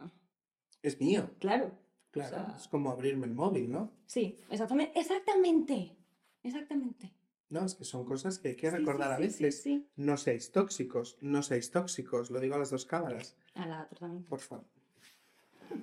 Es 0.82 1.00
mío, 1.00 1.30
claro. 1.40 1.83
Claro. 2.14 2.30
sea- 2.38 2.56
Es 2.58 2.68
como 2.70 2.90
abrirme 2.92 3.28
el 3.28 3.34
móvil, 3.34 3.70
¿no? 3.72 3.92
Sí, 4.06 4.40
exactamente, 4.50 4.98
exactamente, 4.98 5.98
exactamente. 6.44 7.12
No, 7.50 7.66
es 7.66 7.76
que 7.76 7.84
son 7.84 8.06
cosas 8.06 8.40
que 8.40 8.48
hay 8.50 8.56
que 8.56 8.70
Sí, 8.70 8.76
sí, 8.76 8.80
recordar 8.80 9.12
a 9.12 9.18
sí, 9.18 9.24
sí, 9.24 9.44
veces. 9.44 9.62
sí. 9.62 9.88
No 9.98 10.16
seáis 10.18 10.52
tóxicos, 10.52 11.18
no 11.22 11.44
seáis 11.44 11.70
tóxicos. 11.72 12.32
Lo 12.32 12.40
digo 12.40 12.56
a 12.56 12.60
las 12.60 12.70
dos 12.72 12.86
cámaras, 12.86 13.36
A 13.56 13.68
la 13.68 13.84
otra 13.84 14.00
también. 14.00 14.24
por 14.24 14.40
favor. 14.40 14.66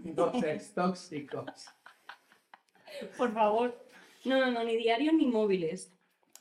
No 0.04 0.32
seáis 0.40 0.72
tóxicos. 0.72 1.44
Por 3.16 3.32
favor. 3.32 3.78
No, 4.24 4.38
no, 4.38 4.50
no, 4.50 4.64
ni 4.64 4.76
diarios 4.76 5.14
ni 5.14 5.26
móviles. 5.26 5.92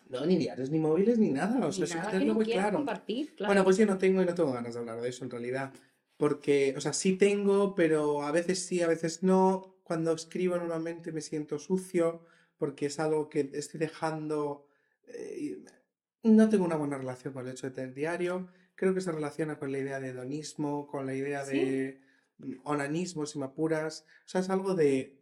No, 0.09 0.25
ni 0.25 0.35
diarios, 0.37 0.69
ni 0.71 0.79
móviles, 0.79 1.19
ni 1.19 1.29
nada. 1.29 1.63
O 1.63 1.67
Ni 1.67 1.73
sea, 1.73 1.85
que 1.87 1.95
nada 1.95 2.19
que 2.19 2.25
no 2.25 2.33
muy 2.33 2.45
claro. 2.45 2.77
compartir, 2.77 3.35
claro. 3.35 3.49
Bueno, 3.49 3.63
pues 3.63 3.77
yo 3.77 3.85
no 3.85 3.97
tengo 3.99 4.21
y 4.21 4.25
no 4.25 4.33
tengo 4.33 4.51
ganas 4.51 4.73
de 4.73 4.79
hablar 4.79 4.99
de 4.99 5.09
eso 5.09 5.23
en 5.23 5.29
realidad. 5.29 5.71
Porque, 6.17 6.73
o 6.75 6.81
sea, 6.81 6.91
sí 6.93 7.15
tengo, 7.17 7.75
pero 7.75 8.23
a 8.23 8.31
veces 8.31 8.65
sí, 8.65 8.81
a 8.81 8.87
veces 8.87 9.21
no. 9.23 9.75
Cuando 9.89 10.11
escribo 10.13 10.55
normalmente 10.55 11.11
me 11.11 11.19
siento 11.19 11.57
sucio 11.57 12.23
porque 12.59 12.85
es 12.85 12.99
algo 12.99 13.27
que 13.27 13.49
estoy 13.53 13.79
dejando. 13.79 14.67
eh, 15.07 15.63
no 16.21 16.47
tengo 16.47 16.63
una 16.65 16.75
buena 16.75 16.99
relación 16.99 17.33
con 17.33 17.47
el 17.47 17.53
hecho 17.53 17.65
de 17.65 17.73
tener 17.73 17.95
diario. 17.95 18.49
Creo 18.75 18.93
que 18.93 19.01
se 19.01 19.11
relaciona 19.11 19.57
con 19.57 19.71
la 19.71 19.79
idea 19.79 19.99
de 19.99 20.09
hedonismo, 20.09 20.85
con 20.85 21.07
la 21.07 21.15
idea 21.15 21.43
Sí. 21.43 21.57
de 21.57 22.01
mm, 22.37 22.53
onanismo, 22.65 23.25
si 23.25 23.39
me 23.39 23.45
apuras. 23.45 24.05
O 24.25 24.29
sea, 24.29 24.41
es 24.41 24.49
algo 24.51 24.75
de. 24.75 25.19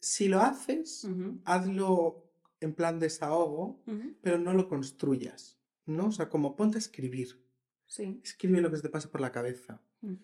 Si 0.00 0.26
lo 0.26 0.40
haces, 0.40 1.06
hazlo 1.44 2.32
en 2.58 2.74
plan 2.74 2.98
desahogo 2.98 3.80
pero 4.22 4.38
no 4.38 4.54
lo 4.54 4.66
construyas, 4.68 5.56
¿no? 5.86 6.06
O 6.08 6.12
sea, 6.12 6.28
como 6.28 6.56
ponte 6.56 6.78
a 6.78 6.80
escribir, 6.80 7.46
Sí. 7.86 8.20
escribe 8.24 8.60
lo 8.60 8.70
que 8.72 8.78
se 8.78 8.82
te 8.82 8.88
pasa 8.88 9.08
por 9.08 9.20
la 9.20 9.30
cabeza, 9.30 9.80
mm, 10.00 10.14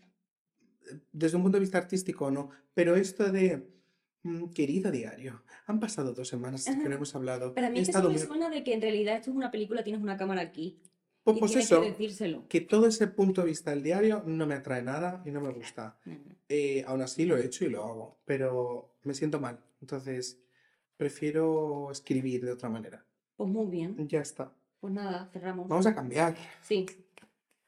desde 1.13 1.37
un 1.37 1.43
punto 1.43 1.57
de 1.57 1.61
vista 1.61 1.79
artístico 1.79 2.31
no, 2.31 2.51
pero 2.75 2.97
esto 2.97 3.31
de, 3.33 3.69
mm, 4.23 4.47
querido 4.51 4.91
diario, 4.91 5.43
han 5.67 5.81
pasado 5.81 6.13
dos 6.15 6.29
semanas 6.29 6.65
que 6.65 6.89
no 6.89 6.95
hemos 6.95 7.15
hablado, 7.15 7.55
Pero 7.55 7.67
a 7.67 7.71
mí 7.71 7.79
es 7.81 7.87
que 7.87 7.91
estado 7.93 8.11
me 8.11 8.19
suena 8.19 8.49
de 8.51 8.63
que 8.65 8.75
en 8.75 8.81
realidad 8.83 9.17
esto 9.17 9.31
es 9.31 9.37
una 9.37 9.51
película, 9.51 9.83
tienes 9.85 10.03
una 10.03 10.17
cámara 10.17 10.41
aquí. 10.43 10.79
Pues, 11.25 11.37
y 11.37 11.41
pues 11.41 11.57
eso, 11.57 11.83
que 11.83 11.91
decírselo. 11.91 12.49
que 12.49 12.61
todo 12.63 12.87
ese 12.87 13.07
punto 13.07 13.43
de 13.43 13.49
vista 13.49 13.71
del 13.71 13.83
diario 13.83 14.23
no 14.25 14.47
me 14.47 14.55
atrae 14.55 14.81
nada 14.83 15.23
y 15.27 15.31
no 15.31 15.41
me 15.41 15.51
gusta. 15.53 15.99
Eh, 16.51 16.83
aún 16.87 17.03
así 17.03 17.27
lo 17.27 17.37
he 17.37 17.45
hecho 17.45 17.67
y 17.67 17.69
lo 17.69 17.85
hago, 17.85 18.19
pero 18.25 18.95
me 19.03 19.13
siento 19.13 19.39
mal, 19.39 19.61
entonces 19.83 20.39
prefiero 20.97 21.91
escribir 21.93 22.45
de 22.45 22.53
otra 22.53 22.71
manera. 22.71 23.05
Pues 23.37 23.51
muy 23.51 23.67
bien. 23.67 24.09
Ya 24.09 24.21
está. 24.21 24.51
Pues 24.81 24.93
nada, 24.93 25.29
cerramos. 25.33 25.69
Vamos 25.69 25.87
a 25.87 25.95
cambiar. 25.95 26.35
Sí. 26.63 26.87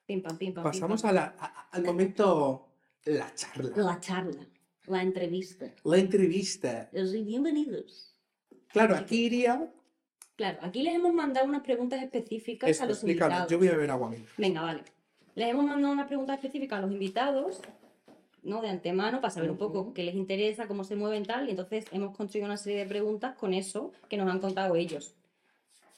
Pim 0.06 0.22
pam, 0.22 0.36
pim 0.38 0.54
pam. 0.54 0.62
pim, 0.64 0.70
Pasamos 0.72 1.02
pam. 1.02 1.10
a 1.10 1.12
la- 1.12 1.34
a- 1.38 1.68
al 1.70 1.84
momento, 1.84 2.69
la 3.04 3.34
charla. 3.34 3.70
La 3.76 4.00
charla, 4.00 4.46
la 4.86 5.02
entrevista. 5.02 5.72
La 5.84 5.98
entrevista. 5.98 6.90
Sí, 6.92 7.22
bienvenidos. 7.22 8.14
Claro, 8.68 8.96
aquí 8.96 9.24
iría. 9.24 9.72
Claro, 10.36 10.58
aquí 10.62 10.82
les 10.82 10.94
hemos 10.94 11.12
mandado 11.12 11.46
unas 11.46 11.62
preguntas 11.62 12.02
específicas 12.02 12.70
Esto, 12.70 12.84
a 12.84 12.86
los 12.88 13.02
invitados. 13.02 13.50
Yo 13.50 13.58
voy 13.58 13.68
a 13.68 13.72
beber 13.72 13.90
agua 13.90 14.10
mismo. 14.10 14.26
Venga, 14.36 14.62
vale. 14.62 14.84
Les 15.34 15.48
hemos 15.48 15.64
mandado 15.64 15.92
unas 15.92 16.06
preguntas 16.06 16.36
específicas 16.36 16.78
a 16.78 16.82
los 16.82 16.90
invitados, 16.90 17.60
¿no? 18.42 18.62
De 18.62 18.68
antemano, 18.68 19.20
para 19.20 19.30
saber 19.30 19.50
un 19.50 19.58
poco 19.58 19.92
qué 19.92 20.02
les 20.02 20.14
interesa, 20.14 20.66
cómo 20.66 20.84
se 20.84 20.96
mueven 20.96 21.24
tal, 21.24 21.48
y 21.48 21.50
entonces 21.50 21.86
hemos 21.92 22.16
construido 22.16 22.46
una 22.46 22.56
serie 22.56 22.80
de 22.80 22.86
preguntas 22.86 23.36
con 23.36 23.54
eso 23.54 23.92
que 24.08 24.16
nos 24.16 24.30
han 24.30 24.40
contado 24.40 24.76
ellos. 24.76 25.14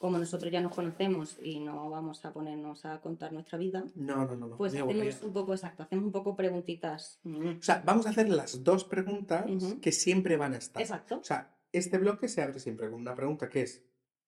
Como 0.03 0.17
nosotros 0.17 0.51
ya 0.51 0.59
nos 0.59 0.75
conocemos 0.75 1.37
y 1.41 1.61
no 1.61 1.89
vamos 1.89 2.25
a 2.25 2.33
ponernos 2.33 2.83
a 2.83 2.99
contar 2.99 3.31
nuestra 3.31 3.57
vida, 3.57 3.85
No, 3.95 4.25
no, 4.25 4.35
no, 4.35 4.47
no. 4.47 4.57
pues 4.57 4.73
hacemos 4.73 5.21
un 5.23 5.31
poco 5.31 5.53
exacto, 5.53 5.81
hacemos 5.83 6.03
un 6.03 6.11
poco 6.11 6.35
preguntitas. 6.35 7.21
O 7.23 7.63
sea, 7.63 7.81
vamos 7.85 8.05
a 8.05 8.09
hacer 8.09 8.27
las 8.27 8.65
dos 8.65 8.83
preguntas 8.83 9.45
que 9.81 9.93
siempre 9.93 10.35
van 10.35 10.55
a 10.55 10.57
estar. 10.57 10.81
Exacto. 10.81 11.19
O 11.19 11.23
sea, 11.23 11.55
este 11.71 11.97
bloque 11.99 12.27
se 12.27 12.41
abre 12.41 12.59
siempre 12.59 12.89
con 12.91 12.99
una 12.99 13.15
pregunta 13.15 13.47
que 13.47 13.61
es, 13.61 13.81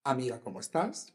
amiga, 0.05 0.39
¿cómo 0.39 0.61
estás? 0.61 1.13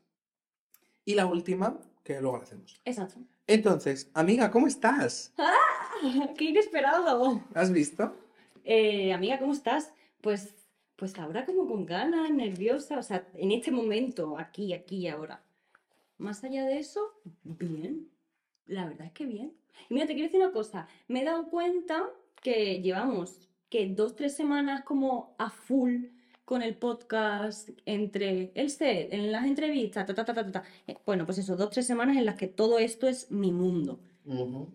Y 1.06 1.14
la 1.14 1.24
última, 1.24 1.78
que 2.04 2.20
luego 2.20 2.36
la 2.36 2.42
hacemos. 2.42 2.82
Exacto. 2.84 3.18
Entonces, 3.46 4.10
amiga, 4.12 4.50
¿cómo 4.50 4.66
estás? 4.66 5.32
¡Qué 6.36 6.44
inesperado! 6.44 7.42
¿Has 7.54 7.72
visto? 7.72 8.14
Eh, 8.64 9.14
amiga, 9.14 9.38
¿cómo 9.38 9.54
estás? 9.54 9.94
Pues, 10.20 10.54
pues 11.00 11.18
ahora 11.18 11.46
como 11.46 11.66
con 11.66 11.86
ganas, 11.86 12.30
nerviosa, 12.30 12.98
o 12.98 13.02
sea, 13.02 13.26
en 13.32 13.52
este 13.52 13.70
momento, 13.70 14.38
aquí, 14.38 14.74
aquí 14.74 14.98
y 14.98 15.08
ahora. 15.08 15.42
Más 16.18 16.44
allá 16.44 16.66
de 16.66 16.78
eso, 16.78 17.00
bien. 17.42 18.10
La 18.66 18.84
verdad 18.84 19.06
es 19.06 19.12
que 19.12 19.24
bien. 19.24 19.54
Y 19.88 19.94
mira, 19.94 20.06
te 20.06 20.12
quiero 20.12 20.28
decir 20.28 20.42
una 20.42 20.52
cosa. 20.52 20.86
Me 21.08 21.22
he 21.22 21.24
dado 21.24 21.48
cuenta 21.48 22.06
que 22.42 22.82
llevamos 22.82 23.48
que 23.70 23.88
dos, 23.88 24.14
tres 24.14 24.36
semanas 24.36 24.82
como 24.84 25.34
a 25.38 25.48
full 25.48 26.04
con 26.44 26.60
el 26.60 26.76
podcast, 26.76 27.70
entre 27.86 28.52
el 28.54 28.68
set, 28.68 29.10
en 29.14 29.32
las 29.32 29.46
entrevistas, 29.46 30.04
ta, 30.04 30.14
ta, 30.14 30.24
ta, 30.26 30.34
ta, 30.34 30.52
ta. 30.52 30.64
Eh, 30.86 30.98
Bueno, 31.06 31.24
pues 31.24 31.38
eso, 31.38 31.56
dos, 31.56 31.70
tres 31.70 31.86
semanas 31.86 32.18
en 32.18 32.26
las 32.26 32.36
que 32.36 32.48
todo 32.48 32.78
esto 32.78 33.08
es 33.08 33.30
mi 33.30 33.52
mundo. 33.52 34.00
Ujú. 34.26 34.68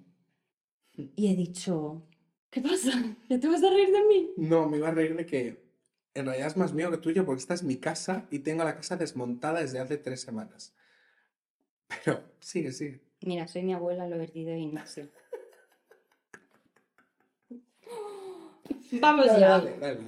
Y 1.15 1.27
he 1.31 1.35
dicho, 1.35 2.01
¿qué 2.49 2.61
pasa? 2.61 3.15
¿Ya 3.29 3.39
te 3.39 3.47
vas 3.47 3.61
a 3.63 3.69
reír 3.69 3.91
de 3.91 4.03
mí? 4.05 4.31
No, 4.37 4.67
me 4.67 4.77
iba 4.77 4.87
a 4.87 4.91
reír 4.91 5.15
de 5.15 5.25
que 5.27 5.64
en 6.15 6.25
realidad 6.25 6.47
es 6.47 6.57
más 6.57 6.73
mío 6.73 6.89
que 6.89 6.97
tuyo 6.97 7.25
porque 7.25 7.41
esta 7.41 7.53
es 7.53 7.61
mi 7.63 7.77
casa 7.77 8.25
y 8.31 8.39
tengo 8.39 8.63
la 8.63 8.75
casa 8.75 8.97
desmontada 8.97 9.59
desde 9.61 9.79
hace 9.79 9.97
tres 9.97 10.21
semanas. 10.21 10.73
Pero 12.03 12.23
sigue, 12.39 12.71
sigue. 12.71 13.01
Mira, 13.21 13.47
soy 13.47 13.63
mi 13.63 13.73
abuela, 13.73 14.07
lo 14.07 14.15
he 14.15 14.19
perdido 14.19 14.51
de 14.51 14.59
Ignacio. 14.59 15.09
Vamos 18.93 19.27
Dale, 19.27 19.39
ya. 19.39 19.49
dale, 19.49 19.77
dale. 19.79 19.99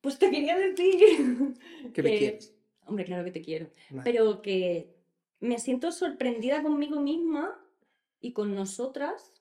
Pues 0.00 0.18
te 0.18 0.30
quería 0.30 0.56
decir. 0.58 1.54
¿Qué 1.92 2.02
me 2.02 2.10
que- 2.10 2.18
quieres? 2.18 2.54
Hombre, 2.86 3.04
claro 3.04 3.24
que 3.24 3.30
te 3.30 3.42
quiero. 3.42 3.68
Vale. 3.90 4.02
Pero 4.04 4.42
que 4.42 4.94
me 5.40 5.58
siento 5.58 5.92
sorprendida 5.92 6.62
conmigo 6.62 7.00
misma 7.00 7.58
y 8.20 8.32
con 8.32 8.54
nosotras 8.54 9.32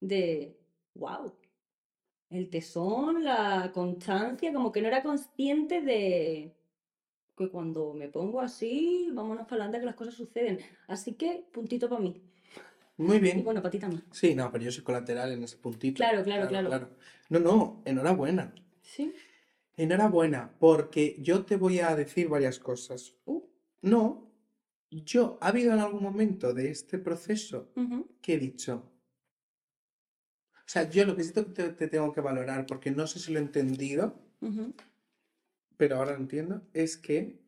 de, 0.00 0.56
wow, 0.94 1.32
el 2.30 2.50
tesón, 2.50 3.24
la 3.24 3.70
constancia, 3.72 4.52
como 4.52 4.70
que 4.72 4.82
no 4.82 4.88
era 4.88 5.02
consciente 5.02 5.80
de 5.82 6.54
que 7.36 7.48
cuando 7.50 7.94
me 7.94 8.08
pongo 8.08 8.40
así, 8.40 9.08
vámonos 9.12 9.44
para 9.46 9.62
adelante 9.64 9.80
que 9.80 9.86
las 9.86 9.94
cosas 9.94 10.14
suceden. 10.14 10.58
Así 10.88 11.14
que, 11.14 11.44
puntito 11.52 11.88
para 11.88 12.00
mí. 12.00 12.20
Muy 12.96 13.16
Y 13.18 13.20
bien. 13.20 13.44
bueno, 13.44 13.62
para 13.62 13.70
ti 13.70 13.78
también. 13.78 14.02
Sí, 14.10 14.34
no, 14.34 14.50
pero 14.50 14.64
yo 14.64 14.72
soy 14.72 14.82
colateral 14.84 15.32
en 15.32 15.44
ese 15.44 15.56
puntito. 15.56 15.96
Claro, 15.98 16.22
claro, 16.24 16.48
claro. 16.48 16.90
No, 17.30 17.38
no, 17.38 17.82
enhorabuena. 17.84 18.52
Sí. 18.82 19.12
Enhorabuena, 19.76 20.52
porque 20.58 21.16
yo 21.20 21.44
te 21.44 21.56
voy 21.56 21.78
a 21.78 21.94
decir 21.94 22.28
varias 22.28 22.58
cosas. 22.58 23.14
Uh, 23.24 23.42
No, 23.82 24.32
yo, 24.90 25.38
¿ha 25.40 25.48
habido 25.48 25.72
en 25.72 25.78
algún 25.78 26.02
momento 26.02 26.52
de 26.52 26.70
este 26.70 26.98
proceso 26.98 27.68
que 28.20 28.34
he 28.34 28.38
dicho? 28.38 28.90
O 30.68 30.70
sea, 30.70 30.88
yo 30.90 31.06
lo 31.06 31.16
que 31.16 31.22
siento 31.22 31.46
que 31.46 31.52
te, 31.52 31.68
te 31.70 31.88
tengo 31.88 32.12
que 32.12 32.20
valorar, 32.20 32.66
porque 32.66 32.90
no 32.90 33.06
sé 33.06 33.18
si 33.20 33.32
lo 33.32 33.38
he 33.38 33.42
entendido, 33.42 34.14
pero 35.78 35.96
ahora 35.96 36.12
lo 36.12 36.18
entiendo, 36.18 36.60
es 36.74 36.98
que, 36.98 37.40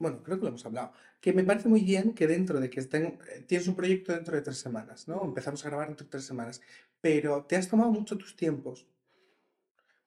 bueno, 0.00 0.24
creo 0.24 0.36
que 0.38 0.42
lo 0.42 0.48
hemos 0.48 0.66
hablado, 0.66 0.90
que 1.20 1.32
me 1.32 1.44
parece 1.44 1.68
muy 1.68 1.82
bien 1.82 2.14
que 2.14 2.26
dentro 2.26 2.58
de 2.58 2.68
que 2.68 2.80
estén, 2.80 3.04
eh, 3.32 3.44
tienes 3.46 3.68
un 3.68 3.76
proyecto 3.76 4.12
dentro 4.12 4.34
de 4.34 4.42
tres 4.42 4.58
semanas, 4.58 5.06
¿no? 5.06 5.22
Empezamos 5.24 5.64
a 5.64 5.68
grabar 5.68 5.86
dentro 5.86 6.04
de 6.04 6.10
tres 6.10 6.24
semanas, 6.24 6.60
pero 7.00 7.44
te 7.44 7.54
has 7.54 7.68
tomado 7.68 7.92
mucho 7.92 8.18
tus 8.18 8.34
tiempos 8.34 8.88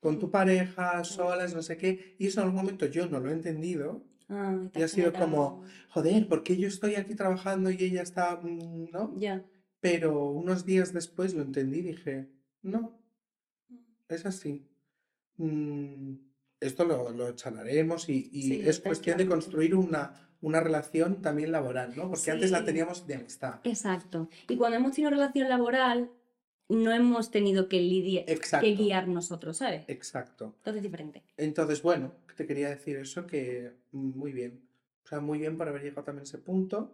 con 0.01 0.19
tu 0.19 0.29
pareja, 0.29 1.01
solas, 1.05 1.55
no 1.55 1.61
sé 1.61 1.77
qué, 1.77 2.15
y 2.19 2.27
eso 2.27 2.41
en 2.41 2.47
algún 2.47 2.61
momento 2.61 2.85
yo 2.85 3.07
no 3.07 3.19
lo 3.21 3.29
he 3.29 3.33
entendido, 3.33 4.03
Ah, 4.31 4.55
Y 4.75 4.83
ha 4.83 4.87
sido 4.87 5.11
como- 5.11 5.63
joder, 5.89 6.27
¿por 6.27 6.43
qué 6.43 6.55
yo 6.55 6.67
estoy 6.67 6.93
aquí 6.93 7.15
trabajando 7.15 7.71
y 7.71 7.77
ella 7.83 8.03
está, 8.03 8.35
mm, 8.35 8.91
¿no? 8.91 9.15
Ya. 9.17 9.43
Pero 9.81 10.25
unos 10.29 10.65
días 10.65 10.93
después 10.93 11.33
lo 11.33 11.41
entendí 11.41 11.79
y 11.79 11.83
dije, 11.83 12.29
no, 12.61 12.99
es 14.09 14.25
así. 14.25 14.67
Mm, 15.37 16.15
esto 16.59 16.83
lo, 16.85 17.11
lo 17.11 17.31
charlaremos 17.35 18.09
y, 18.09 18.29
y 18.31 18.41
Sí, 18.43 18.61
es 18.67 18.79
cuestión 18.81 19.17
de 19.17 19.27
construir 19.27 19.75
una, 19.75 20.29
una 20.41 20.59
relación 20.59 21.21
también 21.21 21.51
laboral, 21.53 21.93
¿no? 21.95 22.09
Porque 22.09 22.31
antes 22.31 22.51
la 22.51 22.59
Sí. 22.59 22.65
teníamos 22.65 23.07
de 23.07 23.15
amistad. 23.15 23.61
Exacto. 23.63 24.29
Y 24.49 24.57
cuando 24.57 24.77
hemos 24.77 24.91
tenido 24.93 25.11
relación 25.11 25.47
laboral, 25.47 26.11
no 26.67 26.91
hemos 26.91 27.31
tenido 27.31 27.69
que 27.69 27.79
lidiar, 27.79 28.25
Exacto. 28.27 28.65
que 28.65 28.75
guiar 28.75 29.07
nosotros, 29.07 29.57
¿sabes? 29.57 29.85
Exacto. 29.87 30.53
Entonces 30.57 30.77
es 30.77 30.83
diferente. 30.83 31.23
Entonces, 31.37 31.81
bueno, 31.81 32.13
te 32.35 32.45
quería 32.45 32.69
decir 32.69 32.97
eso, 32.97 33.25
que 33.25 33.71
mm, 33.91 34.17
muy 34.17 34.33
bien. 34.33 34.61
O 35.05 35.07
sea, 35.07 35.19
muy 35.21 35.39
bien 35.39 35.57
por 35.57 35.67
haber 35.69 35.81
llegado 35.81 36.03
también 36.03 36.21
a 36.21 36.23
ese 36.23 36.37
punto. 36.37 36.93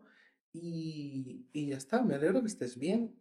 Y, 0.57 1.45
y 1.51 1.67
ya 1.67 1.75
está, 1.77 2.01
me 2.01 2.15
alegro 2.15 2.39
que 2.41 2.47
estés 2.47 2.77
bien. 2.79 3.13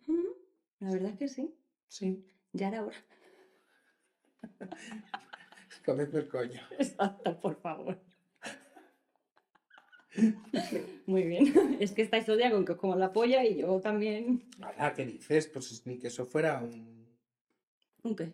La 0.79 0.91
verdad 0.93 1.11
es 1.13 1.19
que 1.19 1.29
sí. 1.29 1.53
Sí, 1.89 2.25
Ya 2.53 2.69
era 2.69 2.85
hora. 2.85 2.97
comedme 5.85 6.21
el 6.21 6.29
coño. 6.29 6.61
Exacto, 6.79 7.41
por 7.41 7.57
favor. 7.61 7.99
Muy 11.07 11.25
bien. 11.25 11.77
Es 11.81 11.91
que 11.93 12.03
estáis 12.03 12.25
todo 12.25 12.37
día 12.37 12.51
con 12.53 12.65
que 12.65 12.73
os 12.73 12.79
como 12.79 12.95
la 12.95 13.13
polla 13.13 13.45
y 13.45 13.57
yo 13.59 13.81
también. 13.81 14.45
Ahora, 14.63 14.95
¿qué 14.95 15.05
dices? 15.07 15.49
Pues 15.49 15.73
es 15.73 15.85
ni 15.87 15.99
que 15.99 16.07
eso 16.09 16.25
fuera 16.25 16.61
un- 16.63 17.05
¿Un 18.05 18.15
qué? 18.17 18.33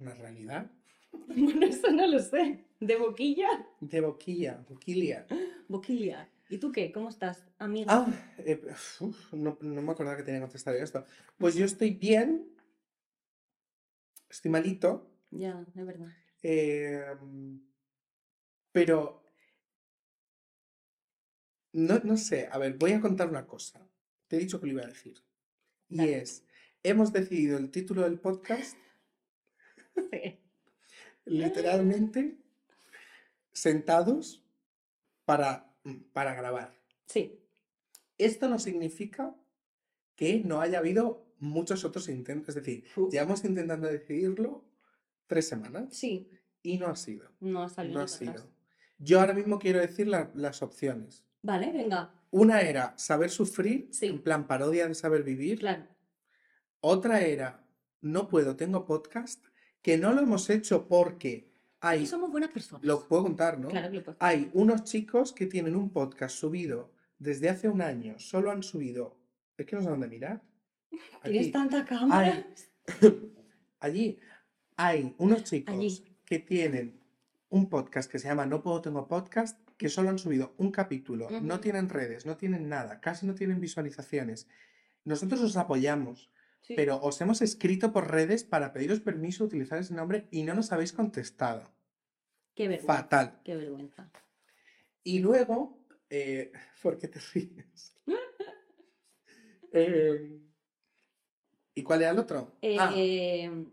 una 0.00 0.14
realidad. 0.14 0.70
Bueno, 1.12 1.64
eso 1.66 1.90
no 1.92 2.06
lo 2.06 2.18
sé. 2.18 2.64
¿De 2.80 2.96
boquilla? 2.96 3.48
De 3.80 4.00
boquilla, 4.00 4.64
boquilla. 4.68 5.26
Boquilla. 5.68 6.28
¿Y 6.48 6.58
tú 6.58 6.70
qué? 6.70 6.92
¿Cómo 6.92 7.08
estás, 7.08 7.44
amiga? 7.58 7.92
Ah, 7.92 8.06
eh, 8.38 8.60
uf, 9.00 9.32
no, 9.32 9.58
no 9.60 9.82
me 9.82 9.92
acordaba 9.92 10.16
que 10.16 10.22
tenía 10.22 10.40
que 10.40 10.44
contestar 10.46 10.76
esto. 10.76 11.04
Pues 11.38 11.54
yo 11.56 11.64
estoy 11.64 11.90
bien, 11.90 12.48
estoy 14.30 14.50
malito, 14.50 15.10
Ya, 15.30 15.64
es 15.74 15.86
verdad. 15.86 16.08
eh, 16.42 17.04
pero 18.72 19.22
no, 21.72 21.98
no 22.04 22.16
sé, 22.16 22.48
a 22.50 22.58
ver, 22.58 22.74
voy 22.78 22.92
a 22.92 23.00
contar 23.00 23.28
una 23.28 23.46
cosa. 23.46 23.86
Te 24.28 24.36
he 24.36 24.38
dicho 24.40 24.60
que 24.60 24.66
lo 24.66 24.72
iba 24.74 24.82
a 24.82 24.86
decir. 24.88 25.18
Y 25.88 25.96
Dale. 25.98 26.18
es, 26.18 26.44
hemos 26.82 27.12
decidido 27.12 27.58
el 27.58 27.70
título 27.70 28.02
del 28.02 28.20
podcast 28.20 28.76
Sí. 30.12 30.38
literalmente 31.24 32.38
sentados 33.52 34.44
para, 35.24 35.65
para 36.12 36.34
grabar. 36.34 36.74
Sí. 37.06 37.40
Esto 38.18 38.48
no 38.48 38.58
significa 38.58 39.34
que 40.14 40.40
no 40.44 40.60
haya 40.60 40.78
habido 40.78 41.26
muchos 41.38 41.84
otros 41.84 42.08
intentos. 42.08 42.50
Es 42.50 42.54
decir, 42.64 42.84
Uf. 42.96 43.12
llevamos 43.12 43.44
intentando 43.44 43.86
decidirlo 43.88 44.64
tres 45.26 45.48
semanas 45.48 45.94
Sí. 45.94 46.30
y 46.62 46.78
no 46.78 46.86
ha 46.86 46.96
sido. 46.96 47.30
No 47.40 47.62
ha 47.62 47.68
salido 47.68 47.94
No 47.94 48.00
ha 48.00 48.04
atrás. 48.04 48.18
sido. 48.18 48.50
Yo 48.98 49.20
ahora 49.20 49.34
mismo 49.34 49.58
quiero 49.58 49.80
decir 49.80 50.08
la- 50.08 50.30
las 50.34 50.62
opciones. 50.62 51.24
Vale, 51.42 51.70
venga. 51.72 52.12
Una 52.30 52.60
era 52.62 52.96
saber 52.98 53.30
sufrir, 53.30 53.88
Sí. 53.92 54.06
en 54.06 54.22
plan 54.22 54.46
parodia 54.46 54.88
de 54.88 54.94
saber 54.94 55.22
vivir. 55.22 55.58
Claro. 55.58 55.86
Otra 56.80 57.20
era 57.22 57.62
no 58.00 58.28
puedo, 58.28 58.56
tengo 58.56 58.84
podcast, 58.86 59.44
que 59.82 59.98
no 59.98 60.12
lo 60.12 60.22
hemos 60.22 60.48
hecho 60.50 60.88
porque 60.88 61.52
hay, 61.88 62.02
Y 62.02 62.06
somos 62.06 62.30
buenas 62.30 62.50
personas. 62.50 62.84
lo 62.84 63.06
puedo 63.06 63.22
contar, 63.24 63.58
¿no? 63.58 63.68
Claro 63.68 63.90
que 63.90 63.96
lo 63.98 64.04
puedes. 64.04 64.20
Hay 64.22 64.50
unos 64.54 64.84
chicos 64.84 65.32
que 65.32 65.46
tienen 65.46 65.76
un 65.76 65.90
podcast 65.90 66.36
subido 66.36 66.92
desde 67.18 67.48
hace 67.48 67.68
un 67.68 67.80
año, 67.82 68.18
solo 68.18 68.50
han 68.50 68.62
subido, 68.62 69.16
es 69.56 69.66
que 69.66 69.76
no 69.76 69.82
sé 69.82 69.88
dónde 69.88 70.08
mirar. 70.08 70.42
Tienes 71.24 71.52
tanta 71.52 71.84
cámara. 71.84 72.32
Hay, 72.32 72.44
allí 73.80 74.18
hay 74.76 75.14
unos 75.18 75.44
chicos 75.44 75.74
Allí. 75.74 76.04
que 76.26 76.38
tienen 76.38 77.00
un 77.48 77.68
podcast 77.68 78.10
que 78.10 78.18
se 78.18 78.28
llama 78.28 78.44
No 78.46 78.62
Puedo 78.62 78.82
Tengo 78.82 79.08
Podcast, 79.08 79.58
que 79.78 79.88
solo 79.88 80.10
han 80.10 80.18
subido 80.18 80.54
un 80.58 80.70
capítulo, 80.70 81.28
no 81.40 81.60
tienen 81.60 81.88
redes, 81.88 82.26
no 82.26 82.36
tienen 82.36 82.68
nada, 82.68 83.00
casi 83.00 83.26
no 83.26 83.34
tienen 83.34 83.60
visualizaciones. 83.60 84.48
Nosotros 85.04 85.40
os 85.42 85.56
apoyamos, 85.56 86.30
Sí. 86.62 86.74
pero 86.74 86.96
os 87.00 87.20
hemos 87.20 87.42
escrito 87.42 87.92
por 87.92 88.10
redes 88.10 88.42
para 88.42 88.72
pediros 88.72 88.98
permiso 89.00 89.44
de 89.44 89.48
utilizar 89.48 89.78
ese 89.78 89.94
nombre 89.94 90.26
y 90.32 90.42
no 90.42 90.52
nos 90.54 90.72
habéis 90.72 90.92
contestado. 90.92 91.70
Qué 92.56 92.66
vergüenza. 92.68 92.92
Fatal. 93.02 93.40
Qué 93.44 93.54
vergüenza. 93.54 94.10
Y 95.04 95.20
luego, 95.20 95.78
eh, 96.10 96.50
¿por 96.82 96.98
qué 96.98 97.06
te 97.06 97.20
ríes? 97.32 97.94
Eh, 99.72 100.40
¿y 101.74 101.82
cuál 101.82 102.02
era 102.02 102.10
el 102.12 102.18
otro? 102.18 102.52
Ah, 102.78 102.92
Eh, 102.96 103.66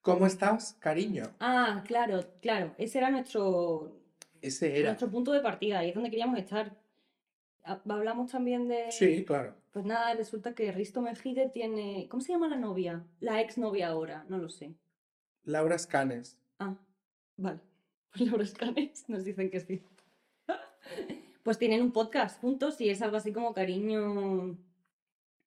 ¿cómo 0.00 0.26
estás, 0.26 0.74
cariño? 0.80 1.24
ah, 1.40 1.84
claro, 1.86 2.24
claro. 2.40 2.74
Ese 2.78 2.98
era 2.98 3.10
nuestro, 3.10 4.00
Ese 4.40 4.78
era. 4.78 4.88
nuestro 4.90 5.10
punto 5.10 5.32
de 5.32 5.40
partida. 5.40 5.80
Ahí 5.80 5.90
es 5.90 5.94
donde 5.94 6.10
queríamos 6.10 6.38
estar. 6.38 6.74
Ha- 7.64 7.82
Hablamos 7.88 8.30
también 8.30 8.68
de. 8.68 8.90
Sí, 8.92 9.24
claro. 9.24 9.54
Pues 9.72 9.84
nada, 9.84 10.14
resulta 10.14 10.54
que 10.54 10.72
Risto 10.72 11.02
Mejide 11.02 11.50
tiene. 11.50 12.06
¿Cómo 12.08 12.22
se 12.22 12.32
llama 12.32 12.48
la 12.48 12.56
novia? 12.56 13.04
La 13.20 13.42
ex 13.42 13.58
novia 13.58 13.88
ahora, 13.88 14.24
no 14.28 14.38
lo 14.38 14.48
sé. 14.48 14.72
Laura 15.44 15.78
Scanes. 15.78 16.38
Ah, 16.58 16.74
vale. 17.36 17.60
Pues 18.16 18.28
Laura 18.30 18.44
Escanes 18.44 19.08
nos 19.08 19.24
dicen 19.24 19.50
que 19.50 19.60
sí. 19.60 19.82
Pues 21.42 21.58
tienen 21.58 21.80
un 21.82 21.92
podcast 21.92 22.40
juntos 22.40 22.80
y 22.80 22.88
es 22.88 23.02
algo 23.02 23.16
así 23.18 23.32
como 23.32 23.54
cariño. 23.54 24.58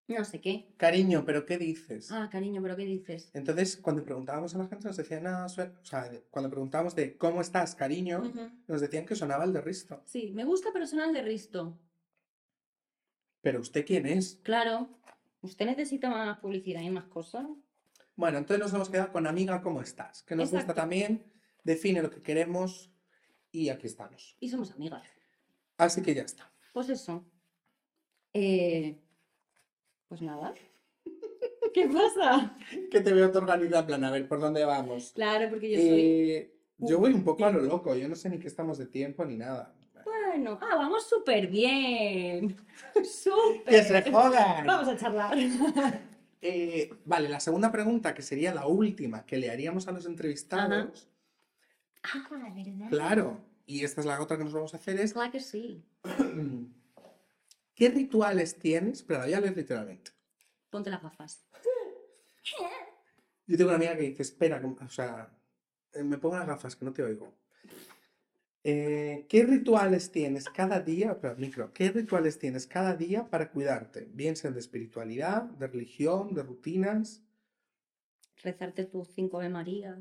No 0.08 0.24
sé 0.26 0.40
qué. 0.40 0.74
Cariño, 0.78 1.24
¿pero 1.26 1.46
qué 1.46 1.58
dices? 1.58 2.12
Ah, 2.12 2.30
cariño, 2.32 2.62
pero 2.62 2.76
¿qué 2.78 2.86
dices? 2.86 3.30
Entonces, 3.34 3.76
cuando 3.78 4.04
preguntábamos 4.04 4.56
a 4.56 4.60
la 4.60 4.68
gente, 4.68 4.88
nos 4.88 4.98
decían, 4.98 5.28
"Ah, 5.28 5.48
sue-". 5.50 5.72
o 5.82 5.86
sea, 5.86 6.10
cuando 6.32 6.50
preguntábamos 6.50 6.96
de 6.96 7.18
¿cómo 7.18 7.42
estás, 7.42 7.76
cariño? 7.76 8.24
Nos 8.68 8.82
decían 8.82 9.06
que 9.06 9.16
sonaba 9.16 9.44
el 9.44 9.52
de 9.54 9.62
Risto. 9.62 10.02
Sí, 10.06 10.32
me 10.34 10.46
gusta 10.46 10.72
personal 10.72 11.14
de 11.14 11.22
Risto. 11.22 11.78
¿Pero 13.42 13.60
usted 13.60 13.86
quién 13.86 14.06
es? 14.06 14.40
Claro. 14.44 14.90
¿Usted 15.42 15.66
necesita 15.66 16.10
más 16.10 16.40
publicidad 16.40 16.82
y 16.82 16.90
más 16.90 17.06
cosas? 17.06 17.46
Bueno, 18.16 18.38
entonces 18.38 18.64
nos 18.64 18.74
hemos 18.74 18.90
quedado 18.90 19.12
con 19.12 19.28
amiga, 19.28 19.62
¿cómo 19.62 19.82
estás? 19.82 20.24
Que 20.24 20.36
nos 20.36 20.52
gusta 20.52 20.74
también, 20.74 21.24
define 21.70 22.02
lo 22.02 22.10
que 22.10 22.22
queremos 22.22 22.92
y 23.52 23.70
aquí 23.70 23.86
estamos. 23.88 24.36
Y 24.40 24.50
somos 24.50 24.72
amigas. 24.72 25.08
Así 25.78 26.02
que 26.02 26.14
ya 26.16 26.24
está. 26.24 26.52
Pues 26.74 26.90
eso. 26.90 27.24
Eh, 28.34 28.98
Pues 30.08 30.22
nada. 30.22 30.56
¿Qué 31.74 31.88
pasa? 31.88 32.56
Que 32.90 33.00
te 33.02 33.14
veo 33.14 33.32
tu 33.32 33.38
organizada, 33.38 33.86
plan, 33.86 34.04
a 34.04 34.12
ver, 34.12 34.28
¿por 34.28 34.40
dónde 34.40 34.66
vamos? 34.66 35.12
Claro, 35.14 35.50
porque 35.50 35.70
yo 35.70 35.78
soy. 35.78 36.00
Eh, 36.32 36.56
yo 36.80 36.98
voy 36.98 37.14
un 37.14 37.24
poco 37.24 37.46
a 37.46 37.52
lo 37.52 37.62
loco, 37.62 37.96
yo 37.96 38.08
no 38.08 38.16
sé 38.16 38.30
ni 38.30 38.40
qué 38.40 38.48
estamos 38.48 38.78
de 38.80 38.88
tiempo 38.88 39.24
ni 39.26 39.38
nada. 39.38 39.76
Bueno, 40.06 40.58
ah, 40.62 40.76
vamos 40.76 41.08
súper 41.08 41.48
bien. 41.48 42.56
Súper. 43.04 43.66
¡Que 43.66 43.84
se 43.84 44.12
jodan! 44.12 44.66
Vamos 44.66 44.88
a 44.88 44.98
charlar. 44.98 45.38
Eh, 46.42 46.90
vale, 47.04 47.28
la 47.28 47.40
segunda 47.40 47.72
pregunta, 47.72 48.14
que 48.14 48.22
sería 48.22 48.54
la 48.54 48.66
última 48.66 49.26
que 49.26 49.38
le 49.38 49.52
haríamos 49.52 49.88
a 49.88 49.92
los 49.92 50.06
entrevistados, 50.06 51.10
Ah, 52.04 52.28
¿verdad? 52.32 52.90
claro, 52.90 53.42
y 53.66 53.84
esta 53.84 54.02
es 54.02 54.08
la 54.08 54.22
otra 54.22 54.38
que 54.38 54.44
nos 54.44 54.54
vamos 54.54 54.74
a 54.74 54.78
hacer, 54.78 55.00
es 55.00 55.14
Claro 55.14 55.32
que 55.32 55.40
sí. 55.40 55.84
¿qué 57.76 57.90
rituales 57.90 58.58
tienes? 58.58 59.04
Pero 59.04 59.20
la 59.20 59.26
voy 59.26 59.34
a 59.34 59.42
leer 59.42 59.58
literalmente. 59.58 60.12
Ponte 60.70 60.90
las 60.90 61.02
gafas. 61.02 61.46
Yo 63.48 63.58
tengo 63.58 63.70
una 63.70 63.78
amiga 63.78 63.96
que 63.96 64.04
dice, 64.04 64.22
espera, 64.22 64.62
o 64.64 64.90
sea, 64.90 65.36
eh, 65.94 66.04
me 66.04 66.18
pongo 66.18 66.38
las 66.38 66.48
gafas, 66.48 66.76
que 66.76 66.86
no 66.86 66.94
te 66.94 67.04
oigo. 67.04 67.34
Eh, 68.64 69.26
¿qué 69.30 69.44
rituales 69.44 70.12
tienes 70.12 70.50
cada 70.50 70.82
día, 70.82 71.18
micro, 71.38 71.74
qué 71.74 71.90
rituales 71.92 72.38
tienes 72.38 72.68
cada 72.68 72.96
día 72.96 73.30
para 73.30 73.52
cuidarte? 73.52 74.10
Bien 74.12 74.36
sean 74.36 74.54
de 74.54 74.60
espiritualidad, 74.60 75.44
de 75.44 75.68
religión, 75.68 76.34
de 76.34 76.44
rutinas, 76.44 77.24
Rezarte 78.42 78.86
tus 78.86 79.10
cinco 79.10 79.38
Ave 79.38 79.50
Marías. 79.50 80.00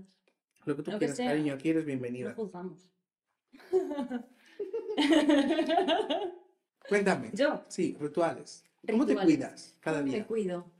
Lo 0.68 0.76
que 0.76 0.83
tú 0.83 0.90
Lo 0.92 0.98
quieras, 0.98 1.16
cariño, 1.16 1.54
aquí 1.54 1.70
eres 1.70 1.83
No 1.83 1.87
bienvenida. 1.87 2.35
juzgamos. 2.35 2.90
Cuéntame. 6.88 7.31
Yo. 7.35 7.62
Sí, 7.68 7.96
rituales. 8.00 8.64
¿Cómo 8.88 9.04
te 9.04 9.14
cuidas 9.16 9.76
cada 9.81 9.98
¿Cómo 10.00 10.11
día? 10.12 10.20
Me 10.20 10.26
cuido. 10.26 10.70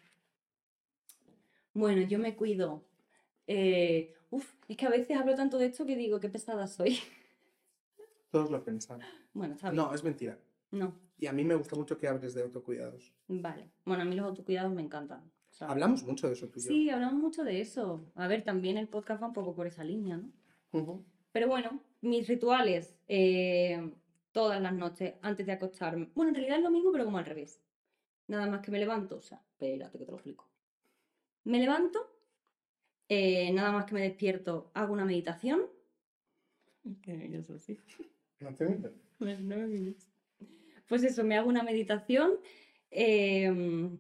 Bueno, 1.75 2.03
yo 2.03 2.19
me 2.19 2.35
cuido. 2.37 2.85
Eh, 3.47 4.15
uf, 4.31 4.53
es 4.69 4.77
que 4.77 4.87
a 4.87 4.91
veces 4.91 5.17
hablo 5.17 5.35
tanto 5.35 5.59
de 5.59 5.67
esto 5.67 5.85
que 5.87 5.97
digo, 5.97 6.21
qué 6.21 6.29
pesada 6.29 6.67
soy. 6.67 6.99
Todos 8.31 8.51
lo 8.51 8.63
pensamos. 8.65 9.05
Bueno, 9.33 9.55
está 9.55 9.71
bien. 9.71 9.83
No, 9.83 9.95
es 9.95 10.03
mentira. 10.05 10.39
No, 10.71 10.95
Y 11.19 11.27
a 11.27 11.33
mí 11.33 11.45
me 11.45 11.55
gusta 11.55 11.77
mucho 11.77 11.97
que 11.97 12.09
hables 12.09 12.35
de 12.35 12.43
autocuidados. 12.43 13.13
vale. 13.27 13.71
Bueno, 13.87 14.03
a 14.03 14.07
mí 14.07 14.15
los 14.15 14.27
autocuidados 14.27 14.73
me 14.73 14.83
encantan. 14.83 15.31
Hablamos 15.61 16.05
mucho 16.05 16.27
de 16.29 16.35
eso 16.35 16.49
tú 16.49 16.61
y 16.61 16.63
yo. 16.63 16.69
Sí, 16.69 16.91
hablamos 16.91 17.21
mucho 17.21 17.45
de 17.45 17.61
eso. 17.61 18.05
A 18.15 18.29
ver, 18.29 18.45
también 18.45 18.77
el 18.79 18.89
podcast 18.89 19.23
va 19.23 19.27
un 19.29 19.33
poco 19.33 19.55
por 19.55 19.67
esa 19.67 19.85
línea, 19.85 20.21
¿no? 20.73 21.05
Pero 21.33 21.49
bueno, 21.49 21.83
mis 22.01 22.27
rituales, 22.29 22.95
eh, 23.09 23.93
todas 24.33 24.61
las 24.61 24.73
noches 24.73 25.15
antes 25.23 25.47
de 25.47 25.53
acostarme. 25.53 26.11
Bueno, 26.15 26.31
en 26.31 26.35
realidad 26.37 26.59
es 26.59 26.65
lo 26.65 26.71
mismo, 26.71 26.93
pero 26.93 27.05
como 27.05 27.19
al 27.19 27.25
revés. 27.27 27.61
Nada 28.29 28.47
más 28.47 28.61
que 28.61 28.71
me 28.71 28.79
levanto, 28.79 29.17
o 29.17 29.23
sea, 29.23 29.39
espérate 29.53 29.99
que 29.99 30.05
te 30.05 30.11
lo 30.11 30.19
explico. 30.19 30.49
Me 31.45 31.59
levanto, 31.59 31.99
eh, 33.09 33.51
nada 33.53 33.73
más 33.73 33.87
que 33.87 33.95
me 33.95 34.03
despierto, 34.03 34.71
hago 34.75 34.93
una 34.93 35.05
meditación. 35.05 35.63
Que 37.03 37.29
yo 37.31 37.43
soy 37.43 37.57
así. 37.57 37.79
No 38.41 38.55
te 38.55 38.67
miento. 38.67 38.93
Pues. 39.19 39.41
Pues 40.87 41.03
eso, 41.03 41.25
me 41.25 41.37
hago 41.37 41.49
una 41.49 41.65
meditación. 41.65 42.39
em, 42.91 43.99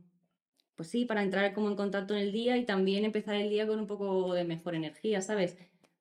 pues 0.79 0.91
sí, 0.91 1.05
para 1.05 1.25
entrar 1.25 1.53
como 1.55 1.69
en 1.69 1.75
contacto 1.75 2.15
en 2.15 2.21
el 2.21 2.31
día 2.31 2.57
y 2.57 2.65
también 2.65 3.05
empezar 3.05 3.35
el 3.35 3.51
día 3.51 3.67
con 3.67 3.81
un 3.81 3.89
poco 3.89 4.33
de 4.33 4.45
mejor 4.45 4.77
energía, 4.77 5.21
¿sabes? 5.21 5.57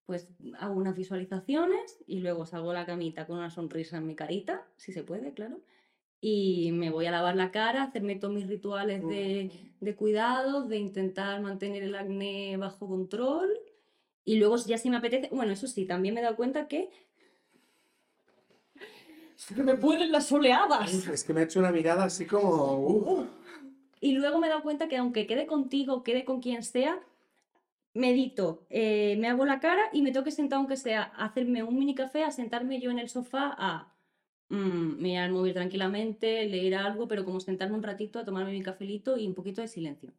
Pues 0.06 0.30
hago 0.60 0.76
unas 0.76 0.96
visualizaciones 0.96 1.98
y 2.06 2.20
luego 2.20 2.46
salgo 2.46 2.70
a 2.70 2.76
la 2.76 2.86
camita 2.86 3.26
con 3.26 3.40
una 3.40 3.50
sonrisa 3.50 3.98
en 3.98 4.06
mi 4.06 4.14
carita, 4.14 4.68
si 4.76 4.94
se 4.94 5.02
puede, 5.02 5.34
claro. 5.34 5.60
y 6.20 6.72
me 6.72 6.90
voy 6.90 7.06
a 7.06 7.12
lavar 7.12 7.36
la 7.36 7.52
cara, 7.52 7.84
hacerme 7.84 8.16
todos 8.16 8.34
mis 8.34 8.48
rituales 8.48 9.08
de, 9.08 9.52
de 9.80 9.96
cuidados, 9.96 10.68
de 10.68 10.78
intentar 10.78 11.42
mantener 11.42 11.84
el 11.84 11.96
acné 11.96 12.58
bajo 12.58 12.88
control. 12.88 13.50
Y 14.26 14.38
luego 14.38 14.58
ya 14.58 14.78
si 14.78 14.90
me 14.90 14.98
apetece, 14.98 15.30
bueno, 15.32 15.54
eso 15.54 15.68
sí, 15.68 15.86
también 15.86 16.14
me 16.14 16.22
he 16.22 16.24
dado 16.24 16.36
cuenta 16.36 16.68
que 16.68 16.90
que 19.56 19.64
me 19.64 19.76
pueden 19.76 20.12
las 20.12 20.32
oleadas. 20.32 20.92
Es 21.08 21.24
que 21.24 21.32
me 21.32 21.42
ha 21.42 21.44
hecho 21.44 21.60
una 21.60 21.72
mirada 21.72 22.06
así 22.06 22.26
como... 22.26 22.80
uh, 22.80 23.28
Y 24.00 24.14
luego 24.14 24.40
me 24.40 24.48
he 24.48 24.50
dado 24.50 24.64
cuenta 24.64 24.88
que 24.88 24.98
aunque 24.98 25.28
quede 25.28 25.48
contigo, 25.48 26.04
quede 26.04 26.26
con 26.26 26.42
quien 26.42 26.64
sea, 26.64 27.00
medito, 27.94 28.66
eh, 28.70 29.16
me 29.18 29.28
hago 29.28 29.46
la 29.46 29.60
cara 29.60 29.90
y 29.92 30.02
me 30.02 30.12
tengo 30.12 30.24
que 30.24 30.32
sentar, 30.32 30.58
aunque 30.58 30.78
sea, 30.78 31.12
a 31.16 31.26
hacerme 31.26 31.64
un 31.64 31.78
mini 31.78 31.96
café, 31.96 32.24
a 32.24 32.32
sentarme 32.32 32.80
yo 32.80 32.92
en 32.92 33.00
el 33.00 33.10
sofá 33.10 33.56
a 33.58 33.94
mm, 34.50 35.02
mirar 35.02 35.26
el 35.28 35.34
móvil 35.34 35.54
tranquilamente, 35.54 36.46
leer 36.46 36.76
algo, 36.76 37.08
pero 37.08 37.26
como 37.26 37.40
sentarme 37.40 37.76
un 37.76 37.84
ratito 37.84 38.20
a 38.20 38.26
tomarme 38.26 38.52
mi 38.52 38.62
cafelito 38.62 39.18
y 39.18 39.28
un 39.28 39.34
poquito 39.34 39.62
de 39.62 39.68
silencio. 39.68 40.14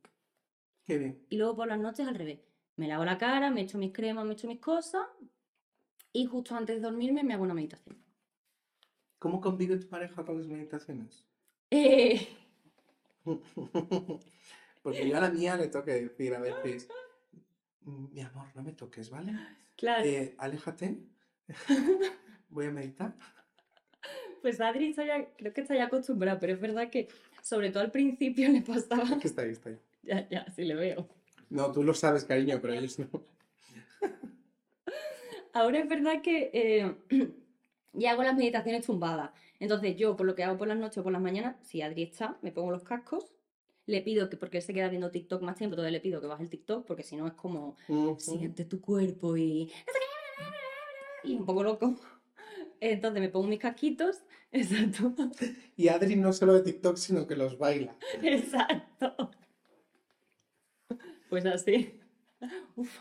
Qué 0.84 0.98
bien. 0.98 1.24
Y 1.28 1.36
luego 1.36 1.56
por 1.56 1.68
las 1.68 1.78
noches 1.78 2.06
al 2.06 2.14
revés. 2.14 2.40
Me 2.76 2.88
lavo 2.88 3.04
la 3.04 3.18
cara, 3.18 3.50
me 3.50 3.62
echo 3.62 3.76
mis 3.76 3.92
cremas, 3.92 4.24
me 4.24 4.34
echo 4.34 4.46
mis 4.46 4.60
cosas 4.60 5.02
y 6.12 6.26
justo 6.26 6.54
antes 6.54 6.76
de 6.76 6.82
dormirme 6.82 7.22
me 7.22 7.34
hago 7.34 7.42
una 7.42 7.54
meditación. 7.54 7.96
¿Cómo 9.18 9.40
convive 9.40 9.76
tu 9.76 9.88
pareja 9.88 10.24
con 10.24 10.38
las 10.38 10.46
meditaciones? 10.46 11.24
Eh, 11.70 12.28
Porque 14.82 15.08
yo 15.08 15.16
a 15.16 15.20
la 15.20 15.30
mía 15.30 15.56
le 15.56 15.68
tengo 15.68 15.84
que 15.84 15.92
decir 15.92 16.34
a 16.34 16.40
veces, 16.40 16.88
"Mm, 17.82 18.12
mi 18.14 18.20
amor, 18.22 18.46
no 18.54 18.62
me 18.62 18.72
toques, 18.72 19.10
¿vale? 19.10 19.32
claro, 19.76 20.04
Eh, 20.04 20.34
aléjate, 20.38 20.98
voy 22.48 22.66
a 22.66 22.70
meditar. 22.70 23.14
pues 24.42 24.60
Adri 24.60 24.90
está 24.90 25.04
ya- 25.04 25.28
creo 25.36 25.52
que 25.52 25.60
está 25.62 25.74
ya 25.74 25.84
acostumbrada, 25.86 26.38
pero 26.38 26.52
es 26.54 26.60
verdad 26.60 26.90
que 26.90 27.08
sobre 27.42 27.70
todo 27.70 27.82
al 27.82 27.90
principio 27.90 28.48
le 28.52 28.62
pasaba... 28.62 29.18
Que 29.18 29.26
está 29.28 29.42
ahí, 29.42 29.50
está 29.50 29.70
ahí. 29.70 29.78
Ya, 30.02 30.28
ya, 30.28 30.46
sí 30.54 30.64
le 30.64 30.74
veo. 30.74 31.08
No, 31.50 31.72
tú 31.72 31.82
lo 31.82 31.92
sabes, 31.94 32.24
cariño, 32.24 32.58
pero 32.62 32.74
ellos 32.74 32.98
no. 32.98 33.08
Ahora 35.52 35.78
es 35.80 35.88
verdad 35.88 36.22
que 36.22 36.50
eh, 36.52 36.94
ya 37.94 38.12
hago 38.12 38.22
las 38.22 38.36
meditaciones 38.36 38.84
tumbadas. 38.86 39.30
Entonces 39.60 39.96
yo, 39.96 40.16
por 40.16 40.26
lo 40.26 40.34
que 40.34 40.44
hago 40.44 40.56
por 40.56 40.68
las 40.68 40.78
noches 40.78 40.98
o 40.98 41.02
por 41.02 41.12
las 41.12 41.22
mañanas, 41.22 41.56
si 41.62 41.82
Adri 41.82 42.04
está, 42.04 42.38
me 42.42 42.52
pongo 42.52 42.70
los 42.70 42.84
cascos, 42.84 43.32
le 43.86 44.02
pido 44.02 44.28
que, 44.28 44.36
porque 44.36 44.58
él 44.58 44.62
se 44.62 44.74
queda 44.74 44.88
viendo 44.88 45.10
TikTok 45.10 45.42
más 45.42 45.56
tiempo, 45.56 45.74
entonces 45.74 45.92
le 45.92 46.00
pido 46.00 46.20
que 46.20 46.26
baje 46.26 46.42
el 46.44 46.50
TikTok, 46.50 46.86
porque 46.86 47.02
si 47.02 47.16
no 47.16 47.26
es 47.26 47.32
como, 47.34 47.76
Ujú. 47.88 48.16
siente 48.18 48.64
tu 48.64 48.80
cuerpo 48.80 49.36
y... 49.36 49.70
Y 51.24 51.34
un 51.34 51.44
poco 51.44 51.62
loco. 51.64 51.96
Entonces 52.80 53.20
me 53.20 53.28
pongo 53.28 53.48
mis 53.48 53.58
casquitos, 53.58 54.22
exacto, 54.52 55.12
Y 55.76 55.88
Adri 55.88 56.16
no 56.16 56.32
solo 56.32 56.54
de 56.54 56.62
TikTok, 56.62 56.96
sino 56.96 57.26
que 57.26 57.36
los 57.36 57.58
baila. 57.58 57.96
exacto. 58.22 59.30
Pues 61.28 61.44
así. 61.46 62.00
Uf, 62.76 63.00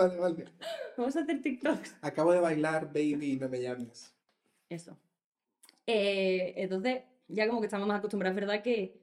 Vale, 0.00 0.16
vale. 0.16 0.44
vamos 0.96 1.14
a 1.14 1.20
hacer 1.20 1.42
TikToks. 1.42 1.96
Acabo 2.00 2.32
de 2.32 2.40
bailar, 2.40 2.86
baby, 2.86 3.36
no 3.38 3.50
me 3.50 3.60
llames. 3.60 4.14
Eso. 4.70 4.96
Eh, 5.86 6.54
entonces, 6.56 7.02
ya 7.28 7.46
como 7.46 7.60
que 7.60 7.66
estamos 7.66 7.86
más 7.86 7.98
acostumbrados, 7.98 8.34
verdad 8.34 8.62
que 8.62 8.98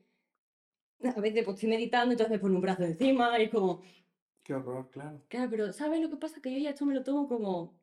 a 1.03 1.19
veces 1.21 1.45
pues 1.45 1.55
estoy 1.55 1.69
meditando, 1.69 2.13
entonces 2.13 2.31
me 2.31 2.39
pone 2.39 2.55
un 2.55 2.61
brazo 2.61 2.83
encima 2.83 3.39
y 3.39 3.43
es 3.43 3.49
como, 3.51 3.83
Qué 4.41 4.55
horror, 4.55 4.89
claro. 4.89 5.21
claro, 5.27 5.51
pero 5.51 5.71
¿sabes 5.71 6.01
lo 6.01 6.09
que 6.09 6.17
pasa? 6.17 6.41
Que 6.41 6.51
yo 6.51 6.57
ya 6.57 6.71
esto 6.71 6.85
me 6.85 6.95
lo 6.95 7.03
tomo 7.03 7.27
como, 7.27 7.77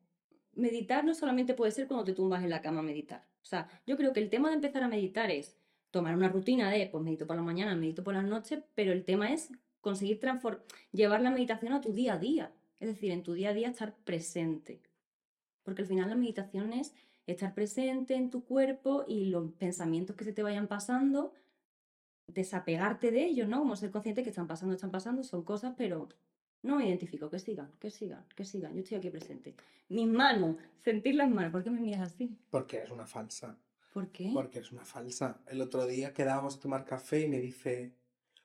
meditar 0.53 1.05
no 1.05 1.13
solamente 1.13 1.53
puede 1.53 1.71
ser 1.71 1.87
cuando 1.87 2.03
te 2.03 2.13
tumbas 2.13 2.43
en 2.43 2.49
la 2.49 2.61
cama 2.61 2.79
a 2.79 2.83
meditar. 2.83 3.25
O 3.41 3.45
sea, 3.45 3.69
yo 3.85 3.95
creo 3.95 4.11
que 4.11 4.19
el 4.19 4.29
tema 4.29 4.49
de 4.49 4.55
empezar 4.55 4.83
a 4.83 4.89
meditar 4.89 5.31
es 5.31 5.55
tomar 5.91 6.15
una 6.15 6.27
rutina 6.27 6.69
de, 6.69 6.87
pues 6.87 7.01
medito 7.01 7.25
por 7.25 7.37
la 7.37 7.43
mañana, 7.43 7.75
medito 7.75 8.03
por 8.03 8.13
las 8.13 8.25
noches, 8.25 8.61
pero 8.73 8.91
el 8.91 9.05
tema 9.05 9.31
es 9.31 9.51
conseguir 9.79 10.19
llevar 10.91 11.21
la 11.21 11.29
meditación 11.29 11.71
a 11.71 11.79
tu 11.79 11.93
día 11.93 12.15
a 12.15 12.17
día. 12.17 12.51
Es 12.85 12.93
decir, 12.93 13.11
en 13.11 13.23
tu 13.23 13.33
día 13.33 13.49
a 13.49 13.53
día 13.53 13.69
estar 13.69 13.95
presente. 13.95 14.79
Porque 15.63 15.81
al 15.81 15.87
final 15.87 16.07
la 16.07 16.15
meditación 16.15 16.71
es 16.71 16.93
estar 17.25 17.55
presente 17.55 18.13
en 18.13 18.29
tu 18.29 18.45
cuerpo 18.45 19.03
y 19.07 19.25
los 19.25 19.51
pensamientos 19.53 20.15
que 20.15 20.23
se 20.23 20.33
te 20.33 20.43
vayan 20.43 20.67
pasando, 20.67 21.33
desapegarte 22.27 23.09
de 23.09 23.25
ellos, 23.25 23.47
¿no? 23.47 23.57
Como 23.57 23.75
ser 23.75 23.89
consciente 23.89 24.21
que 24.21 24.29
están 24.29 24.45
pasando, 24.45 24.75
están 24.75 24.91
pasando, 24.91 25.23
son 25.23 25.43
cosas, 25.43 25.73
pero 25.75 26.09
no 26.61 26.75
me 26.75 26.87
identifico, 26.87 27.31
que 27.31 27.39
sigan, 27.39 27.71
que 27.79 27.89
sigan, 27.89 28.23
que 28.35 28.45
sigan, 28.45 28.75
yo 28.75 28.81
estoy 28.81 28.99
aquí 28.99 29.09
presente. 29.09 29.55
Mis 29.89 30.07
manos, 30.07 30.57
sentir 30.83 31.15
las 31.15 31.29
manos, 31.31 31.51
¿por 31.51 31.63
qué 31.63 31.71
me 31.71 31.81
miras 31.81 32.13
así? 32.13 32.37
Porque 32.51 32.83
es 32.83 32.91
una 32.91 33.07
falsa. 33.07 33.57
¿Por 33.93 34.09
qué? 34.09 34.29
Porque 34.31 34.59
es 34.59 34.71
una 34.71 34.85
falsa. 34.85 35.41
El 35.47 35.61
otro 35.61 35.87
día 35.87 36.13
quedábamos 36.13 36.57
a 36.57 36.59
tomar 36.59 36.85
café 36.85 37.21
y 37.21 37.29
me 37.29 37.39
dice, 37.39 37.95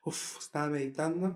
uff, 0.03 0.39
estaba 0.39 0.69
meditando. 0.69 1.35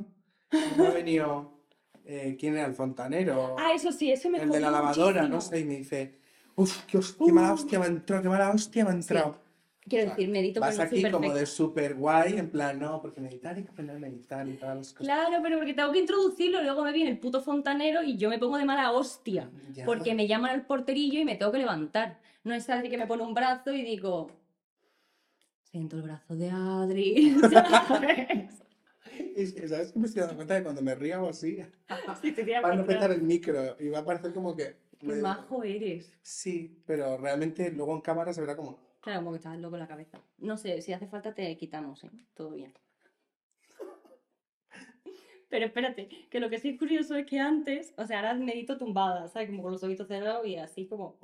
y 0.52 0.78
Me 0.78 0.86
ha 0.86 0.90
venido, 0.90 1.63
eh, 2.04 2.36
¿quién 2.38 2.56
era 2.56 2.66
el 2.66 2.74
fontanero? 2.74 3.56
Ah, 3.58 3.72
eso 3.74 3.92
sí, 3.92 4.10
eso 4.10 4.28
me 4.30 4.38
el 4.38 4.50
de 4.50 4.60
la 4.60 4.70
lavadora, 4.70 5.22
no 5.22 5.36
muchísimo. 5.36 5.40
sé, 5.40 5.60
y 5.60 5.64
me 5.64 5.76
dice, 5.76 6.14
uff, 6.56 6.84
qué, 6.84 7.00
qué 7.24 7.32
mala 7.32 7.52
hostia 7.52 7.78
me 7.78 7.86
ha 7.86 7.88
entrado, 7.88 8.22
qué 8.22 8.28
mala 8.28 8.50
hostia 8.50 8.84
me 8.84 8.90
ha 8.90 8.94
entrado. 8.94 9.44
Quiero 9.86 10.04
O 10.04 10.06
sea, 10.06 10.16
decir, 10.16 10.30
medito 10.32 10.60
Vas 10.60 10.78
no 10.78 10.82
aquí 10.84 11.10
como 11.10 11.34
de 11.34 11.44
súper 11.44 11.94
guay, 11.94 12.38
en 12.38 12.48
plan, 12.50 12.78
no, 12.78 13.02
porque 13.02 13.20
meditar 13.20 13.54
hay 13.54 13.64
que 13.64 13.70
aprender 13.70 13.96
a 13.96 13.98
meditar 13.98 14.48
y 14.48 14.54
todas 14.54 14.76
las 14.78 14.92
cosas. 14.94 15.06
Claro, 15.06 15.42
pero 15.42 15.58
porque 15.58 15.74
tengo 15.74 15.92
que 15.92 15.98
introducirlo, 15.98 16.62
luego 16.62 16.84
me 16.84 16.92
viene 16.92 17.10
el 17.10 17.18
puto 17.18 17.42
fontanero 17.42 18.02
y 18.02 18.16
yo 18.16 18.30
me 18.30 18.38
pongo 18.38 18.56
de 18.56 18.64
mala 18.64 18.92
hostia. 18.92 19.50
Ya. 19.74 19.84
Porque 19.84 20.14
me 20.14 20.26
llaman 20.26 20.52
al 20.52 20.64
porterillo 20.64 21.20
y 21.20 21.26
me 21.26 21.36
tengo 21.36 21.52
que 21.52 21.58
levantar. 21.58 22.18
No 22.44 22.54
es 22.54 22.68
Adri 22.70 22.88
que 22.88 22.96
me 22.96 23.06
pone 23.06 23.24
un 23.24 23.34
brazo 23.34 23.74
y 23.74 23.82
digo, 23.82 24.30
siento 25.64 25.96
el 25.96 26.02
brazo 26.02 26.34
de 26.34 26.50
Adri. 26.50 27.36
¿sabes? 27.88 28.63
Es 29.36 29.52
que, 29.52 29.68
¿sabes? 29.68 29.96
Me 29.96 30.06
estoy 30.06 30.20
dando 30.20 30.36
cuenta 30.36 30.54
de 30.54 30.62
cuando 30.62 30.82
me 30.82 30.94
río 30.94 31.28
así, 31.28 31.58
Sí, 32.22 32.32
te 32.32 32.42
voy 32.42 32.54
a 32.54 32.60
va 32.60 32.72
a 32.72 32.76
no 32.76 32.84
el 32.84 33.22
micro 33.22 33.76
y 33.78 33.88
va 33.88 34.00
a 34.00 34.04
parecer 34.04 34.32
como 34.32 34.54
que... 34.54 34.76
Qué 34.98 35.06
majo 35.16 35.62
eres. 35.64 36.16
Sí, 36.22 36.82
pero 36.86 37.18
realmente 37.18 37.70
luego 37.70 37.94
en 37.94 38.00
cámara 38.00 38.32
se 38.32 38.40
verá 38.40 38.56
como... 38.56 38.78
Claro, 39.00 39.20
como 39.20 39.32
que 39.32 39.36
estás 39.36 39.58
loco 39.58 39.76
en 39.76 39.80
la 39.80 39.88
cabeza. 39.88 40.18
No 40.38 40.56
sé, 40.56 40.80
si 40.80 40.92
hace 40.92 41.06
falta 41.06 41.34
te 41.34 41.54
quitamos, 41.56 42.04
¿eh? 42.04 42.10
Todo 42.32 42.52
bien. 42.52 42.72
Pero 45.50 45.66
espérate, 45.66 46.08
que 46.30 46.40
lo 46.40 46.48
que 46.48 46.58
sí 46.58 46.70
es 46.70 46.78
curioso 46.78 47.14
es 47.16 47.26
que 47.26 47.38
antes, 47.38 47.92
o 47.98 48.06
sea, 48.06 48.20
ahora 48.20 48.34
medito 48.34 48.78
tumbada, 48.78 49.28
¿sabes? 49.28 49.50
Como 49.50 49.62
con 49.62 49.72
los 49.72 49.84
ojitos 49.84 50.08
cerrados 50.08 50.46
y 50.46 50.56
así 50.56 50.86
como... 50.86 51.18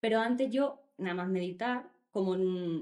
Pero 0.00 0.20
antes 0.20 0.50
yo, 0.50 0.80
nada 0.96 1.14
más 1.14 1.28
meditar, 1.28 1.90
como, 2.10 2.34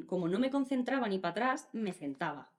como 0.06 0.28
no 0.28 0.38
me 0.38 0.50
concentraba 0.50 1.08
ni 1.08 1.18
para 1.18 1.32
atrás, 1.32 1.68
me 1.72 1.92
sentaba. 1.92 2.53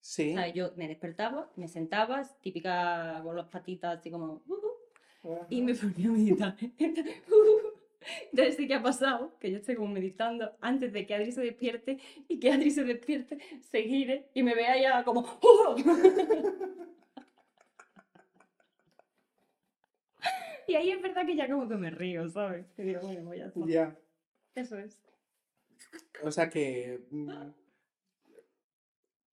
Sí. 0.00 0.34
¿Sabes? 0.34 0.54
Yo 0.54 0.72
me 0.76 0.88
despertaba, 0.88 1.50
me 1.56 1.68
sentaba, 1.68 2.22
típica 2.40 3.20
con 3.24 3.36
las 3.36 3.48
patitas 3.48 3.98
así 3.98 4.10
como... 4.10 4.42
"Uh, 4.46 5.28
uh", 5.28 5.46
y 5.50 5.62
me 5.62 5.74
ponía 5.74 6.08
a 6.08 6.12
meditar. 6.12 6.56
Entonces 8.30 8.56
sí 8.56 8.68
que 8.68 8.74
ha 8.74 8.82
pasado, 8.82 9.36
que 9.40 9.50
yo 9.50 9.56
estoy 9.56 9.74
como 9.74 9.88
meditando 9.88 10.56
antes 10.60 10.92
de 10.92 11.06
que 11.06 11.14
Adri 11.14 11.32
se 11.32 11.40
despierte 11.40 11.98
y 12.28 12.38
que 12.38 12.52
Adri 12.52 12.70
se 12.70 12.84
despierte, 12.84 13.38
se 13.62 13.82
gire 13.82 14.30
y 14.32 14.42
me 14.44 14.54
vea 14.54 14.80
ya 14.80 15.04
como... 15.04 15.20
"Uh". 15.22 15.74
Y 20.68 20.74
ahí 20.74 20.90
es 20.90 21.00
verdad 21.00 21.24
que 21.24 21.36
ya 21.36 21.48
como 21.48 21.68
que 21.68 21.76
me 21.76 21.90
río, 21.90 22.28
¿sabes? 22.28 22.66
Que 22.74 22.82
digo, 22.82 23.00
bueno, 23.00 23.24
voy 23.24 23.40
a. 23.40 23.52
Ya. 23.66 23.96
Eso 24.54 24.78
es. 24.78 24.98
O 26.22 26.30
sea 26.30 26.48
que... 26.48 27.00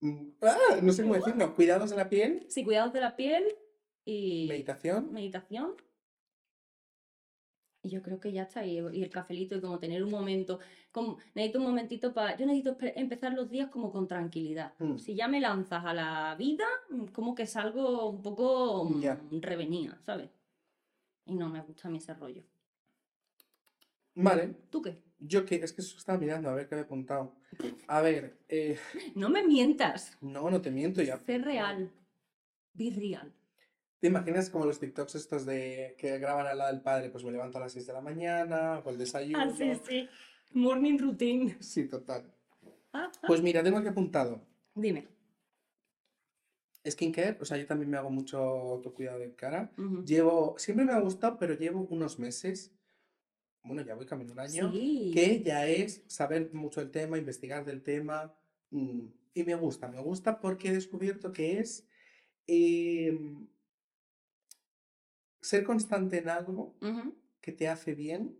mm, 0.04 0.32
ah, 0.42 0.80
no 0.82 0.92
sé 0.94 1.04
cómo 1.04 1.16
decirlo. 1.16 1.56
Cuidados 1.56 1.90
de 1.90 1.96
la 1.98 2.10
piel, 2.10 2.46
Sí, 2.50 2.64
cuidados 2.64 2.94
de 2.94 3.02
la 3.02 3.16
piel 3.16 3.44
y 4.06 4.48
meditación. 4.50 5.12
meditación. 5.12 5.76
Y 7.86 7.90
yo 7.90 8.02
creo 8.02 8.20
que 8.20 8.32
ya 8.32 8.44
está. 8.44 8.66
Y, 8.66 8.78
y 8.80 9.04
el 9.04 9.10
cafelito 9.10 9.56
y 9.58 9.62
como 9.62 9.78
tener 9.78 10.04
un 10.04 10.10
momento. 10.12 10.60
Como, 10.92 11.18
necesito 11.36 11.60
un 11.60 11.66
momentito 11.66 12.14
para. 12.14 12.38
Yo 12.38 12.46
necesito 12.46 12.78
empezar 12.96 13.34
los 13.34 13.50
días 13.50 13.70
como 13.70 13.92
con 13.92 14.08
tranquilidad. 14.08 14.74
Mm. 14.80 14.98
Si 14.98 15.16
ya 15.16 15.28
me 15.28 15.42
lanzas 15.42 15.84
a 15.84 15.94
la 15.94 16.36
vida, 16.36 16.66
mm, 16.90 17.06
como 17.08 17.36
que 17.36 17.46
salgo 17.46 18.10
un 18.10 18.22
poco 18.22 18.90
Ya. 19.02 19.20
revenida, 19.32 20.00
¿sabes? 20.06 20.30
Y 21.26 21.36
no 21.36 21.50
me 21.50 21.62
gusta 21.62 21.88
a 21.88 21.92
mí 21.92 21.98
ese 21.98 22.14
rollo. 22.14 22.44
Vale. 24.16 24.54
¿Tú 24.70 24.82
qué? 24.82 25.02
Yo 25.26 25.46
que... 25.46 25.56
Es 25.56 25.72
que 25.74 25.82
eso 25.82 25.98
estaba 25.98 26.18
mirando, 26.18 26.50
a 26.50 26.54
ver 26.56 26.68
qué 26.68 26.76
había 26.76 26.86
apuntado. 26.86 27.36
A 27.88 28.02
ver, 28.02 28.38
eh, 28.50 28.78
No 29.16 29.30
me 29.30 29.44
mientas. 29.46 30.18
no, 30.22 30.50
no 30.50 30.62
te 30.62 30.70
miento 30.72 31.02
ya. 31.02 31.18
Sé 31.20 31.38
real. 31.38 31.92
Be 32.74 32.92
real. 32.96 33.34
¿Te 34.00 34.08
imaginas 34.08 34.50
como 34.50 34.66
los 34.66 34.80
TikToks 34.80 35.16
estos 35.16 35.46
de 35.46 35.96
que 35.98 36.18
graban 36.20 36.46
al 36.46 36.58
lado 36.58 36.74
del 36.74 36.82
padre? 36.82 37.10
Pues 37.10 37.24
me 37.24 37.32
levanto 37.32 37.58
a 37.58 37.62
las 37.62 37.72
6 37.72 37.88
de 37.88 37.94
la 37.94 38.02
mañana, 38.02 38.76
hago 38.76 38.90
el 38.90 38.98
desayuno. 38.98 39.40
Ah, 39.40 39.50
sí, 39.50 39.72
sí. 39.88 40.10
Morning 40.52 40.98
routine. 40.98 41.56
Sí, 41.62 41.88
total. 41.88 42.26
Ah, 42.92 43.10
ah. 43.16 43.26
Pues 43.26 43.42
mira, 43.42 43.64
tengo 43.64 43.78
aquí 43.78 43.88
apuntado. 43.88 44.46
Dime. 44.76 45.08
Skincare, 46.86 47.38
o 47.40 47.46
sea, 47.46 47.58
yo 47.58 47.66
también 47.66 47.90
me 47.90 47.96
hago 47.98 48.10
mucho 48.10 48.38
autocuidado 48.40 49.20
de 49.20 49.34
cara. 49.36 49.72
Llevo, 50.06 50.56
siempre 50.58 50.86
me 50.86 50.92
ha 50.92 51.00
gustado, 51.00 51.38
pero 51.40 51.54
llevo 51.54 51.88
unos 51.90 52.20
meses 52.20 52.76
bueno, 53.64 53.82
ya 53.84 53.96
voy 53.96 54.06
camino 54.06 54.34
un 54.34 54.40
año, 54.40 54.72
Sí. 54.72 55.12
que 55.14 55.42
ya 55.42 55.68
es 55.68 56.04
saber 56.08 56.54
mucho 56.54 56.82
del 56.82 56.92
tema, 56.92 57.18
investigar 57.18 57.64
del 57.66 57.82
tema, 57.82 58.36
mm, 58.72 59.06
y 59.34 59.44
me 59.44 59.56
gusta, 59.56 59.88
me 59.88 60.00
gusta 60.02 60.40
porque 60.40 60.70
he 60.70 60.74
descubierto 60.74 61.32
que 61.32 61.60
es 61.60 61.88
em, 62.46 63.48
ser 65.42 65.64
constante 65.64 66.18
en 66.18 66.28
algo 66.30 66.76
que 67.42 67.52
te 67.54 67.68
hace 67.70 67.96
bien, 67.96 68.38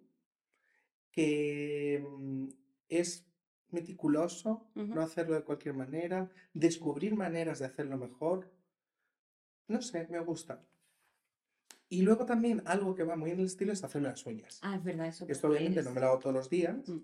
que 1.12 2.06
mm, 2.20 2.48
es 2.90 3.26
meticuloso, 3.70 4.70
no 4.76 5.02
hacerlo 5.02 5.36
de 5.36 5.44
cualquier 5.44 5.74
manera, 5.74 6.30
descubrir 6.54 7.16
maneras 7.16 7.60
de 7.60 7.66
hacerlo 7.66 7.98
mejor. 7.98 8.52
No 9.68 9.82
sé, 9.82 10.06
me 10.10 10.20
gusta. 10.20 10.62
Y 11.90 12.02
luego 12.02 12.26
también 12.26 12.62
algo 12.66 12.96
que 12.96 13.04
va 13.04 13.16
muy 13.16 13.32
en 13.32 13.40
el 13.40 13.46
estilo 13.46 13.72
es 13.72 13.84
hacerme 13.84 14.08
las 14.10 14.26
uñas. 14.26 14.60
Ah, 14.64 14.76
es 14.76 14.84
verdad, 14.84 15.08
eso 15.08 15.26
Esto 15.28 15.48
obviamente 15.48 15.84
no 15.84 15.92
me 15.92 16.02
lo 16.02 16.08
hago 16.08 16.20
todos 16.20 16.36
los 16.36 16.50
días, 16.50 16.88
Mm. 16.90 17.00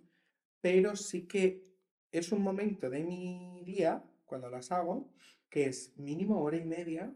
pero 0.62 0.96
sí 0.96 1.28
que 1.28 1.64
es 2.12 2.32
un 2.32 2.42
momento 2.42 2.90
de 2.90 3.04
mi 3.04 3.62
día, 3.66 4.04
cuando 4.26 4.50
las 4.50 4.72
hago, 4.72 5.12
que 5.50 5.66
es 5.66 5.96
mínimo 5.98 6.42
hora 6.42 6.58
y 6.58 6.66
media 6.66 7.14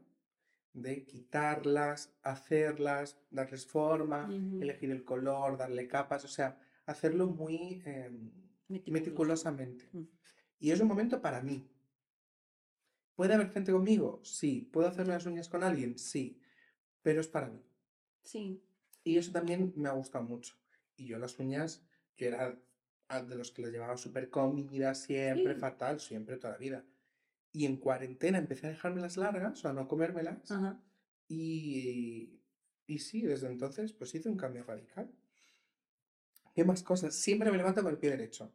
de 0.73 1.05
quitarlas, 1.05 2.13
hacerlas, 2.23 3.17
darles 3.31 3.65
forma, 3.65 4.27
elegir 4.59 4.91
el 4.91 5.03
color, 5.03 5.57
darle 5.57 5.87
capas, 5.87 6.25
o 6.25 6.27
sea, 6.27 6.59
hacerlo 6.85 7.27
muy 7.27 7.81
em, 7.85 8.31
meticulosamente. 8.87 9.87
Mm. 9.93 10.03
Y 10.59 10.71
es 10.71 10.79
un 10.79 10.87
momento 10.87 11.21
para 11.21 11.41
mí. 11.41 11.67
¿Puede 13.15 13.33
haber 13.35 13.51
gente 13.51 13.71
conmigo? 13.71 14.19
Sí. 14.23 14.69
¿Puedo 14.71 14.87
hacerme 14.87 15.13
las 15.13 15.25
uñas 15.25 15.47
con 15.49 15.63
alguien? 15.63 15.97
Sí. 15.97 16.39
Pero 17.03 17.21
es 17.21 17.27
para 17.27 17.49
mí. 17.49 17.61
Sí. 18.23 18.63
Y 19.03 19.17
eso 19.17 19.31
también 19.31 19.73
me 19.75 19.89
ha 19.89 19.93
gustado 19.93 20.23
mucho. 20.23 20.55
Y 20.95 21.05
yo 21.05 21.19
las 21.19 21.37
uñas, 21.37 21.85
yo 22.17 22.27
era 22.27 22.57
de 23.27 23.35
los 23.35 23.51
que 23.51 23.61
las 23.61 23.71
llevaba 23.71 23.97
súper 23.97 24.29
comidas, 24.29 25.03
siempre 25.03 25.53
Sí. 25.53 25.59
fatal, 25.59 25.99
siempre, 25.99 26.37
toda 26.37 26.53
la 26.53 26.59
vida. 26.59 26.85
Y 27.51 27.65
en 27.65 27.77
cuarentena 27.77 28.39
empecé 28.39 28.65
a 28.65 28.71
dejármelas 28.71 29.17
largas, 29.17 29.53
o 29.53 29.55
sea, 29.61 29.73
no 29.73 29.87
comérmelas. 29.87 30.49
Ajá. 30.49 30.81
Y, 31.27 32.39
y 32.87 32.99
sí, 32.99 33.21
desde 33.21 33.47
entonces, 33.47 33.93
pues 33.93 34.15
hice 34.15 34.29
un 34.29 34.37
cambio 34.37 34.63
radical. 34.63 35.11
¿Qué 36.55 36.63
más 36.63 36.81
cosas? 36.83 37.13
Siempre 37.15 37.51
me 37.51 37.57
levanto 37.57 37.81
con 37.83 37.91
el 37.91 37.97
pie 37.97 38.11
derecho. 38.11 38.51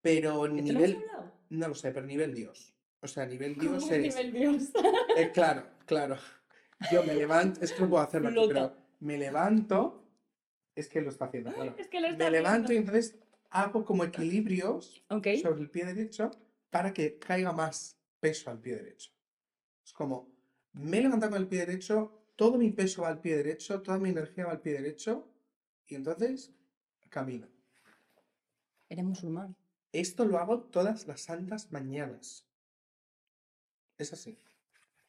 Pero 0.00 0.30
¿Esto 0.30 0.38
lo 0.38 0.44
hemos 0.46 0.64
nivel, 0.64 1.04
no 1.50 1.68
lo 1.68 1.74
sé, 1.74 1.90
pero 1.92 2.06
nivel 2.06 2.34
Dios. 2.34 2.74
O 3.00 3.08
sea, 3.08 3.26
nivel 3.26 3.54
¿Cómo 3.56 3.70
Dios 3.70 3.90
es... 3.90 4.16
nivel 4.16 4.32
Dios? 4.32 4.72
Eh, 5.16 5.30
claro, 5.32 5.66
claro. 5.84 6.16
Yo 6.90 7.02
me 7.04 7.14
levanto, 7.14 7.60
es 7.62 7.72
que 7.72 7.80
no 7.80 7.88
puedo 7.88 8.02
hacerlo 8.02 8.28
aquí, 8.28 8.40
pero 8.48 8.76
me 9.00 9.18
levanto, 9.18 10.04
es 10.74 10.88
que 10.88 11.00
lo 11.00 11.10
está 11.10 11.26
haciendo, 11.26 11.50
Es 11.78 11.88
que 11.88 12.00
lo 12.00 12.08
está 12.08 12.24
me 12.24 12.30
levanto 12.30 12.72
y 12.72 12.76
entonces 12.76 13.16
hago 13.50 13.84
como 13.84 14.04
equilibrios 14.04 15.02
sobre 15.08 15.60
el 15.60 15.70
pie 15.70 15.86
derecho 15.86 16.30
para 16.70 16.92
que 16.92 17.18
caiga 17.18 17.52
más 17.52 17.96
peso 18.20 18.50
al 18.50 18.60
pie 18.60 18.76
derecho. 18.76 19.10
Es 19.84 19.92
como, 19.92 20.28
me 20.72 20.98
he 20.98 21.02
levantado 21.02 21.32
con 21.32 21.40
el 21.40 21.48
pie 21.48 21.60
derecho, 21.60 22.26
todo 22.36 22.58
mi 22.58 22.70
peso 22.70 23.02
va 23.02 23.08
al 23.08 23.20
pie 23.20 23.36
derecho, 23.36 23.80
toda 23.80 23.98
mi 23.98 24.10
energía 24.10 24.46
va 24.46 24.52
al 24.52 24.60
pie 24.60 24.74
derecho 24.74 25.32
y 25.86 25.94
entonces 25.94 26.52
camino. 27.08 27.48
Eres 28.88 29.04
musulmán. 29.04 29.56
Esto 29.92 30.26
lo 30.26 30.38
hago 30.38 30.60
todas 30.64 31.06
las 31.06 31.22
santas 31.22 31.72
mañanas. 31.72 32.46
Es 33.96 34.12
así. 34.12 34.38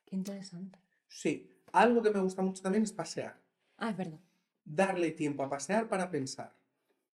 Qué 0.05 0.15
interesante. 0.15 0.80
Sí, 1.07 1.56
algo 1.72 2.01
que 2.01 2.11
me 2.11 2.20
gusta 2.22 2.41
mucho 2.41 2.61
también 2.63 2.84
es 2.84 2.93
pasear. 2.93 3.39
Ah, 3.78 3.89
es 3.91 3.97
verdad. 3.97 4.20
darle 4.65 5.11
tiempo 5.11 5.43
a 5.43 5.49
pasear 5.49 5.88
para 5.88 6.09
pensar. 6.09 6.53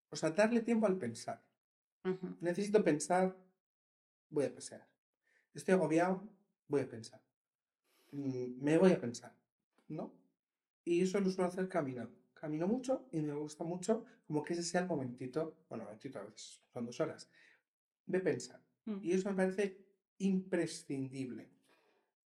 O 0.09 0.15
sea, 0.15 0.31
darle 0.31 0.61
tiempo 0.61 0.85
al 0.87 0.97
pensar. 0.97 1.41
Necesito 2.41 2.83
pensar, 2.83 3.35
voy 4.29 4.45
a 4.45 4.53
pasear. 4.53 4.87
Estoy 5.53 5.73
agobiado, 5.75 6.23
voy 6.67 6.81
a 6.81 6.89
pensar. 6.89 7.21
Mm, 8.11 8.63
Me 8.63 8.77
voy 8.77 8.91
a 8.91 8.99
pensar, 8.99 9.33
¿no? 9.87 10.13
Y 10.85 11.01
eso 11.03 11.19
lo 11.19 11.29
suelo 11.31 11.49
hacer 11.49 11.69
caminando. 11.69 12.17
Camino 12.33 12.67
mucho 12.67 13.07
y 13.11 13.21
me 13.21 13.33
gusta 13.33 13.63
mucho 13.63 14.05
como 14.27 14.43
que 14.43 14.53
ese 14.53 14.63
sea 14.63 14.81
el 14.81 14.87
momentito, 14.87 15.55
bueno, 15.69 15.85
momentito 15.85 16.19
a 16.19 16.23
veces, 16.23 16.61
son 16.73 16.85
dos 16.85 16.99
horas, 16.99 17.29
de 18.05 18.19
pensar. 18.19 18.61
Mm. 18.85 18.99
Y 19.03 19.13
eso 19.13 19.29
me 19.29 19.35
parece 19.37 19.77
imprescindible. 20.19 21.49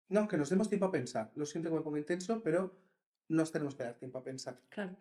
No, 0.09 0.29
que 0.29 0.37
nos 0.37 0.51
demos 0.51 0.69
tiempo 0.69 0.87
a 0.87 0.91
pensar. 0.93 1.31
Lo 1.35 1.47
siento 1.47 1.71
que 1.71 1.77
me 1.77 1.81
pongo 1.83 1.97
intenso, 1.97 2.43
pero 2.43 2.77
nos 3.29 3.51
tenemos 3.53 3.75
que 3.75 3.85
dar 3.85 3.95
tiempo 3.95 4.19
a 4.19 4.23
pensar. 4.23 4.61
Claro. 4.69 4.97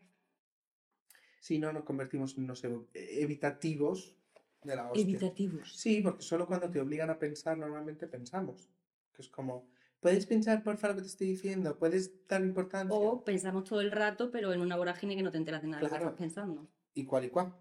Si 1.40 1.60
no, 1.60 1.74
nos 1.74 1.84
convertimos 1.84 2.38
en 2.38 2.46
unos 2.46 2.64
ev- 2.64 2.88
evitativos 2.94 4.16
de 4.64 4.76
la 4.76 4.90
hostia. 4.90 5.04
Evitativos. 5.04 5.76
Sí, 5.76 6.02
porque 6.02 6.22
solo 6.24 6.48
cuando 6.48 6.70
te 6.72 6.80
obligan 6.80 7.10
a 7.10 7.20
pensar 7.20 7.58
normalmente 7.58 8.08
pensamos. 8.08 8.70
Que 9.14 9.22
es 9.22 9.28
como, 9.30 9.70
¿puedes 10.00 10.26
pensar 10.26 10.64
por 10.64 10.78
favor 10.78 10.96
lo 10.96 11.02
que 11.02 11.04
te 11.04 11.12
estoy 11.12 11.28
diciendo? 11.28 11.78
¿Puedes 11.78 12.26
dar 12.28 12.42
importancia? 12.42 12.96
O 12.96 13.24
pensamos 13.26 13.66
todo 13.66 13.82
el 13.82 13.92
rato, 13.92 14.32
pero 14.32 14.54
en 14.54 14.62
una 14.62 14.78
vorágine 14.78 15.16
que 15.18 15.24
no 15.24 15.32
te 15.32 15.38
enteras 15.38 15.62
de 15.62 15.68
nada 15.68 15.80
de 15.80 15.84
lo 15.84 15.90
que 15.90 15.96
Claro. 15.98 16.06
estás 16.12 16.20
pensando. 16.20 16.70
Y 16.94 17.04
cual 17.06 17.26
y 17.26 17.30
cual. 17.30 17.54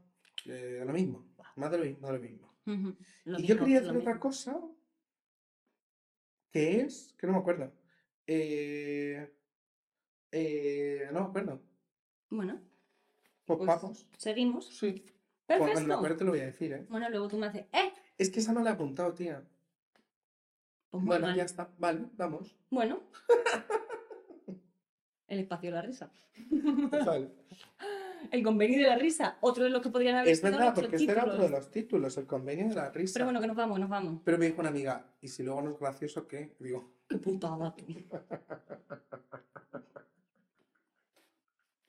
Eh, 0.46 0.82
lo 0.86 0.92
mismo. 0.92 1.26
Más 1.56 1.70
de 1.72 1.78
lo 1.78 1.84
mismo, 1.84 2.06
de 2.06 2.12
lo 2.14 2.20
mismo. 2.20 2.54
Ujú. 2.66 2.96
Lo 3.24 3.38
y 3.40 3.42
yo 3.42 3.54
mismo, 3.56 3.64
quería 3.66 3.80
lo 3.80 3.88
hacer 3.88 4.00
otra 4.00 4.20
cosa 4.20 4.60
que 6.52 6.80
es, 6.82 7.14
que 7.18 7.26
no 7.26 7.32
me 7.34 7.38
acuerdo. 7.40 7.72
Eh, 8.26 9.32
eh, 10.30 11.08
no 11.12 11.20
me 11.22 11.26
acuerdo. 11.26 11.60
Bueno, 12.30 12.60
Pues, 13.44 13.58
pues 13.58 13.66
vamos. 13.66 14.06
seguimos. 14.16 14.66
Sí. 14.68 15.04
Cuando 15.46 15.66
me 15.66 15.72
Perfecto. 15.72 15.94
acuerde 15.94 16.16
te 16.16 16.24
lo 16.24 16.30
voy 16.30 16.40
a 16.40 16.46
decir, 16.46 16.72
¿eh? 16.72 16.86
Bueno, 16.88 17.10
luego 17.10 17.28
tú 17.28 17.36
me 17.36 17.46
haces, 17.46 17.66
¡eh! 17.72 17.92
Es 18.16 18.30
que 18.30 18.40
esa 18.40 18.52
no 18.52 18.62
la 18.62 18.70
he 18.70 18.72
apuntado, 18.74 19.12
tía. 19.12 19.42
Pues 20.90 21.04
Bueno, 21.04 21.26
mal. 21.26 21.36
ya 21.36 21.42
está. 21.44 21.70
Vale, 21.78 22.06
vamos. 22.16 22.56
Bueno. 22.70 23.00
El 25.26 25.40
espacio 25.40 25.70
de 25.70 25.76
la 25.76 25.82
risa. 25.82 26.12
Vale. 27.06 27.30
El 28.30 28.42
convenio 28.42 28.78
de 28.78 28.86
la 28.86 28.96
risa. 28.96 29.36
Otro 29.40 29.64
de 29.64 29.70
los 29.70 29.82
que 29.82 29.90
podrían 29.90 30.16
haber 30.16 30.32
Es 30.32 30.42
verdad, 30.42 30.74
porque 30.74 30.96
este 30.96 31.10
era 31.10 31.24
otro 31.24 31.42
de 31.42 31.50
los 31.50 31.70
títulos, 31.70 32.16
el 32.16 32.26
convenio 32.26 32.68
de 32.68 32.74
la 32.74 32.90
risa. 32.90 33.14
Pero 33.14 33.26
bueno, 33.26 33.40
que 33.40 33.46
nos 33.46 33.56
vamos, 33.56 33.78
nos 33.78 33.88
vamos. 33.88 34.20
Pero 34.24 34.38
me 34.38 34.46
dijo 34.46 34.60
una 34.60 34.70
amiga, 34.70 35.04
¿y 35.20 35.28
si 35.28 35.42
luego 35.42 35.62
no 35.62 35.70
es 35.70 35.78
gracioso 35.78 36.26
qué? 36.26 36.54
Digo, 36.58 36.92
Qué 37.08 37.18
putada, 37.18 37.74
tú. 37.76 37.84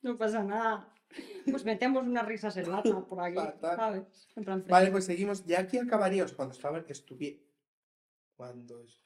No 0.02 0.18
pasa 0.18 0.44
nada. 0.44 0.94
Pues 1.50 1.64
metemos 1.64 2.04
una 2.04 2.24
risa 2.24 2.52
selvata 2.52 3.06
por 3.06 3.22
aquí. 3.22 3.38
¿sabes? 3.62 4.28
En 4.36 4.44
plan 4.44 4.64
vale, 4.68 4.92
pues 4.92 5.06
seguimos. 5.06 5.46
Ya 5.46 5.62
aquí 5.62 5.78
acabaría, 5.78 6.26
o 6.26 6.28
sea, 6.28 6.36
cuando 6.36 6.54
estaba, 6.54 6.80
estuviera. 6.80 7.40
Cuando 8.36 8.82
es. 8.82 9.02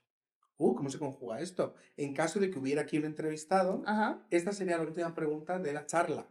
Uh, 0.58 0.74
¿cómo 0.74 0.90
se 0.90 0.98
conjuga 0.98 1.40
esto? 1.40 1.76
En 1.98 2.16
caso 2.16 2.40
de 2.40 2.50
que 2.50 2.58
hubiera 2.58 2.82
aquí 2.82 2.98
un 2.98 3.06
entrevistado, 3.06 3.84
Ajá. 3.86 4.26
esta 4.32 4.52
sería 4.52 4.78
la 4.78 4.84
última 4.84 5.14
pregunta 5.14 5.60
de 5.60 5.72
la 5.72 5.86
charla. 5.86 6.26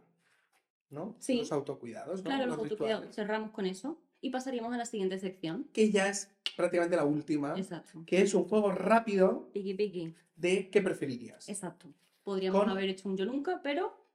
¿No? 0.89 1.15
Sí. 1.19 1.39
Los 1.39 1.51
autocuidados, 1.51 2.19
¿no? 2.23 2.29
Claro, 2.29 2.45
los 2.47 2.57
autocuidados. 2.59 3.13
Cerramos 3.15 3.51
con 3.51 3.65
eso 3.65 3.99
y 4.21 4.29
pasaríamos 4.29 4.73
a 4.73 4.77
la 4.77 4.85
siguiente 4.85 5.19
sección. 5.19 5.67
Que 5.73 5.91
ya 5.91 6.07
es 6.09 6.31
prácticamente 6.55 6.95
la 6.95 7.03
última, 7.05 7.57
Exacto. 7.57 8.03
que 8.05 8.21
es 8.21 8.33
un 8.33 8.45
juego 8.45 8.71
rápido 8.71 9.49
Piki 9.53 9.73
piki. 9.73 10.15
de 10.35 10.69
qué 10.69 10.81
preferirías. 10.81 11.49
Exacto. 11.49 11.93
Podríamos 12.23 12.61
Con- 12.61 12.69
haber 12.69 12.89
hecho 12.89 13.09
un 13.09 13.17
yo 13.17 13.25
nunca, 13.25 13.61
pero. 13.61 14.05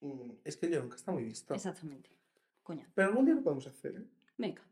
Mm, 0.00 0.30
Es 0.44 0.56
que 0.56 0.70
yo 0.70 0.80
nunca 0.82 0.96
está 0.96 1.12
muy 1.12 1.24
visto. 1.24 1.54
Exactamente. 1.54 2.10
Coña. 2.62 2.88
Pero 2.94 3.08
algún 3.08 3.24
día 3.24 3.34
lo 3.34 3.42
podemos 3.42 3.66
hacer, 3.66 3.96
¿eh? 3.96 4.04
Venga. 4.36 4.62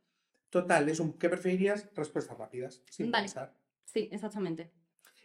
Total, 0.51 0.89
es 0.89 1.01
un 1.01 1.15
¿qué 1.15 1.29
preferirías? 1.29 1.89
Respuestas 1.95 2.37
rápidas, 2.39 2.83
sin 2.91 3.11
Vale. 3.11 3.25
pensar. 3.25 3.55
Sí, 3.85 4.09
exactamente. 4.13 4.71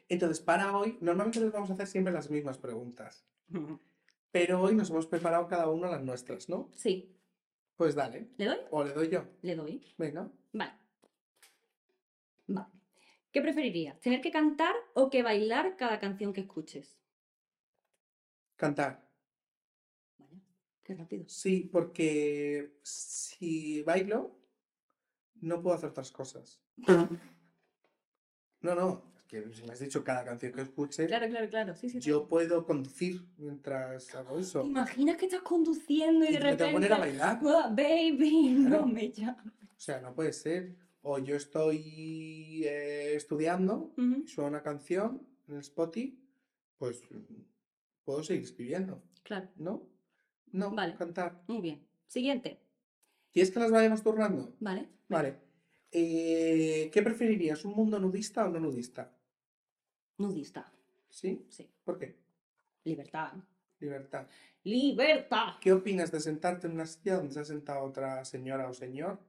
Entonces, 0.10 0.40
para 0.42 0.76
hoy, 0.78 0.98
normalmente 1.02 1.40
les 1.40 1.52
vamos 1.52 1.70
a 1.70 1.74
hacer 1.74 1.88
siempre 1.88 2.12
las 2.14 2.30
mismas 2.30 2.58
preguntas. 2.58 3.26
Pero 4.32 4.62
hoy 4.62 4.76
nos 4.76 4.90
hemos 4.90 5.08
preparado 5.08 5.48
cada 5.48 5.70
uno 5.70 5.90
las 5.90 6.02
nuestras, 6.02 6.48
¿no? 6.48 6.70
Sí. 6.76 7.16
Pues 7.76 7.96
dale. 7.96 8.30
¿Le 8.38 8.46
doy? 8.46 8.58
O 8.70 8.84
le 8.84 8.94
doy 8.94 9.10
yo. 9.10 9.26
Le 9.42 9.56
doy. 9.56 9.84
Venga. 9.98 10.32
Vale. 10.54 10.74
Vale. 12.48 12.68
¿Qué 13.32 13.42
preferirías? 13.42 14.00
¿Tener 14.00 14.22
que 14.22 14.32
cantar 14.32 14.76
o 14.94 15.10
que 15.10 15.24
bailar 15.24 15.78
cada 15.78 16.00
canción 16.00 16.34
que 16.34 16.42
escuches? 16.42 16.98
Cantar. 18.56 19.10
Vaya, 20.18 20.40
qué 20.84 20.96
rápido. 20.96 21.26
Sí, 21.28 21.70
porque 21.72 22.78
si 22.84 23.82
bailo, 23.84 24.38
no 25.42 25.62
puedo 25.62 25.76
hacer 25.76 25.90
otras 25.90 26.12
cosas. 26.12 26.62
No, 28.64 28.76
no. 28.76 29.11
Que 29.32 29.50
si 29.54 29.64
me 29.64 29.72
has 29.72 29.80
dicho 29.80 30.04
cada 30.04 30.26
canción 30.26 30.52
que 30.52 30.62
escuche, 30.62 31.08
Claro, 31.08 31.26
claro, 31.30 31.48
claro. 31.50 31.74
Sí, 31.74 31.90
sí. 31.90 32.02
yo 32.02 32.28
puedo 32.28 32.66
conducir 32.66 33.26
mientras 33.38 34.14
hago 34.14 34.36
¿Te 34.36 34.42
eso. 34.42 34.66
imaginas 34.66 35.16
que 35.16 35.26
estás 35.28 35.42
conduciendo 35.42 36.26
y 36.26 36.28
Y 36.28 36.34
de 36.34 36.40
me 36.42 36.56
tengo 36.58 36.66
que 36.68 36.74
poner 36.74 36.92
a 36.92 36.98
repente... 36.98 37.18
bailar. 37.18 37.40
"Ah, 37.46 37.70
baby, 37.74 38.50
no 38.60 38.86
me 38.86 39.10
llames. 39.10 39.54
O 39.64 39.80
sea, 39.80 40.02
no 40.02 40.14
puede 40.14 40.34
ser. 40.34 40.76
O 41.02 41.18
yo 41.18 41.38
estoy 41.38 42.64
eh, 42.66 43.14
estudiando 43.16 43.94
Ujú, 43.98 44.24
y 44.26 44.28
suena 44.28 44.50
una 44.50 44.64
canción 44.64 45.26
en 45.48 45.54
el 45.56 45.62
Spotify, 45.62 46.20
pues 46.78 47.02
puedo 48.04 48.24
seguir 48.24 48.44
escribiendo, 48.44 49.02
Claro, 49.24 49.48
¿no? 49.56 49.88
No, 50.52 50.72
Vale. 50.76 50.96
cantar. 50.96 51.42
muy 51.48 51.62
bien. 51.62 51.88
Siguiente. 52.06 52.60
¿Quieres 53.32 53.50
que 53.50 53.62
las 53.62 53.72
vayamos 53.72 54.04
turnando? 54.04 54.54
Vale. 54.60 54.90
Vale. 55.08 55.38
Eh, 55.90 56.90
¿Qué 56.94 57.02
preferirías, 57.02 57.64
un 57.64 57.74
mundo 57.76 57.98
nudista 57.98 58.46
o 58.46 58.50
no 58.50 58.60
nudista? 58.60 59.18
Nudista. 60.22 60.72
¿Sí? 61.10 61.46
Sí. 61.50 61.70
¿Por 61.84 61.98
qué? 62.00 62.16
Libertad. 62.84 63.34
Libertad. 63.80 64.28
¡Libertad! 64.64 65.56
¿Qué 65.60 65.74
opinas 65.74 66.12
de 66.12 66.20
sentarte 66.20 66.68
en 66.68 66.74
una 66.74 66.86
silla 66.86 67.16
donde 67.18 67.34
se 67.34 67.40
ha 67.40 67.46
sentado 67.46 67.84
otra 67.84 68.24
señora 68.26 68.70
o 68.70 68.74
señor? 68.74 69.20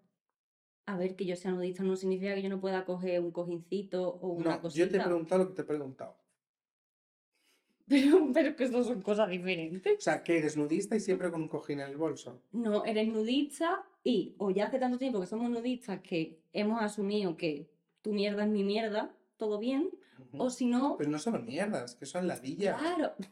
A 0.87 0.97
ver, 0.97 1.17
que 1.17 1.25
yo 1.25 1.37
sea 1.37 1.53
nudista 1.53 1.83
no 1.83 1.97
significa 1.97 2.35
que 2.35 2.43
yo 2.43 2.49
no 2.51 2.61
pueda 2.61 2.85
coger 2.85 3.21
un 3.21 3.31
cojincito 3.31 4.09
o 4.09 4.29
una 4.29 4.57
No, 4.57 4.61
cosita. 4.63 4.85
yo 4.85 4.91
te 4.91 4.97
he 4.99 5.01
preguntado 5.01 5.45
lo 5.45 5.49
que 5.51 5.55
te 5.55 5.63
he 5.63 5.65
preguntado. 5.65 6.17
Pero, 7.89 8.31
pero 8.33 8.57
que 8.57 8.65
eso 8.65 8.85
son 8.85 9.03
cosas 9.03 9.29
diferentes. 9.29 9.99
O 9.99 10.01
sea, 10.01 10.23
que 10.23 10.39
eres 10.39 10.57
nudista 10.57 10.97
y 10.97 11.01
siempre 11.01 11.31
con 11.31 11.43
un 11.43 11.49
cojín 11.49 11.81
en 11.81 11.91
el 11.91 11.97
bolso. 11.97 12.41
No, 12.53 12.85
eres 12.85 13.09
nudista 13.09 13.85
y, 14.05 14.35
o 14.39 14.51
ya 14.51 14.67
hace 14.67 14.79
tanto 14.79 14.99
tiempo 14.99 15.21
que 15.21 15.27
somos 15.27 15.51
nudistas 15.51 16.01
que 16.01 16.41
hemos 16.53 16.81
asumido 16.81 17.37
que 17.37 17.69
tu 18.01 18.13
mierda 18.13 18.45
es 18.45 18.51
mi 18.51 18.65
mierda, 18.65 19.15
todo 19.37 19.59
bien, 19.59 19.91
O 20.39 20.51
si 20.51 20.67
no, 20.67 20.97
Pero 20.99 21.11
no 21.11 21.19
son 21.19 21.45
mierdas, 21.45 21.95
que 21.95 22.07
son 22.07 22.27
ladillas. 22.27 22.79
claro. 22.81 23.15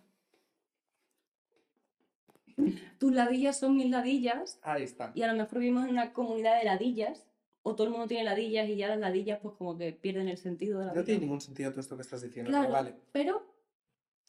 Tus 2.98 3.12
ladillas 3.12 3.58
son 3.58 3.76
mis 3.76 3.88
ladillas 3.90 4.58
Ahí 4.62 4.82
está. 4.82 5.12
y 5.14 5.22
a 5.22 5.32
lo 5.32 5.38
mejor 5.38 5.58
vivimos 5.60 5.84
en 5.84 5.90
una 5.90 6.12
comunidad 6.12 6.58
de 6.58 6.64
ladillas 6.64 7.26
o 7.62 7.74
todo 7.74 7.86
el 7.86 7.90
mundo 7.92 8.06
tiene 8.06 8.24
ladillas 8.24 8.68
y 8.68 8.76
ya 8.76 8.88
las 8.88 8.98
ladillas 8.98 9.38
pues 9.40 9.54
como 9.56 9.76
que 9.78 9.92
pierden 9.92 10.28
el 10.28 10.36
sentido 10.36 10.78
de 10.80 10.86
la 10.86 10.90
No 10.92 10.96
vida. 10.96 11.04
tiene 11.04 11.20
ningún 11.20 11.40
sentido 11.40 11.70
todo 11.70 11.80
esto 11.80 11.96
que 11.96 12.02
estás 12.02 12.20
diciendo. 12.22 12.50
Claro, 12.50 12.64
pero 12.68 12.72
Vale. 12.82 12.96
pero 13.12 13.50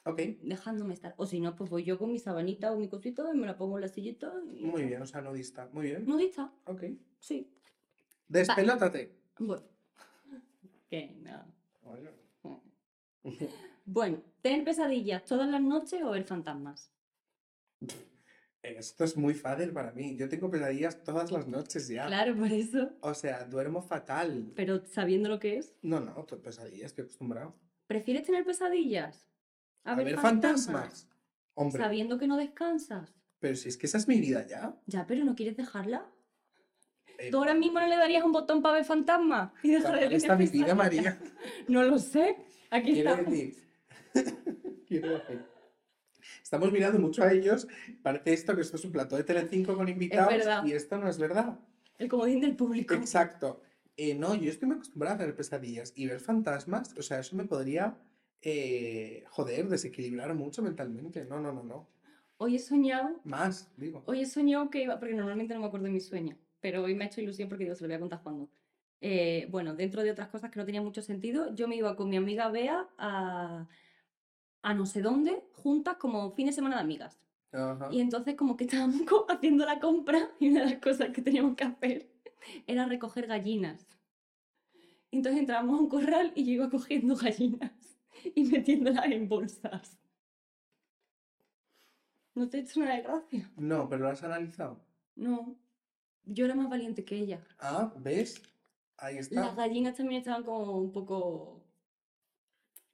Ok. 0.06 0.20
dejándome 0.44 0.94
estar. 0.94 1.14
O 1.18 1.26
si 1.26 1.40
no, 1.42 1.56
pues 1.56 1.70
voy 1.70 1.84
yo 1.84 1.98
con 2.00 2.12
mi 2.12 2.20
sabanita 2.20 2.72
o 2.72 2.78
mi 2.78 2.88
cosita 2.88 3.24
y 3.34 3.38
me 3.38 3.46
la 3.48 3.58
pongo 3.58 3.78
en 3.78 3.82
la 3.82 3.88
sillita 3.90 4.34
y... 4.54 4.64
Muy 4.66 4.84
bien, 4.86 5.02
o 5.02 5.06
sea, 5.06 5.22
nudista. 5.22 5.70
Muy 5.74 5.88
bien. 5.88 6.06
Nudista, 6.06 6.52
Ok. 6.66 6.84
sí. 7.20 7.52
Despelótate. 8.28 9.14
Bueno. 9.40 9.64
Que 10.90 11.16
no. 11.22 11.46
Bueno. 11.84 12.10
Bueno, 13.86 14.22
¿tener 14.42 14.64
pesadillas 14.64 15.24
todas 15.26 15.50
las 15.50 15.62
noches 15.62 16.02
o 16.04 16.12
ver 16.12 16.24
fantasmas? 16.24 16.92
Esto 18.62 19.04
es 19.04 19.18
muy 19.18 19.34
fácil 19.34 19.72
para 19.72 19.92
mí. 19.92 20.16
Yo 20.16 20.30
tengo 20.30 20.50
pesadillas 20.50 21.04
todas 21.04 21.32
las 21.32 21.48
noches 21.48 21.88
ya. 21.88 22.06
Claro, 22.08 22.36
por 22.36 22.52
eso. 22.52 22.90
O 23.02 23.14
sea, 23.14 23.44
duermo 23.46 23.82
fatal. 23.82 24.52
Pero 24.56 24.86
sabiendo 24.86 25.30
lo 25.30 25.40
que 25.40 25.58
es, 25.58 25.74
No, 25.82 26.00
no, 26.00 26.14
to- 26.26 26.42
pesadillas, 26.42 26.88
estoy 26.92 27.04
acostumbrado. 27.06 27.56
¿prefieres 27.88 28.24
tener 28.24 28.46
pesadillas? 28.46 29.28
A, 29.84 29.96
ver 29.96 30.16
fantasmas. 30.18 31.08
Hombre, 31.56 31.82
Sabiendo 31.84 32.18
que 32.18 32.28
no 32.28 32.38
descansas. 32.38 33.14
pero 33.40 33.56
si 33.56 33.68
es 33.68 33.78
que 33.78 33.88
esa 33.88 33.98
es 33.98 34.08
mi 34.08 34.22
vida 34.22 34.46
ya. 34.48 34.80
Ya, 34.86 35.06
pero 35.08 35.26
¿no 35.26 35.36
quieres 35.36 35.58
dejarla? 35.58 36.06
Eh, 37.18 37.30
¿Tú 37.32 37.38
ahora 37.40 37.54
mismo 37.56 37.80
no 37.80 37.88
le 37.88 37.98
darías 37.98 38.24
un 38.24 38.32
botón 38.32 38.62
para 38.62 38.76
ver 38.76 38.86
fantasmas? 38.86 39.52
Y 39.64 39.72
dejar 39.72 39.96
de 39.96 40.02
¿dónde 40.02 40.16
está 40.18 40.36
mi 40.36 40.46
vida? 40.48 40.76
María? 40.76 41.20
No 41.68 41.84
lo 41.84 41.98
sé. 42.00 42.38
Aquí 42.72 42.94
Quiero 42.94 43.12
está. 43.12 43.24
decir. 43.24 43.56
Quiero 44.88 45.10
decir. 45.12 45.42
Estamos 46.42 46.72
mirando 46.72 47.00
mucho 47.00 47.24
a 47.24 47.32
ellos. 47.32 47.68
Parece 48.02 48.34
esto 48.34 48.56
que 48.56 48.62
esto 48.62 48.78
es 48.78 48.86
un 48.86 48.92
plato 48.92 49.16
de 49.16 49.24
Telecinco 49.24 49.76
con 49.76 49.88
invitados. 49.88 50.44
Y 50.66 50.74
esto 50.74 50.98
no 50.98 51.08
es 51.10 51.18
verdad. 51.18 51.60
El 51.98 52.08
comodín 52.10 52.42
del 52.42 52.56
público. 52.56 52.94
Exacto. 52.94 53.62
Eh, 53.98 54.16
no, 54.16 54.34
yo 54.36 54.50
estoy 54.50 54.68
muy 54.68 54.76
acostumbrada 54.78 55.16
a 55.16 55.18
tener 55.20 55.36
pesadillas 55.36 55.94
y 55.96 56.08
ver 56.08 56.20
fantasmas, 56.20 56.98
o 56.98 57.02
sea, 57.04 57.20
eso 57.20 57.36
me 57.36 57.44
podría, 57.44 57.98
eh, 58.42 59.26
joder, 59.30 59.68
desequilibrar 59.68 60.34
mucho 60.34 60.64
mentalmente. 60.64 61.26
No, 61.26 61.40
no, 61.40 61.52
no, 61.52 61.62
no. 61.64 61.90
Hoy 62.38 62.56
he 62.56 62.60
soñado, 62.60 63.20
Más, 63.24 63.70
digo. 63.78 64.02
hoy 64.08 64.22
he 64.22 64.26
soñado 64.26 64.70
que 64.72 64.82
iba, 64.82 64.98
porque 64.98 65.14
normalmente 65.14 65.54
no 65.54 65.60
me 65.60 65.68
acuerdo 65.68 65.86
de 65.86 65.92
mis 65.92 66.08
sueños, 66.08 66.40
pero 66.60 66.82
hoy 66.84 66.96
me 66.96 67.04
ha 67.04 67.08
hecho 67.08 67.22
ilusión 67.22 67.50
porque 67.50 67.66
digo, 67.66 67.76
se 67.76 67.84
lo 67.84 67.90
voy 67.90 67.96
a 67.96 68.00
contar 68.00 68.24
cuando. 68.24 68.50
Eh, 69.02 69.48
bueno, 69.50 69.74
dentro 69.74 70.04
de 70.04 70.12
otras 70.12 70.30
cosas 70.30 70.52
que 70.52 70.60
no 70.60 70.66
tenían 70.66 70.84
mucho 70.84 71.02
sentido, 71.02 71.54
yo 71.56 71.68
me 71.68 71.76
iba 71.76 71.96
con 71.96 72.10
mi 72.10 72.18
amiga 72.18 72.50
Bea 72.50 72.88
a, 72.98 73.68
a 74.62 74.74
no 74.76 74.86
sé 74.86 75.02
dónde, 75.02 75.44
juntas 75.54 75.98
como 75.98 76.32
fin 76.32 76.46
de 76.46 76.54
semana 76.54 76.76
de 76.76 76.82
amigas. 76.84 77.20
Ajá. 77.52 77.90
Y 77.92 78.00
entonces 78.00 78.36
como 78.36 78.56
que 78.56 78.66
estábamos 78.66 79.02
haciendo 79.30 79.66
la 79.66 79.80
compra 79.80 80.30
y 80.40 80.50
una 80.50 80.62
de 80.62 80.72
las 80.72 80.80
cosas 80.82 81.10
que 81.10 81.22
teníamos 81.22 81.56
que 81.56 81.64
hacer 81.64 82.12
era 82.68 82.86
recoger 82.86 83.28
gallinas. 83.28 83.88
Entonces 85.10 85.42
entrábamos 85.42 85.78
a 85.78 85.82
un 85.82 85.90
corral 85.90 86.32
y 86.36 86.46
yo 86.46 86.52
iba 86.52 86.70
cogiendo 86.70 87.16
gallinas 87.16 87.72
y 88.36 88.44
metiéndolas 88.44 89.06
en 89.08 89.28
bolsas. 89.28 89.98
¿No 92.34 92.48
te 92.48 92.58
he 92.58 92.62
hecho 92.62 92.80
nada 92.80 92.96
de 92.96 93.02
gracia? 93.02 93.52
No, 93.58 93.90
pero 93.90 94.04
lo 94.04 94.10
has 94.10 94.24
analizado. 94.24 94.80
No. 95.16 95.58
Yo 96.24 96.46
era 96.46 96.56
más 96.56 96.70
valiente 96.70 97.04
que 97.04 97.18
ella. 97.18 97.46
Ah, 97.60 97.94
¿ves? 97.98 98.42
Ahí 99.02 99.18
Las 99.32 99.56
gallinas 99.56 99.98
también 99.98 100.20
estaban 100.20 100.44
como 100.44 100.78
un 100.78 100.92
poco... 100.92 101.66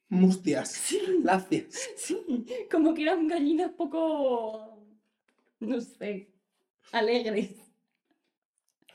Mustias. 0.09 0.69
Sí, 0.71 1.01
Lacias. 1.21 1.65
sí, 1.97 2.45
como 2.71 2.93
que 2.93 3.03
eran 3.03 3.27
gallinas 3.27 3.71
poco... 3.71 4.85
No 5.59 5.81
sé, 5.81 6.31
alegres. 6.93 7.55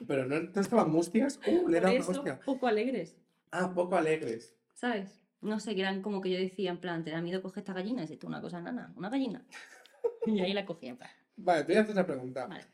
Pero 0.06 0.26
no, 0.26 0.40
no 0.40 0.60
estaban 0.60 0.90
mustias. 0.90 1.38
Uh, 1.46 1.68
le 1.68 1.80
hostia. 2.00 2.40
poco 2.40 2.66
alegres. 2.66 3.16
Ah, 3.50 3.72
poco 3.74 3.96
alegres. 3.96 4.56
¿Sabes? 4.74 5.20
No 5.40 5.60
sé, 5.60 5.74
que 5.74 5.80
eran 5.82 6.02
como 6.02 6.20
que 6.20 6.30
yo 6.30 6.38
decía, 6.38 6.70
en 6.70 6.78
plan, 6.80 7.04
¿te 7.04 7.10
da 7.10 7.20
miedo 7.20 7.42
coger 7.42 7.58
esta 7.62 7.72
gallina? 7.72 8.04
Es 8.04 8.10
esto 8.10 8.26
una 8.26 8.40
cosa 8.40 8.60
nana, 8.60 8.92
una 8.96 9.10
gallina. 9.10 9.44
Y 10.26 10.40
ahí 10.40 10.52
la 10.52 10.64
cogía, 10.64 10.96
Vale, 11.36 11.64
te 11.64 11.72
voy 11.72 11.78
a 11.78 11.82
hacer 11.82 11.94
una 11.94 12.06
pregunta. 12.06 12.46
vale. 12.46 12.64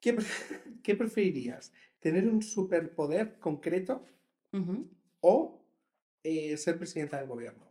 ¿Qué, 0.00 0.12
pre- 0.14 0.24
qué 0.82 0.94
preferirías? 0.94 1.72
¿Tener 2.04 2.28
un 2.28 2.42
superpoder 2.42 3.38
concreto 3.38 4.04
o 5.22 5.64
eh, 6.22 6.54
ser 6.58 6.76
presidenta 6.76 7.16
del 7.16 7.26
gobierno? 7.26 7.64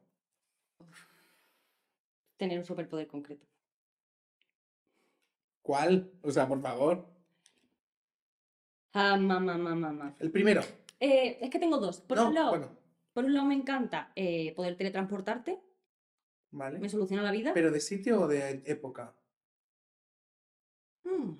Tener 2.35 2.57
un 2.57 2.65
superpoder 2.65 3.05
concreto. 3.05 3.45
¿Cuál? 5.61 6.11
O 6.23 6.31
sea, 6.31 6.47
por 6.47 6.59
favor. 6.63 7.05
Ah, 8.93 9.17
mamá, 9.17 9.55
mamá, 9.55 9.75
mamá. 9.75 10.15
El 10.17 10.31
primero. 10.31 10.63
Eh, 10.99 11.37
es 11.39 11.51
que 11.51 11.59
tengo 11.59 11.77
dos. 11.77 12.01
Por 12.01 12.17
no, 12.17 12.29
un 12.29 12.33
lado, 12.33 12.49
bueno, 12.49 12.75
por 13.13 13.25
un 13.25 13.35
lado 13.35 13.45
me 13.45 13.53
encanta 13.53 14.13
eh, 14.15 14.55
poder 14.55 14.75
teletransportarte, 14.75 15.61
vale. 16.49 16.79
me 16.79 16.89
soluciona 16.89 17.21
la 17.21 17.31
vida. 17.31 17.53
¿Pero 17.53 17.69
de 17.69 17.79
sitio 17.79 18.21
o 18.21 18.27
de 18.27 18.63
época? 18.65 19.13
Mm. 21.03 21.33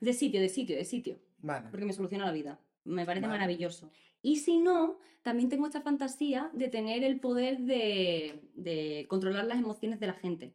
De 0.00 0.12
sitio, 0.12 0.40
de 0.40 0.48
sitio, 0.48 0.76
de 0.76 0.84
sitio. 0.84 1.18
Vale. 1.38 1.68
Porque 1.70 1.84
me 1.86 1.92
soluciona 1.92 2.24
la 2.26 2.32
vida. 2.32 2.58
Me 2.84 3.04
parece 3.06 3.26
Vale. 3.26 3.38
maravilloso. 3.38 3.90
Y 4.22 4.36
si 4.36 4.58
no, 4.58 4.98
también 5.22 5.48
tengo 5.48 5.66
esta 5.66 5.80
fantasía 5.82 6.50
de 6.52 6.68
tener 6.68 7.02
el 7.04 7.18
poder 7.20 7.58
de, 7.60 8.48
de 8.54 9.06
controlar 9.08 9.44
las 9.46 9.58
emociones 9.58 9.98
de 10.00 10.06
la 10.06 10.12
gente. 10.14 10.54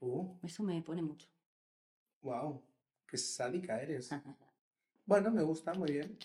Uh, 0.00 0.34
Eso 0.42 0.62
me 0.62 0.80
pone 0.82 1.02
mucho. 1.02 1.28
wow. 2.22 2.62
Qué 3.08 3.16
sádica 3.18 3.80
eres. 3.80 4.10
Bueno, 5.06 5.30
me 5.30 5.42
gusta, 5.42 5.72
muy 5.74 5.92
bien. 5.92 6.18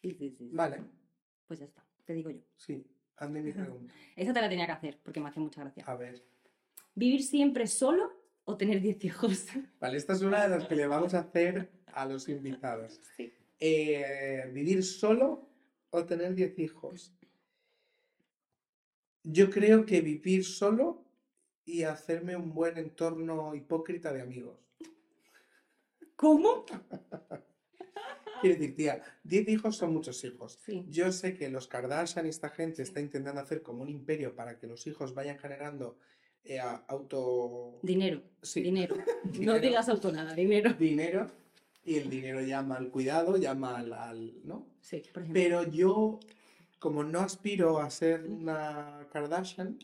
Sí, 0.00 0.10
sí, 0.12 0.30
sí, 0.30 0.36
sí. 0.38 0.50
Vale. 0.52 0.80
Pues 1.46 1.60
ya 1.60 1.66
está, 1.66 1.84
te 2.06 2.14
digo 2.14 2.30
yo. 2.30 2.40
Sí, 2.56 2.82
hazme 3.18 3.42
mi 3.42 3.52
pregunta. 3.52 3.92
Esa 4.16 4.32
te 4.32 4.40
la 4.40 4.48
tenía 4.48 4.64
que 4.64 4.72
hacer 4.72 4.98
porque 5.02 5.20
me 5.20 5.28
hace 5.28 5.40
mucha 5.40 5.60
gracia. 5.60 5.84
A 5.86 5.94
ver. 5.94 6.24
¿Vivir 6.94 7.22
siempre 7.22 7.66
solo 7.66 8.10
o 8.44 8.56
tener 8.56 8.80
10 8.80 9.04
hijos? 9.04 9.46
Vale, 9.78 9.98
esta 9.98 10.14
es 10.14 10.22
una 10.22 10.42
de 10.42 10.48
las 10.56 10.66
que 10.66 10.74
le 10.74 10.86
vamos 10.86 11.12
a 11.12 11.20
hacer 11.20 11.70
a 11.94 12.06
los 12.06 12.28
invitados. 12.28 13.00
Sí. 13.16 13.32
Eh, 13.64 14.50
¿Vivir 14.52 14.82
solo 14.82 15.48
o 15.90 16.04
tener 16.04 16.34
10 16.34 16.58
hijos? 16.58 17.14
Yo 19.22 19.50
creo 19.50 19.86
que 19.86 20.00
vivir 20.00 20.44
solo 20.44 21.04
y 21.64 21.84
hacerme 21.84 22.34
un 22.34 22.52
buen 22.52 22.76
entorno 22.76 23.54
hipócrita 23.54 24.12
de 24.12 24.20
amigos. 24.22 24.58
¿Cómo? 26.16 26.64
Quiero 28.40 28.58
decir, 28.58 28.74
tía, 28.74 29.00
10 29.22 29.48
hijos 29.50 29.76
son 29.76 29.92
muchos 29.92 30.24
hijos. 30.24 30.58
Sí. 30.64 30.84
Yo 30.88 31.12
sé 31.12 31.34
que 31.36 31.48
los 31.48 31.68
Kardashian 31.68 32.26
y 32.26 32.30
esta 32.30 32.48
gente 32.48 32.82
está 32.82 32.98
intentando 33.00 33.40
hacer 33.40 33.62
como 33.62 33.82
un 33.82 33.88
imperio 33.88 34.34
para 34.34 34.58
que 34.58 34.66
los 34.66 34.84
hijos 34.88 35.14
vayan 35.14 35.38
generando 35.38 35.98
eh, 36.42 36.58
auto... 36.88 37.78
Dinero. 37.84 38.22
Sí. 38.42 38.60
Dinero. 38.62 38.96
No 39.24 39.30
Dinero. 39.30 39.60
digas 39.60 39.88
auto 39.88 40.10
nada, 40.10 40.34
dinero. 40.34 40.72
dinero 40.74 41.41
y 41.84 41.96
el 41.96 42.08
dinero 42.10 42.40
llama 42.40 42.76
al 42.76 42.90
cuidado, 42.90 43.36
llama 43.36 43.76
al, 43.78 43.92
al- 43.92 44.34
¿no? 44.44 44.66
Sí, 44.80 45.02
por 45.12 45.22
ejemplo. 45.22 45.42
Pero 45.42 45.62
yo, 45.70 46.20
como 46.78 47.02
no 47.04 47.20
aspiro 47.20 47.78
a 47.80 47.90
ser 47.90 48.24
una 48.24 49.06
Kardashian, 49.12 49.78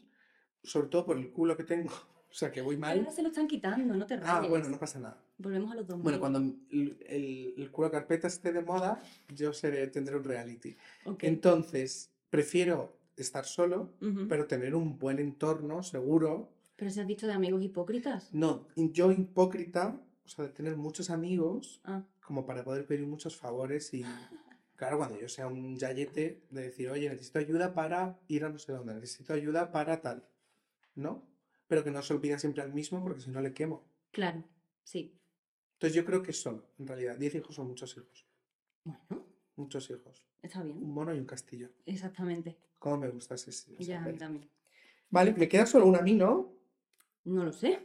sobre 0.62 0.88
todo 0.88 1.06
por 1.06 1.16
el 1.18 1.30
culo 1.30 1.56
que 1.56 1.64
tengo, 1.64 1.90
o 2.30 2.34
sea 2.34 2.50
que 2.52 2.60
voy 2.60 2.76
Pero 2.76 2.80
mal. 2.86 2.98
ahora 3.00 3.10
se 3.10 3.22
lo 3.22 3.28
están 3.28 3.46
quitando, 3.48 3.94
no 3.94 4.06
te 4.06 4.16
rayes. 4.16 4.30
Ah, 4.32 4.46
bueno, 4.48 4.68
no 4.68 4.78
pasa 4.78 4.98
nada. 5.00 5.18
Volvemos 5.38 5.70
a 5.70 5.76
los 5.76 5.86
dos. 5.86 6.02
Bueno, 6.02 6.18
cuando 6.18 6.38
el, 6.40 6.96
el, 7.06 7.54
el 7.56 7.70
culo 7.70 7.90
carpeta 7.92 8.26
esté 8.26 8.52
de 8.52 8.60
moda, 8.60 9.00
yo 9.34 9.52
seré, 9.52 9.86
tendré 9.86 10.16
un 10.16 10.24
reality. 10.24 10.76
Entonces, 11.20 12.10
prefiero 12.30 12.96
estar 13.16 13.44
solo, 13.44 13.90
pero 14.28 14.46
tener 14.46 14.74
un 14.74 14.98
buen 14.98 15.18
entorno 15.18 15.82
seguro. 15.82 16.50
Pero 16.76 16.90
se 16.90 17.00
has 17.00 17.06
dicho 17.06 17.26
de 17.26 17.32
amigos 17.32 17.62
hipócritas. 17.62 18.32
No, 18.32 18.66
yo 18.76 19.10
hipócrita, 19.12 20.00
o 20.28 20.30
sea, 20.30 20.44
de 20.44 20.50
tener 20.52 20.76
muchos 20.76 21.08
amigos 21.08 21.80
Ah, 21.84 22.02
como 22.20 22.44
para 22.44 22.62
poder 22.62 22.84
pedir 22.84 23.06
muchos 23.06 23.34
favores 23.36 23.94
y, 23.94 24.02
claro, 24.76 24.98
cuando 24.98 25.18
yo 25.18 25.26
sea 25.28 25.46
un 25.46 25.74
yayete, 25.76 26.42
de 26.50 26.62
decir, 26.62 26.90
oye, 26.90 27.08
necesito 27.08 27.38
ayuda 27.38 27.72
para 27.72 28.20
ir 28.28 28.44
a 28.44 28.50
no 28.50 28.58
sé 28.58 28.72
dónde, 28.72 28.94
necesito 28.94 29.32
ayuda 29.32 29.72
para 29.72 30.02
tal, 30.02 30.28
¿no? 30.94 31.26
Pero 31.66 31.82
que 31.82 31.90
no 31.90 32.02
se 32.02 32.12
lo 32.12 32.20
pida 32.20 32.38
siempre 32.38 32.62
al 32.62 32.74
mismo 32.74 33.02
porque 33.02 33.20
si 33.22 33.30
no 33.30 33.40
le 33.40 33.54
quemo. 33.54 33.84
claro, 34.12 34.44
sí. 34.84 35.14
Entonces 35.74 35.94
yo 35.94 36.04
creo 36.04 36.22
que 36.22 36.32
solo, 36.32 36.66
en 36.78 36.86
realidad, 36.88 37.16
10 37.16 37.36
hijos 37.36 37.54
son 37.54 37.68
muchos 37.68 37.96
hijos, 37.96 38.26
Bueno, 38.84 39.24
muchos 39.56 39.88
hijos. 39.90 40.26
está 40.42 40.62
bien. 40.62 40.76
Un 40.76 40.92
mono 40.92 41.14
y 41.14 41.18
un 41.20 41.24
castillo. 41.24 41.70
Exactamente. 41.86 42.58
¿Cómo 42.78 42.98
me 42.98 43.08
gusta 43.08 43.36
ese, 43.36 43.50
esa 43.50 43.72
Ya, 43.78 44.02
a 44.04 44.06
mí 44.08 44.18
también. 44.18 44.50
Vale, 45.08 45.32
me 45.34 45.48
queda 45.48 45.64
solo 45.66 45.86
una 45.86 45.98
a 46.00 46.02
mí, 46.02 46.14
¿no? 46.14 46.52
No 47.24 47.44
lo 47.44 47.52
sé. 47.52 47.80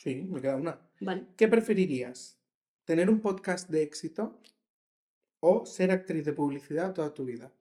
Sí, 0.00 0.22
me 0.22 0.40
queda 0.40 0.56
una. 0.56 0.80
Vale. 1.02 1.26
¿Qué 1.36 1.46
preferirías? 1.46 2.38
¿Tener 2.86 3.10
un 3.10 3.20
podcast 3.20 3.68
de 3.68 3.82
éxito 3.82 4.40
o 5.40 5.66
ser 5.66 5.90
actriz 5.90 6.24
de 6.24 6.32
publicidad 6.32 6.94
toda 6.94 7.12
tu 7.12 7.26
vida? 7.26 7.52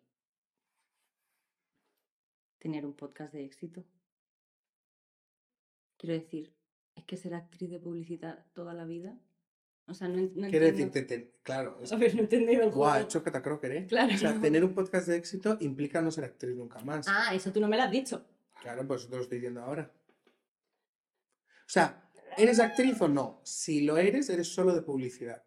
Tener 2.59 2.85
un 2.85 2.93
podcast 2.93 3.33
de 3.33 3.43
éxito. 3.43 3.83
Quiero 5.97 6.13
decir, 6.15 6.53
es 6.95 7.03
que 7.03 7.17
ser 7.17 7.33
actriz 7.35 7.69
de 7.71 7.79
publicidad 7.79 8.45
toda 8.53 8.73
la 8.73 8.85
vida. 8.85 9.19
O 9.87 9.93
sea, 9.93 10.07
no, 10.07 10.21
no 10.21 10.47
Quiere 10.47 10.69
entiendo. 10.69 10.93
decirte, 10.93 11.17
te- 11.17 11.33
claro, 11.43 11.77
es 11.83 11.91
A 11.91 11.97
ver, 11.97 12.15
no 12.15 12.21
he 12.21 12.23
entendido 12.23 12.63
el 12.63 12.71
Guau, 12.71 13.01
¿eh? 13.01 13.85
Claro. 13.85 14.13
O 14.15 14.17
sea, 14.17 14.39
tener 14.39 14.63
un 14.63 14.73
podcast 14.73 15.09
de 15.09 15.17
éxito 15.17 15.57
implica 15.59 16.01
no 16.01 16.09
ser 16.09 16.23
actriz 16.23 16.55
nunca 16.55 16.79
más. 16.85 17.05
Ah, 17.09 17.35
eso 17.35 17.51
tú 17.51 17.59
no 17.59 17.67
me 17.67 17.75
lo 17.75 17.83
has 17.83 17.91
dicho. 17.91 18.25
Claro, 18.61 18.87
pues 18.87 19.09
te 19.09 19.15
lo 19.17 19.23
estoy 19.23 19.39
diciendo 19.39 19.61
ahora. 19.61 19.91
O 21.69 21.71
sea, 21.71 22.08
¿eres 22.37 22.59
actriz 22.59 22.99
o 23.01 23.07
no? 23.07 23.41
Si 23.43 23.81
lo 23.81 23.97
eres, 23.97 24.29
eres 24.29 24.47
solo 24.47 24.73
de 24.73 24.81
publicidad. 24.81 25.43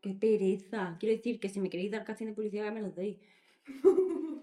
Qué 0.00 0.14
pereza. 0.14 0.96
Quiero 0.98 1.16
decir 1.16 1.38
que 1.38 1.48
si 1.48 1.60
me 1.60 1.70
queréis 1.70 1.92
dar 1.92 2.04
casting 2.04 2.26
de 2.26 2.32
publicidad, 2.32 2.72
me 2.72 2.82
los 2.82 2.94
deis. 2.94 3.18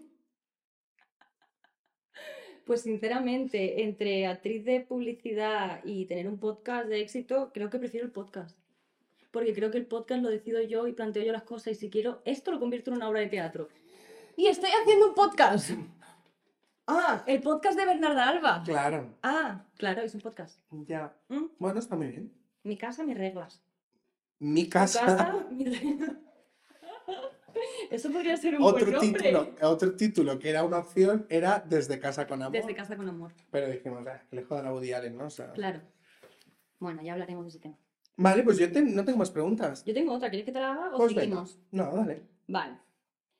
Pues 2.66 2.82
sinceramente, 2.82 3.82
entre 3.82 4.28
actriz 4.28 4.64
de 4.64 4.82
publicidad 4.82 5.82
y 5.84 6.06
tener 6.06 6.28
un 6.28 6.38
podcast 6.38 6.88
de 6.88 7.02
éxito, 7.02 7.50
creo 7.52 7.72
que 7.72 7.80
prefiero 7.80 8.06
el 8.06 8.12
podcast. 8.12 8.56
Porque 9.32 9.56
creo 9.56 9.72
que 9.72 9.80
el 9.80 9.88
podcast 9.88 10.22
lo 10.22 10.30
decido 10.30 10.62
yo 10.62 10.86
y 10.88 10.94
planteo 10.94 11.24
yo 11.24 11.32
las 11.32 11.42
cosas 11.42 11.74
y 11.74 11.76
si 11.76 11.90
quiero, 11.90 12.22
esto 12.26 12.52
lo 12.52 12.60
convierto 12.60 12.92
en 12.92 12.98
una 12.98 13.10
obra 13.10 13.22
de 13.22 13.26
teatro. 13.26 13.70
Y 14.38 14.46
estoy 14.46 14.70
haciendo 14.70 15.08
un 15.08 15.16
podcast. 15.16 15.72
Ah, 16.92 17.24
el 17.28 17.40
podcast 17.42 17.78
de 17.78 17.86
Bernarda 17.86 18.28
Alba. 18.30 18.64
Claro, 18.66 19.16
Ah, 19.22 19.64
claro, 19.78 20.02
es 20.02 20.16
un 20.16 20.22
podcast. 20.22 20.60
ya. 20.72 21.14
¿Mm? 21.28 21.46
Bueno, 21.60 21.80
está 21.80 21.96
muy 21.96 22.08
bien. 22.08 22.34
Mi 22.64 22.78
casa, 22.78 23.04
mis 23.04 23.16
reglas. 23.18 23.62
Mi 24.40 24.68
casa, 24.68 25.06
casa, 25.06 25.46
mis 25.52 25.80
reglas. 25.80 26.12
Eso 27.92 28.12
podría 28.12 28.38
ser 28.38 28.56
un 28.56 28.64
otro 28.64 28.86
buen 28.86 29.00
título, 29.00 29.50
otro 29.62 29.96
título 29.96 30.40
que 30.40 30.50
era 30.50 30.64
una 30.64 30.78
opción 30.80 31.26
era 31.30 31.60
Desde 31.68 32.00
casa 32.00 32.26
con 32.26 32.42
amor. 32.42 32.54
Desde 32.54 32.74
casa 32.74 32.96
con 32.96 33.08
amor. 33.10 33.34
Pero 33.52 33.68
dijimos, 33.68 34.06
ah, 34.08 34.22
que 34.30 34.36
le 34.38 34.44
jodan 34.44 34.68
a 34.68 34.74
Woody 34.74 34.94
Allen, 34.94 35.18
¿no? 35.18 35.26
O 35.26 35.30
sea, 35.30 35.52
Claro. 35.54 35.82
Bueno, 36.80 37.02
ya 37.02 37.14
hablaremos 37.14 37.44
de 37.46 37.50
ese 37.50 37.60
tema. 37.60 37.78
Vale, 38.16 38.44
pues 38.44 38.58
yo 38.58 38.72
te- 38.72 38.82
no 38.82 39.04
tengo 39.06 39.18
más 39.20 39.32
preguntas. 39.32 39.84
Yo 39.86 39.94
tengo 39.94 40.14
otra, 40.14 40.30
¿quieres 40.30 40.46
que 40.46 40.52
te 40.52 40.60
la 40.60 40.72
haga 40.74 40.88
o 40.96 40.98
Pues 40.98 41.10
venga. 41.14 41.22
seguimos? 41.46 41.60
No, 41.72 41.96
dale. 41.96 42.24
Vale. 42.48 42.78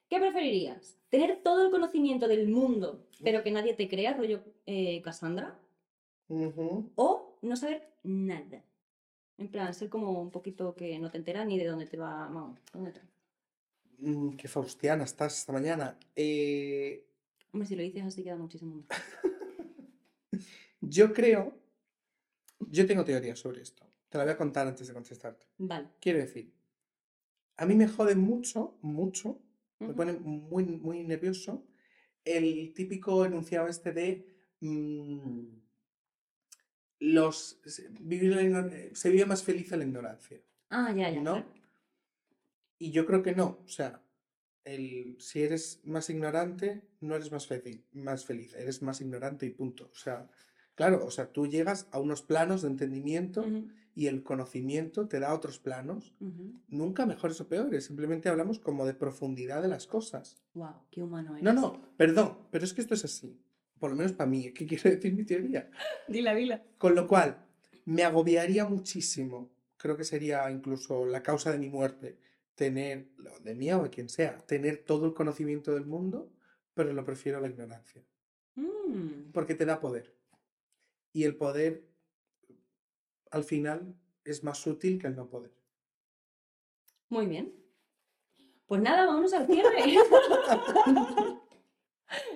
¿Qué 0.10 0.20
preferirías? 0.20 0.99
¿Tener 1.10 1.42
todo 1.44 1.66
el 1.66 1.72
conocimiento 1.72 2.28
del 2.28 2.48
mundo, 2.48 3.08
pero 3.24 3.42
que 3.44 3.52
nadie 3.52 3.74
te 3.74 3.88
crea, 3.90 4.14
rollo 4.16 4.44
eh, 4.66 5.02
Cassandra? 5.02 5.60
¿O 6.96 7.38
no 7.42 7.56
saber 7.56 7.92
nada? 8.04 8.64
En 9.38 9.48
plan, 9.50 9.74
ser 9.74 9.90
como 9.90 10.22
un 10.22 10.30
poquito 10.32 10.76
que 10.76 11.00
no 11.00 11.10
te 11.10 11.18
enteras 11.18 11.48
ni 11.48 11.58
de 11.58 11.66
dónde 11.66 11.88
te 11.88 11.98
va. 11.98 12.28
Vamos, 12.28 12.60
¿dónde 12.74 12.92
te- 12.92 13.02
Mm, 14.02 14.38
qué 14.38 14.48
faustiana 14.48 15.04
estás 15.04 15.40
esta 15.40 15.52
mañana. 15.52 15.98
Eh, 16.16 17.06
Hombre, 17.52 17.68
si 17.68 17.76
lo 17.76 17.82
dices 17.82 18.04
así 18.06 18.24
queda 18.24 18.38
muchísimo 18.38 18.76
más. 18.76 18.88
yo 20.82 21.12
creo, 21.14 21.54
yo 22.60 22.86
tengo 22.86 23.04
teorías 23.04 23.40
sobre 23.40 23.62
esto. 23.62 23.86
Te 24.08 24.18
la 24.18 24.24
voy 24.24 24.34
a 24.34 24.38
contar 24.38 24.68
antes 24.68 24.88
de 24.88 24.94
contestarte. 24.94 25.48
Vale. 25.58 25.88
Quiero 26.00 26.20
decir, 26.20 26.54
a 27.58 27.66
mí 27.66 27.76
me 27.76 27.88
jode 27.90 28.16
mucho, 28.16 28.78
mucho, 28.82 29.38
me 29.80 29.94
pone 29.94 30.14
muy, 30.14 30.66
muy 30.66 31.04
nervioso 31.04 31.66
el 32.26 32.74
típico 32.74 33.26
enunciado 33.26 33.68
este 33.68 33.92
de 33.94 34.26
mm, 34.62 35.48
los 37.00 37.60
se- 37.66 37.90
vivir 38.00 38.92
se 38.94 39.10
vive 39.10 39.26
más 39.26 39.44
feliz 39.44 39.72
en 39.72 39.80
la 39.80 39.86
ignorancia, 39.86 40.42
Ah, 40.70 40.92
ya, 40.96 41.10
ya. 41.10 41.22
¿no? 41.22 41.34
claro. 41.34 41.54
Y 42.78 42.92
yo 42.92 43.06
creo 43.06 43.22
que 43.24 43.34
no, 43.36 43.60
o 43.66 43.68
sea, 43.68 44.02
el, 44.64 45.18
si 45.20 45.42
eres 45.42 45.82
más 45.86 46.10
ignorante, 46.10 46.82
no 47.02 47.16
eres 47.16 47.32
más 47.32 47.48
feliz, 47.48 47.84
más 47.94 48.26
feliz, 48.26 48.54
eres 48.56 48.82
más 48.82 49.02
ignorante 49.02 49.46
y 49.46 49.50
punto. 49.50 49.90
O 49.92 49.96
sea, 49.96 50.30
claro, 50.76 51.06
o 51.06 51.12
sea, 51.12 51.32
tú 51.32 51.48
llegas 51.48 51.88
a 51.92 52.00
unos 52.00 52.22
planos 52.22 52.62
de 52.62 52.70
entendimiento 52.70 53.46
y 54.00 54.08
el 54.08 54.24
conocimiento 54.24 55.10
te 55.10 55.20
da 55.20 55.34
otros 55.34 55.60
planos, 55.60 56.16
nunca 56.70 57.06
mejores 57.06 57.42
o 57.42 57.50
peores, 57.50 57.84
simplemente 57.84 58.30
hablamos 58.30 58.58
como 58.58 58.86
de 58.86 58.94
profundidad 58.94 59.62
de 59.62 59.68
las 59.68 59.88
cosas. 59.88 60.38
Guau, 60.54 60.86
qué 60.90 61.04
humano 61.04 61.34
eres. 61.34 61.44
No, 61.44 61.52
no, 61.52 61.82
perdón, 61.98 62.38
pero 62.50 62.64
es 62.64 62.74
que 62.74 62.80
esto 62.80 62.94
es 62.94 63.04
así, 63.04 63.38
por 63.78 63.90
lo 63.90 63.98
menos 63.98 64.14
para 64.14 64.30
mí, 64.30 64.54
¿qué 64.54 64.66
quiere 64.66 64.92
decir 64.92 65.14
mi 65.14 65.26
teoría? 65.26 65.70
Dila, 66.08 66.34
dila. 66.34 66.64
Con 66.78 66.96
lo 66.96 67.08
cual, 67.08 67.46
me 67.84 68.06
agobiaría 68.06 68.64
muchísimo, 68.64 69.52
creo 69.76 69.98
que 69.98 70.06
sería 70.06 70.50
incluso 70.50 71.06
la 71.06 71.22
causa 71.22 71.52
de 71.52 71.58
mi 71.58 71.68
muerte, 71.68 72.18
tener, 72.56 73.10
de 73.44 73.54
mí 73.54 73.70
o 73.74 73.84
de 73.84 73.90
quien 73.90 74.08
sea, 74.08 74.38
tener 74.38 74.78
todo 74.86 75.08
el 75.08 75.14
conocimiento 75.14 75.74
del 75.74 75.86
mundo, 75.86 76.32
pero 76.74 76.94
lo 76.94 77.04
prefiero 77.04 77.40
a 77.40 77.42
la 77.42 77.50
ignorancia, 77.50 78.02
Mm, 78.56 79.32
porque 79.34 79.56
te 79.56 79.66
da 79.66 79.82
poder. 79.82 80.16
Y 81.12 81.26
el 81.26 81.36
poder, 81.36 81.84
al 83.32 83.44
final, 83.44 83.96
es 84.24 84.44
más 84.44 84.66
útil 84.68 85.00
que 85.00 85.08
el 85.08 85.16
no 85.16 85.28
poder. 85.30 85.52
Muy 87.10 87.26
bien. 87.26 87.54
Pues 88.68 88.82
nada, 88.82 89.06
vámonos 89.06 89.34
al 89.34 89.48
cierre. 89.48 89.84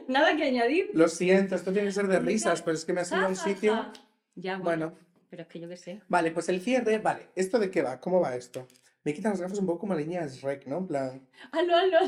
nada 0.08 0.36
que 0.36 0.44
añadir. 0.44 0.90
Lo 0.94 1.08
siento, 1.08 1.56
esto 1.56 1.72
tiene 1.72 1.88
que 1.88 1.94
ser 1.94 2.08
de 2.08 2.20
risas, 2.20 2.62
pero 2.62 2.76
es 2.76 2.86
que 2.86 2.94
me 2.94 3.02
ha 3.02 3.06
sido 3.06 3.28
un 3.28 3.36
sitio... 3.36 3.92
Ya, 4.36 4.58
bueno. 4.58 4.88
Bueno, 4.88 4.98
Pero 5.30 5.44
es 5.44 5.48
que 5.48 5.60
yo 5.60 5.70
qué 5.70 5.78
sé. 5.78 6.02
vale, 6.08 6.32
pues 6.32 6.50
el 6.50 6.60
cierre, 6.60 6.98
vale, 6.98 7.30
¿esto 7.36 7.60
de 7.60 7.70
qué 7.70 7.84
va? 7.84 8.00
¿Cómo 8.00 8.20
va 8.20 8.36
esto? 8.36 8.68
Me 9.04 9.14
quitan 9.14 9.34
las 9.34 9.42
gafas 9.42 9.60
un 9.60 9.68
poco 9.68 9.80
como 9.82 9.94
la 9.94 10.02
niña 10.02 10.24
de 10.26 10.30
Shrek, 10.30 10.66
¿no? 10.66 10.78
En 10.80 10.88
plan... 10.88 11.28
Hazlo, 11.52 11.76
hazlo. 11.76 12.00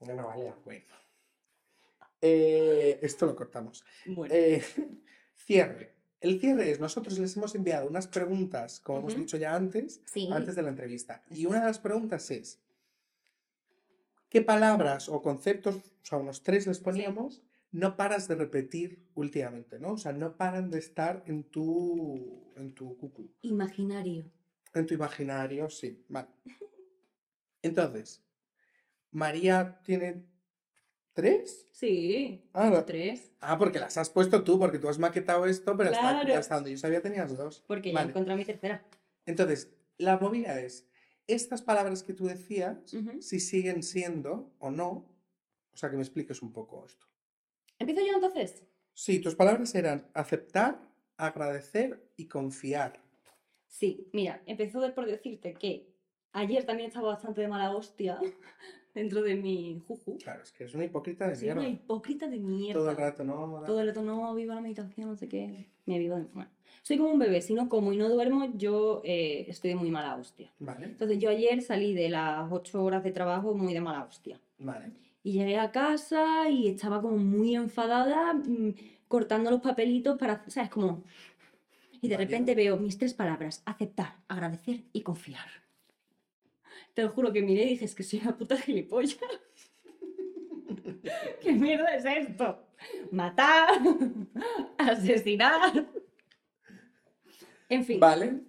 No, 0.00 0.14
no, 0.14 0.26
vale, 0.26 0.52
bueno. 0.64 0.84
Eh, 2.20 2.98
esto 3.00 3.24
lo 3.26 3.34
cortamos. 3.36 3.84
Bueno. 4.06 4.34
Eh, 4.34 4.62
cierre. 5.36 5.93
El 6.24 6.40
cierre 6.40 6.70
es, 6.70 6.80
nosotros 6.80 7.18
les 7.18 7.36
hemos 7.36 7.54
enviado 7.54 7.86
unas 7.86 8.06
preguntas, 8.06 8.80
como 8.80 9.00
hemos 9.00 9.14
dicho 9.14 9.36
ya 9.36 9.54
antes, 9.54 10.00
sí. 10.06 10.30
antes 10.32 10.56
de 10.56 10.62
la 10.62 10.70
entrevista. 10.70 11.22
Y 11.30 11.44
una 11.44 11.60
de 11.60 11.66
las 11.66 11.78
preguntas 11.78 12.30
es, 12.30 12.62
¿qué 14.30 14.40
palabras 14.40 15.10
o 15.10 15.20
conceptos, 15.20 15.76
o 15.76 15.82
sea, 16.02 16.16
unos 16.16 16.42
tres 16.42 16.66
les 16.66 16.78
poníamos, 16.78 17.42
no 17.72 17.98
paras 17.98 18.26
de 18.26 18.36
repetir 18.36 19.06
últimamente, 19.14 19.78
¿no? 19.78 19.92
O 19.92 19.98
sea, 19.98 20.14
no 20.14 20.38
paran 20.38 20.70
de 20.70 20.78
estar 20.78 21.22
en 21.26 21.44
tu, 21.44 22.50
en 22.56 22.72
tu 22.72 22.96
cucú, 22.96 23.30
Imaginario. 23.42 24.24
en 24.72 24.86
tu 24.86 24.94
imaginario, 24.94 25.68
sí, 25.68 26.06
vale. 26.08 26.28
Entonces, 27.60 28.24
María 29.10 29.78
tiene 29.84 30.24
tres. 31.14 31.66
Sí. 31.72 32.44
Ah, 32.52 32.68
no. 32.70 32.84
Tres. 32.84 33.32
Ah, 33.40 33.56
porque 33.58 33.78
las 33.78 33.96
has 33.96 34.10
puesto 34.10 34.44
tú, 34.44 34.58
porque 34.58 34.78
tú 34.78 34.88
has 34.88 34.98
maquetado 34.98 35.46
esto, 35.46 35.76
pero 35.76 35.90
Claro. 35.90 36.34
hasta 36.34 36.56
donde 36.56 36.72
yo 36.72 36.78
sabía 36.78 37.00
tenías 37.00 37.34
dos. 37.36 37.64
Porque 37.66 37.90
ya 37.90 37.94
Vale. 37.94 38.10
encontré 38.10 38.36
mi 38.36 38.44
tercera. 38.44 38.84
Entonces, 39.24 39.72
la 39.96 40.18
movida 40.18 40.60
es, 40.60 40.86
estas 41.26 41.62
palabras 41.62 42.02
que 42.02 42.12
tú 42.12 42.26
decías, 42.26 42.76
si 43.20 43.40
siguen 43.40 43.82
siendo 43.82 44.52
o 44.58 44.70
no, 44.70 44.90
o 45.72 45.76
sea, 45.76 45.90
que 45.90 45.96
me 45.96 46.02
expliques 46.02 46.42
un 46.42 46.52
poco 46.52 46.84
esto. 46.86 47.06
¿Empiezo 47.78 48.02
yo 48.06 48.14
entonces? 48.14 48.64
Sí, 48.92 49.18
tus 49.20 49.34
palabras 49.34 49.74
eran 49.74 50.08
aceptar, 50.14 50.80
agradecer 51.16 52.12
y 52.16 52.28
confiar. 52.28 53.02
Sí, 53.66 54.08
mira, 54.12 54.42
empezó 54.46 54.94
por 54.94 55.06
decirte 55.06 55.54
que 55.54 55.92
ayer 56.32 56.64
también 56.64 56.88
estaba 56.88 57.08
bastante 57.08 57.40
de 57.40 57.48
mala 57.48 57.74
hostia 57.74 58.20
dentro 58.94 59.22
de 59.22 59.34
mi 59.36 59.80
juju. 59.86 60.18
Claro, 60.22 60.42
es 60.42 60.52
que 60.52 60.64
es 60.64 60.74
una 60.74 60.84
hipócrita 60.84 61.26
de 61.28 61.32
una 61.52 61.54
mierda. 61.60 61.68
hipócrita 61.68 62.28
de 62.28 62.38
mierda. 62.38 62.80
Todo 62.80 62.90
el 62.90 62.96
rato, 62.96 63.24
¿no? 63.24 63.62
Todo 63.66 63.80
el 63.80 63.88
rato, 63.88 64.02
no, 64.02 64.34
viva 64.34 64.54
la 64.54 64.60
meditación, 64.60 65.08
no 65.08 65.16
sé 65.16 65.28
qué. 65.28 65.66
Me 65.86 65.98
vivo 65.98 66.16
de... 66.16 66.24
Bueno, 66.32 66.50
soy 66.82 66.96
como 66.98 67.10
un 67.10 67.18
bebé, 67.18 67.40
si 67.40 67.54
no 67.54 67.68
como 67.68 67.92
y 67.92 67.96
no 67.96 68.08
duermo, 68.08 68.50
yo 68.56 69.00
eh, 69.04 69.46
estoy 69.48 69.70
de 69.70 69.76
muy 69.76 69.90
mala 69.90 70.16
hostia. 70.16 70.52
Vale, 70.58 70.86
Entonces 70.86 71.18
yo 71.18 71.30
ayer 71.30 71.60
salí 71.62 71.94
de 71.94 72.08
las 72.10 72.50
ocho 72.52 72.82
horas 72.84 73.02
de 73.02 73.10
trabajo 73.12 73.54
muy 73.54 73.72
de 73.74 73.80
mala 73.80 74.04
hostia. 74.04 74.40
vale. 74.58 74.92
Y 75.26 75.32
llegué 75.32 75.56
a 75.58 75.70
casa 75.72 76.50
y 76.50 76.68
estaba 76.68 77.00
como 77.00 77.16
muy 77.16 77.54
enfadada, 77.56 78.34
mm, 78.34 78.74
cortando 79.08 79.50
los 79.50 79.60
papelitos 79.62 80.18
para, 80.18 80.44
¿sabes? 80.48 80.68
Como... 80.70 81.02
Y 82.02 82.08
de 82.08 82.16
Vaya. 82.16 82.26
repente 82.28 82.54
veo 82.54 82.76
mis 82.76 82.98
tres 82.98 83.14
palabras, 83.14 83.62
aceptar, 83.64 84.16
agradecer 84.28 84.82
y 84.92 85.00
confiar. 85.00 85.63
Te 86.94 87.02
lo 87.02 87.10
juro 87.10 87.32
que 87.32 87.42
miré 87.42 87.64
y 87.64 87.68
dije, 87.70 87.84
es 87.84 87.94
que 87.94 88.04
soy 88.04 88.20
una 88.20 88.36
puta 88.36 88.56
gilipollas. 88.56 89.18
¿Qué 91.42 91.52
mierda 91.52 91.94
es 91.94 92.04
esto? 92.04 92.66
Matar, 93.10 93.68
asesinar. 94.78 95.86
En 97.68 97.84
fin, 97.84 98.00
Vale. 98.00 98.40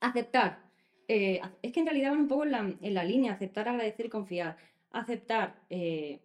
aceptar. 0.00 0.62
Eh, 1.06 1.40
es 1.62 1.72
que 1.72 1.80
en 1.80 1.86
realidad 1.86 2.10
van 2.10 2.20
un 2.20 2.28
poco 2.28 2.44
en 2.44 2.52
la, 2.52 2.74
en 2.80 2.94
la 2.94 3.04
línea, 3.04 3.32
aceptar, 3.32 3.68
agradecer 3.68 4.06
y 4.06 4.10
confiar. 4.10 4.56
Aceptar, 4.90 5.62
eh, 5.70 6.20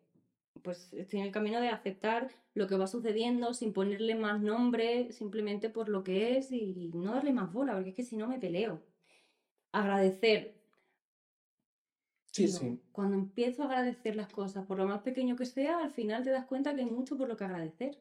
pues 0.64 0.94
estoy 0.94 1.20
en 1.20 1.26
el 1.28 1.32
camino 1.32 1.60
de 1.60 1.70
aceptar 1.70 2.30
lo 2.54 2.68
que 2.68 2.78
va 2.78 2.88
sucediendo 2.88 3.54
sin 3.54 3.74
ponerle 3.74 4.16
más 4.16 4.42
nombre, 4.42 5.12
simplemente 5.12 5.70
por 5.70 5.90
lo 5.90 6.04
que 6.04 6.38
es 6.38 6.52
y 6.52 6.92
no 6.94 7.14
darle 7.14 7.34
más 7.34 7.52
bola, 7.52 7.74
porque 7.74 7.90
es 7.90 7.96
que 7.96 8.04
si 8.04 8.18
no 8.18 8.28
me 8.28 8.40
peleo. 8.40 8.82
Agradecer. 9.72 10.59
Sí, 12.48 12.60
sí. 12.60 12.80
Cuando 12.92 13.16
empiezo 13.16 13.64
a 13.64 13.66
agradecer 13.66 14.16
las 14.16 14.32
cosas, 14.32 14.66
por 14.66 14.78
lo 14.78 14.88
más 14.88 15.02
pequeño 15.02 15.36
que 15.36 15.46
sea, 15.46 15.80
al 15.80 15.92
final 15.92 16.24
te 16.24 16.30
das 16.30 16.46
cuenta 16.46 16.76
que 16.76 16.82
hay 16.82 16.90
mucho 16.90 17.18
por 17.18 17.28
lo 17.28 17.38
que 17.38 17.44
agradecer. 17.44 17.98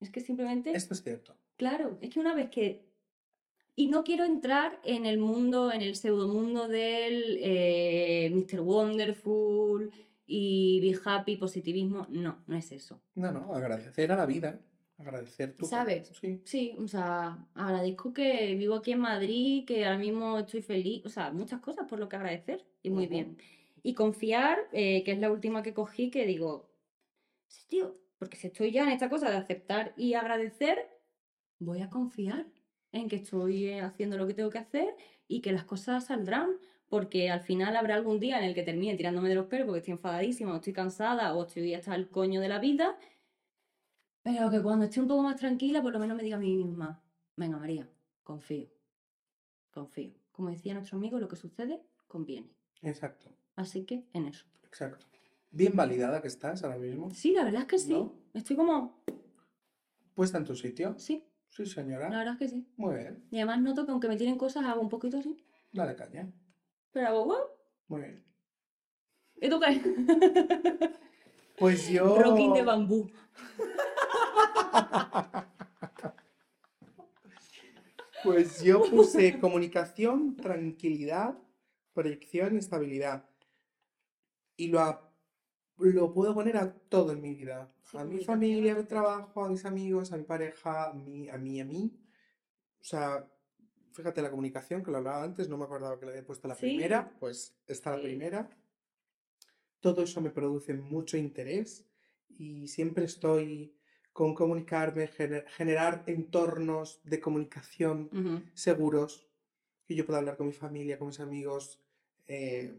Es 0.00 0.10
que 0.10 0.20
simplemente 0.20 0.72
Esto 0.76 0.94
es 0.94 1.02
cierto. 1.02 1.36
Claro, 1.56 1.98
es 2.00 2.10
que 2.10 2.20
una 2.20 2.34
vez 2.34 2.50
que... 2.50 2.86
Y 3.74 3.88
no 3.88 4.04
quiero 4.04 4.24
entrar 4.24 4.80
en 4.84 5.04
el 5.04 5.18
mundo, 5.18 5.70
en 5.70 5.82
el 5.82 5.96
pseudomundo 5.96 6.66
del 6.66 7.38
eh, 7.42 8.30
Mr. 8.32 8.60
Wonderful 8.60 9.90
y 10.26 10.80
Be 10.80 10.98
Happy, 11.04 11.36
positivismo. 11.36 12.06
No, 12.08 12.42
no 12.46 12.56
es 12.56 12.72
eso. 12.72 13.02
No, 13.14 13.30
no, 13.32 13.54
agradecer 13.54 14.10
a 14.12 14.16
la 14.16 14.24
vida. 14.24 14.60
Agradecer 14.98 15.56
tu. 15.56 15.66
¿Sabes? 15.66 16.10
Sí. 16.20 16.40
Sí, 16.44 16.76
o 16.78 16.88
sea, 16.88 17.46
agradezco 17.54 18.12
que 18.12 18.54
vivo 18.54 18.76
aquí 18.76 18.92
en 18.92 19.00
Madrid, 19.00 19.64
que 19.66 19.84
ahora 19.84 19.98
mismo 19.98 20.38
estoy 20.38 20.62
feliz, 20.62 21.04
o 21.04 21.10
sea, 21.10 21.30
muchas 21.30 21.60
cosas 21.60 21.86
por 21.86 21.98
lo 21.98 22.08
que 22.08 22.16
agradecer 22.16 22.64
y 22.82 22.90
muy 22.90 23.06
bien. 23.06 23.36
Y 23.82 23.94
confiar, 23.94 24.58
eh, 24.72 25.04
que 25.04 25.12
es 25.12 25.18
la 25.18 25.30
última 25.30 25.62
que 25.62 25.74
cogí, 25.74 26.10
que 26.10 26.24
digo, 26.24 26.70
sí, 27.46 27.66
tío, 27.68 27.96
porque 28.18 28.36
si 28.36 28.46
estoy 28.46 28.72
ya 28.72 28.84
en 28.84 28.90
esta 28.90 29.10
cosa 29.10 29.30
de 29.30 29.36
aceptar 29.36 29.92
y 29.96 30.14
agradecer, 30.14 30.88
voy 31.58 31.82
a 31.82 31.90
confiar 31.90 32.46
en 32.92 33.08
que 33.08 33.16
estoy 33.16 33.66
eh, 33.66 33.80
haciendo 33.80 34.16
lo 34.16 34.26
que 34.26 34.34
tengo 34.34 34.50
que 34.50 34.58
hacer 34.58 34.94
y 35.28 35.42
que 35.42 35.52
las 35.52 35.64
cosas 35.64 36.06
saldrán, 36.06 36.56
porque 36.88 37.30
al 37.30 37.40
final 37.40 37.76
habrá 37.76 37.96
algún 37.96 38.18
día 38.18 38.38
en 38.38 38.44
el 38.44 38.54
que 38.54 38.62
termine 38.62 38.96
tirándome 38.96 39.28
de 39.28 39.34
los 39.34 39.46
pelos 39.46 39.66
porque 39.66 39.80
estoy 39.80 39.92
enfadadísima 39.92 40.52
o 40.52 40.56
estoy 40.56 40.72
cansada 40.72 41.34
o 41.34 41.44
estoy 41.44 41.74
hasta 41.74 41.94
el 41.94 42.08
coño 42.08 42.40
de 42.40 42.48
la 42.48 42.60
vida 42.60 42.96
pero 44.26 44.50
que 44.50 44.60
cuando 44.60 44.86
esté 44.86 45.00
un 45.00 45.06
poco 45.06 45.22
más 45.22 45.36
tranquila, 45.36 45.80
por 45.80 45.92
lo 45.92 46.00
menos 46.00 46.16
me 46.16 46.24
diga 46.24 46.36
a 46.36 46.40
mí 46.40 46.56
misma, 46.56 47.00
venga 47.36 47.58
María, 47.58 47.88
confío, 48.24 48.68
confío. 49.70 50.14
Como 50.32 50.50
decía 50.50 50.74
nuestro 50.74 50.98
amigo, 50.98 51.20
lo 51.20 51.28
que 51.28 51.36
sucede 51.36 51.80
conviene. 52.08 52.50
Exacto. 52.82 53.30
Así 53.54 53.84
que 53.84 54.04
en 54.14 54.26
eso. 54.26 54.44
Exacto. 54.64 55.06
Bien 55.52 55.76
validada 55.76 56.20
que 56.22 56.26
estás 56.26 56.64
ahora 56.64 56.76
mismo. 56.76 57.08
Sí, 57.14 57.30
la 57.34 57.44
verdad 57.44 57.60
es 57.62 57.68
que 57.68 57.78
sí. 57.78 57.92
¿No? 57.92 58.12
Estoy 58.34 58.56
como, 58.56 59.00
Puesta 60.16 60.38
en 60.38 60.44
tu 60.44 60.56
sitio. 60.56 60.98
sí, 60.98 61.24
Sí, 61.48 61.62
la 61.64 61.68
señora. 61.70 62.08
verdad 62.08 62.32
es 62.32 62.38
que 62.40 62.48
sí. 62.48 62.66
Muy 62.76 62.96
bien. 62.96 63.24
Y 63.30 63.36
además 63.36 63.60
noto 63.62 63.86
que 63.86 63.92
aunque 63.92 64.08
me 64.08 64.16
tiren 64.16 64.36
cosas, 64.36 64.64
hago 64.64 64.80
un 64.80 64.88
poquito 64.88 65.18
así. 65.18 65.36
Dale 65.72 65.94
caña. 65.94 66.28
Pero 66.90 67.06
hago, 67.06 67.24
wow. 67.26 67.36
Muy 67.86 68.00
bien. 68.00 68.24
¿Y 69.40 69.48
tú 69.48 69.60
qué? 69.60 70.90
Pues 71.58 71.88
yo. 71.88 72.20
Rocking 72.20 72.54
de 72.54 72.62
bambú. 72.64 73.08
Pues 78.24 78.62
yo 78.62 78.82
puse 78.90 79.38
comunicación, 79.38 80.36
tranquilidad, 80.36 81.38
proyección 81.92 82.54
y 82.54 82.58
estabilidad. 82.58 83.28
Y 84.56 84.68
lo, 84.68 84.80
a- 84.80 85.12
lo 85.78 86.12
puedo 86.12 86.34
poner 86.34 86.56
a 86.56 86.72
todo 86.72 87.12
en 87.12 87.20
mi 87.20 87.34
vida. 87.34 87.72
Sí, 87.90 87.98
A 87.98 88.04
mi 88.04 88.24
familia, 88.24 88.72
a 88.72 88.78
mi 88.78 88.84
trabajo, 88.84 89.44
a 89.44 89.48
mis 89.48 89.64
amigos, 89.64 90.12
a 90.12 90.16
mi 90.16 90.24
pareja, 90.24 90.90
a 90.90 90.92
mí, 90.94 91.28
a 91.28 91.36
mí, 91.38 91.60
a 91.60 91.64
mí. 91.64 91.92
O 92.80 92.84
sea, 92.84 93.28
fíjate 93.92 94.22
la 94.22 94.30
comunicación, 94.30 94.82
que 94.82 94.90
lo 94.90 94.96
hablaba 94.96 95.22
antes, 95.22 95.48
no 95.48 95.56
me 95.58 95.64
acordaba 95.64 95.98
que 95.98 96.06
le 96.06 96.12
había 96.12 96.26
puesto 96.26 96.48
la 96.48 96.54
Sí. 96.54 96.62
primera, 96.62 97.14
pues 97.20 97.56
está 97.66 97.90
la 97.92 97.98
Sí. 97.98 98.02
primera. 98.04 98.50
Todo 99.80 100.02
eso 100.02 100.20
me 100.20 100.30
produce 100.30 100.74
mucho 100.74 101.16
interés 101.16 101.86
y 102.28 102.66
siempre 102.66 103.04
estoy 103.04 103.75
con 104.16 104.32
comunicarme, 104.32 105.08
gener- 105.08 105.46
generar 105.48 106.02
entornos 106.06 107.02
de 107.04 107.20
comunicación 107.20 108.08
seguros, 108.54 109.28
que 109.86 109.94
yo 109.94 110.06
pueda 110.06 110.20
hablar 110.20 110.38
con 110.38 110.46
mi 110.46 110.54
familia, 110.54 110.98
con 110.98 111.08
mis 111.08 111.20
amigos. 111.20 111.82
eh, 112.26 112.74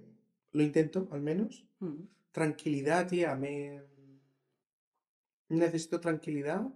lo 0.52 0.64
intento, 0.64 1.08
al 1.12 1.22
menos. 1.22 1.64
Ujú. 1.80 2.10
Tranquilidad, 2.32 3.08
tía, 3.08 3.36
me... 3.36 3.84
Necesito 5.50 6.00
tranquilidad. 6.02 6.68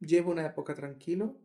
Llevo 0.00 0.32
una 0.32 0.44
época 0.44 0.74
tranquilo 0.74 1.40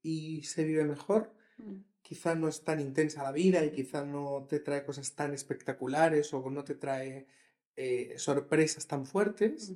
y 0.00 0.42
se 0.44 0.64
vive 0.64 0.84
mejor. 0.84 1.34
Ujú. 1.58 1.82
Quizá 2.00 2.36
no 2.36 2.46
es 2.46 2.62
tan 2.62 2.78
intensa 2.78 3.24
la 3.24 3.32
vida 3.32 3.64
y 3.64 3.72
quizá 3.72 4.04
no 4.04 4.46
te 4.48 4.60
trae 4.60 4.84
cosas 4.84 5.16
tan 5.16 5.34
espectaculares 5.34 6.32
o 6.32 6.48
no 6.48 6.62
te 6.62 6.76
trae 6.76 7.26
eh, 7.74 8.14
sorpresas 8.18 8.86
tan 8.86 9.04
fuertes. 9.04 9.74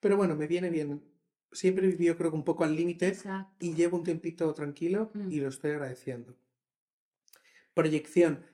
Pero 0.00 0.18
bueno, 0.18 0.36
me 0.36 0.46
viene 0.46 0.68
bien. 0.68 1.15
Siempre 1.52 1.86
he 1.86 1.90
vivido 1.90 2.16
creo 2.16 2.30
que 2.30 2.36
un 2.36 2.44
poco 2.44 2.64
al 2.64 2.74
límite 2.76 3.16
y 3.60 3.74
llevo 3.74 3.96
un 3.98 4.04
tiempito 4.04 4.52
tranquilo 4.54 5.10
Mm. 5.14 5.30
y 5.32 5.40
lo 5.40 5.48
estoy 5.48 5.70
agradeciendo. 5.72 6.36
Proyección. 7.74 8.44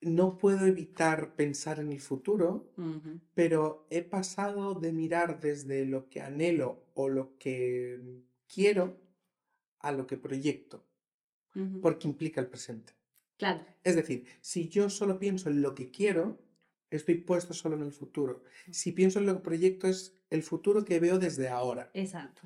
No 0.00 0.36
puedo 0.36 0.66
evitar 0.66 1.36
pensar 1.36 1.78
en 1.78 1.92
el 1.92 2.00
futuro, 2.00 2.72
pero 3.34 3.86
he 3.90 4.02
pasado 4.02 4.74
de 4.74 4.92
mirar 4.92 5.38
desde 5.40 5.84
lo 5.86 6.08
que 6.08 6.20
anhelo 6.20 6.90
o 6.94 7.08
lo 7.08 7.38
que 7.38 8.00
quiero 8.52 9.00
a 9.78 9.92
lo 9.92 10.06
que 10.08 10.16
proyecto, 10.16 10.84
porque 11.80 12.08
implica 12.08 12.40
el 12.40 12.48
presente. 12.48 12.94
Claro. 13.36 13.64
Es 13.84 13.94
decir, 13.94 14.26
si 14.40 14.68
yo 14.68 14.90
solo 14.90 15.20
pienso 15.20 15.50
en 15.50 15.62
lo 15.62 15.74
que 15.74 15.90
quiero, 15.92 16.40
estoy 16.90 17.16
puesto 17.16 17.54
solo 17.54 17.76
en 17.76 17.82
el 17.82 17.92
futuro. 17.92 18.42
Si 18.72 18.90
pienso 18.90 19.20
en 19.20 19.26
lo 19.26 19.34
que 19.36 19.42
proyecto 19.42 19.86
es 19.86 20.20
el 20.32 20.42
futuro 20.42 20.84
que 20.84 20.98
veo 21.00 21.18
desde 21.18 21.48
ahora. 21.48 21.90
Exacto. 21.94 22.42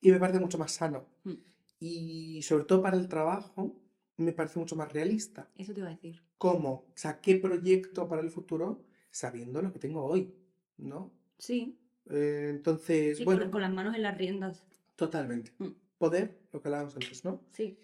Y 0.00 0.10
me 0.12 0.18
parece 0.18 0.38
mucho 0.40 0.58
más 0.58 0.72
sano. 0.72 1.06
Mm. 1.24 1.32
Y 1.80 2.42
sobre 2.42 2.64
todo 2.64 2.82
para 2.82 2.96
el 2.96 3.08
trabajo, 3.08 3.80
me 4.16 4.32
parece 4.32 4.58
mucho 4.58 4.76
más 4.76 4.92
realista. 4.92 5.48
Eso 5.56 5.72
te 5.72 5.80
iba 5.80 5.88
a 5.88 5.92
decir. 5.92 6.22
¿Cómo? 6.38 6.70
O 6.70 6.92
sea, 6.96 7.20
¿qué 7.20 7.36
proyecto 7.36 8.06
para 8.08 8.22
el 8.22 8.30
futuro 8.30 8.84
sabiendo 9.10 9.62
lo 9.62 9.72
que 9.72 9.78
tengo 9.78 10.04
hoy? 10.04 10.34
¿No? 10.76 11.12
Sí, 11.38 11.78
Eh, 12.10 12.48
entonces, 12.50 13.16
sí, 13.16 13.24
con, 13.24 13.36
bueno, 13.36 13.50
con 13.50 13.62
las 13.62 13.72
manos 13.72 13.94
en 13.96 14.02
las 14.02 14.16
riendas. 14.18 14.62
totalmente. 14.94 15.52
Mm. 15.58 15.68
Poder, 15.96 16.38
lo 16.52 16.60
que 16.60 16.68
hablábamos 16.68 16.94
antes, 16.96 17.24
¿no? 17.24 17.40
Sí. 17.50 17.78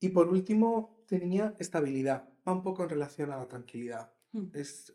Y 0.00 0.08
por 0.08 0.28
último, 0.28 1.02
tenía 1.06 1.54
estabilidad. 1.58 2.28
Va 2.46 2.52
un 2.54 2.62
poco 2.62 2.82
en 2.84 2.88
relación 2.88 3.30
a 3.32 3.36
la 3.36 3.46
tranquilidad. 3.48 4.10
Mm. 4.32 4.46
Es 4.54 4.94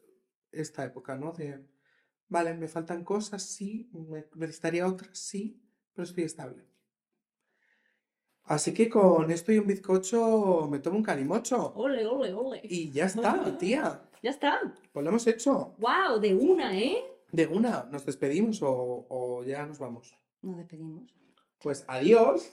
esta 0.51 0.83
época, 0.83 1.15
¿no? 1.15 1.33
De, 1.33 1.63
vale, 2.33 2.53
me 2.55 2.67
faltan 2.67 3.03
cosas, 3.03 3.43
sí, 3.43 3.89
me 3.93 4.25
necesitaría 4.35 4.87
otras, 4.87 5.17
sí, 5.17 5.61
pero 5.93 6.03
estoy 6.03 6.23
estable. 6.23 6.65
Así 8.45 8.73
que 8.73 8.89
con 8.89 9.31
esto 9.31 9.53
y 9.53 9.59
un 9.59 9.67
bizcocho 9.67 10.67
me 10.69 10.79
tomo 10.79 10.97
un 10.97 11.03
calimocho. 11.03 11.73
Ole, 11.75 12.05
ole, 12.05 12.33
ole. 12.33 12.59
Y 12.63 12.91
ya 12.91 13.05
está, 13.05 13.57
tía. 13.57 14.01
Ya 14.21 14.31
está. 14.31 14.59
Pues 14.91 15.03
lo 15.03 15.11
hemos 15.11 15.25
hecho. 15.27 15.75
¡Wow! 15.77 16.19
De 16.19 16.33
una, 16.33 16.77
¿eh? 16.77 16.97
De 17.31 17.47
una, 17.47 17.87
¿nos 17.91 18.05
despedimos 18.05 18.61
o, 18.61 19.05
o 19.07 19.43
ya 19.43 19.65
nos 19.65 19.79
vamos? 19.79 20.17
Nos 20.41 20.57
despedimos. 20.57 21.13
Pues 21.61 21.85
adiós. 21.87 22.51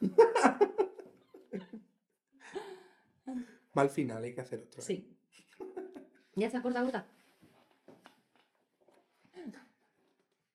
Va 3.76 3.82
al 3.82 3.90
final, 3.90 4.24
hay 4.24 4.34
que 4.34 4.40
hacer 4.40 4.60
otro. 4.60 4.80
¿eh? 4.80 4.84
Sí. 4.84 5.16
¿Ya 6.36 6.46
está 6.46 6.62
corta, 6.62 6.82
corta? 6.82 7.06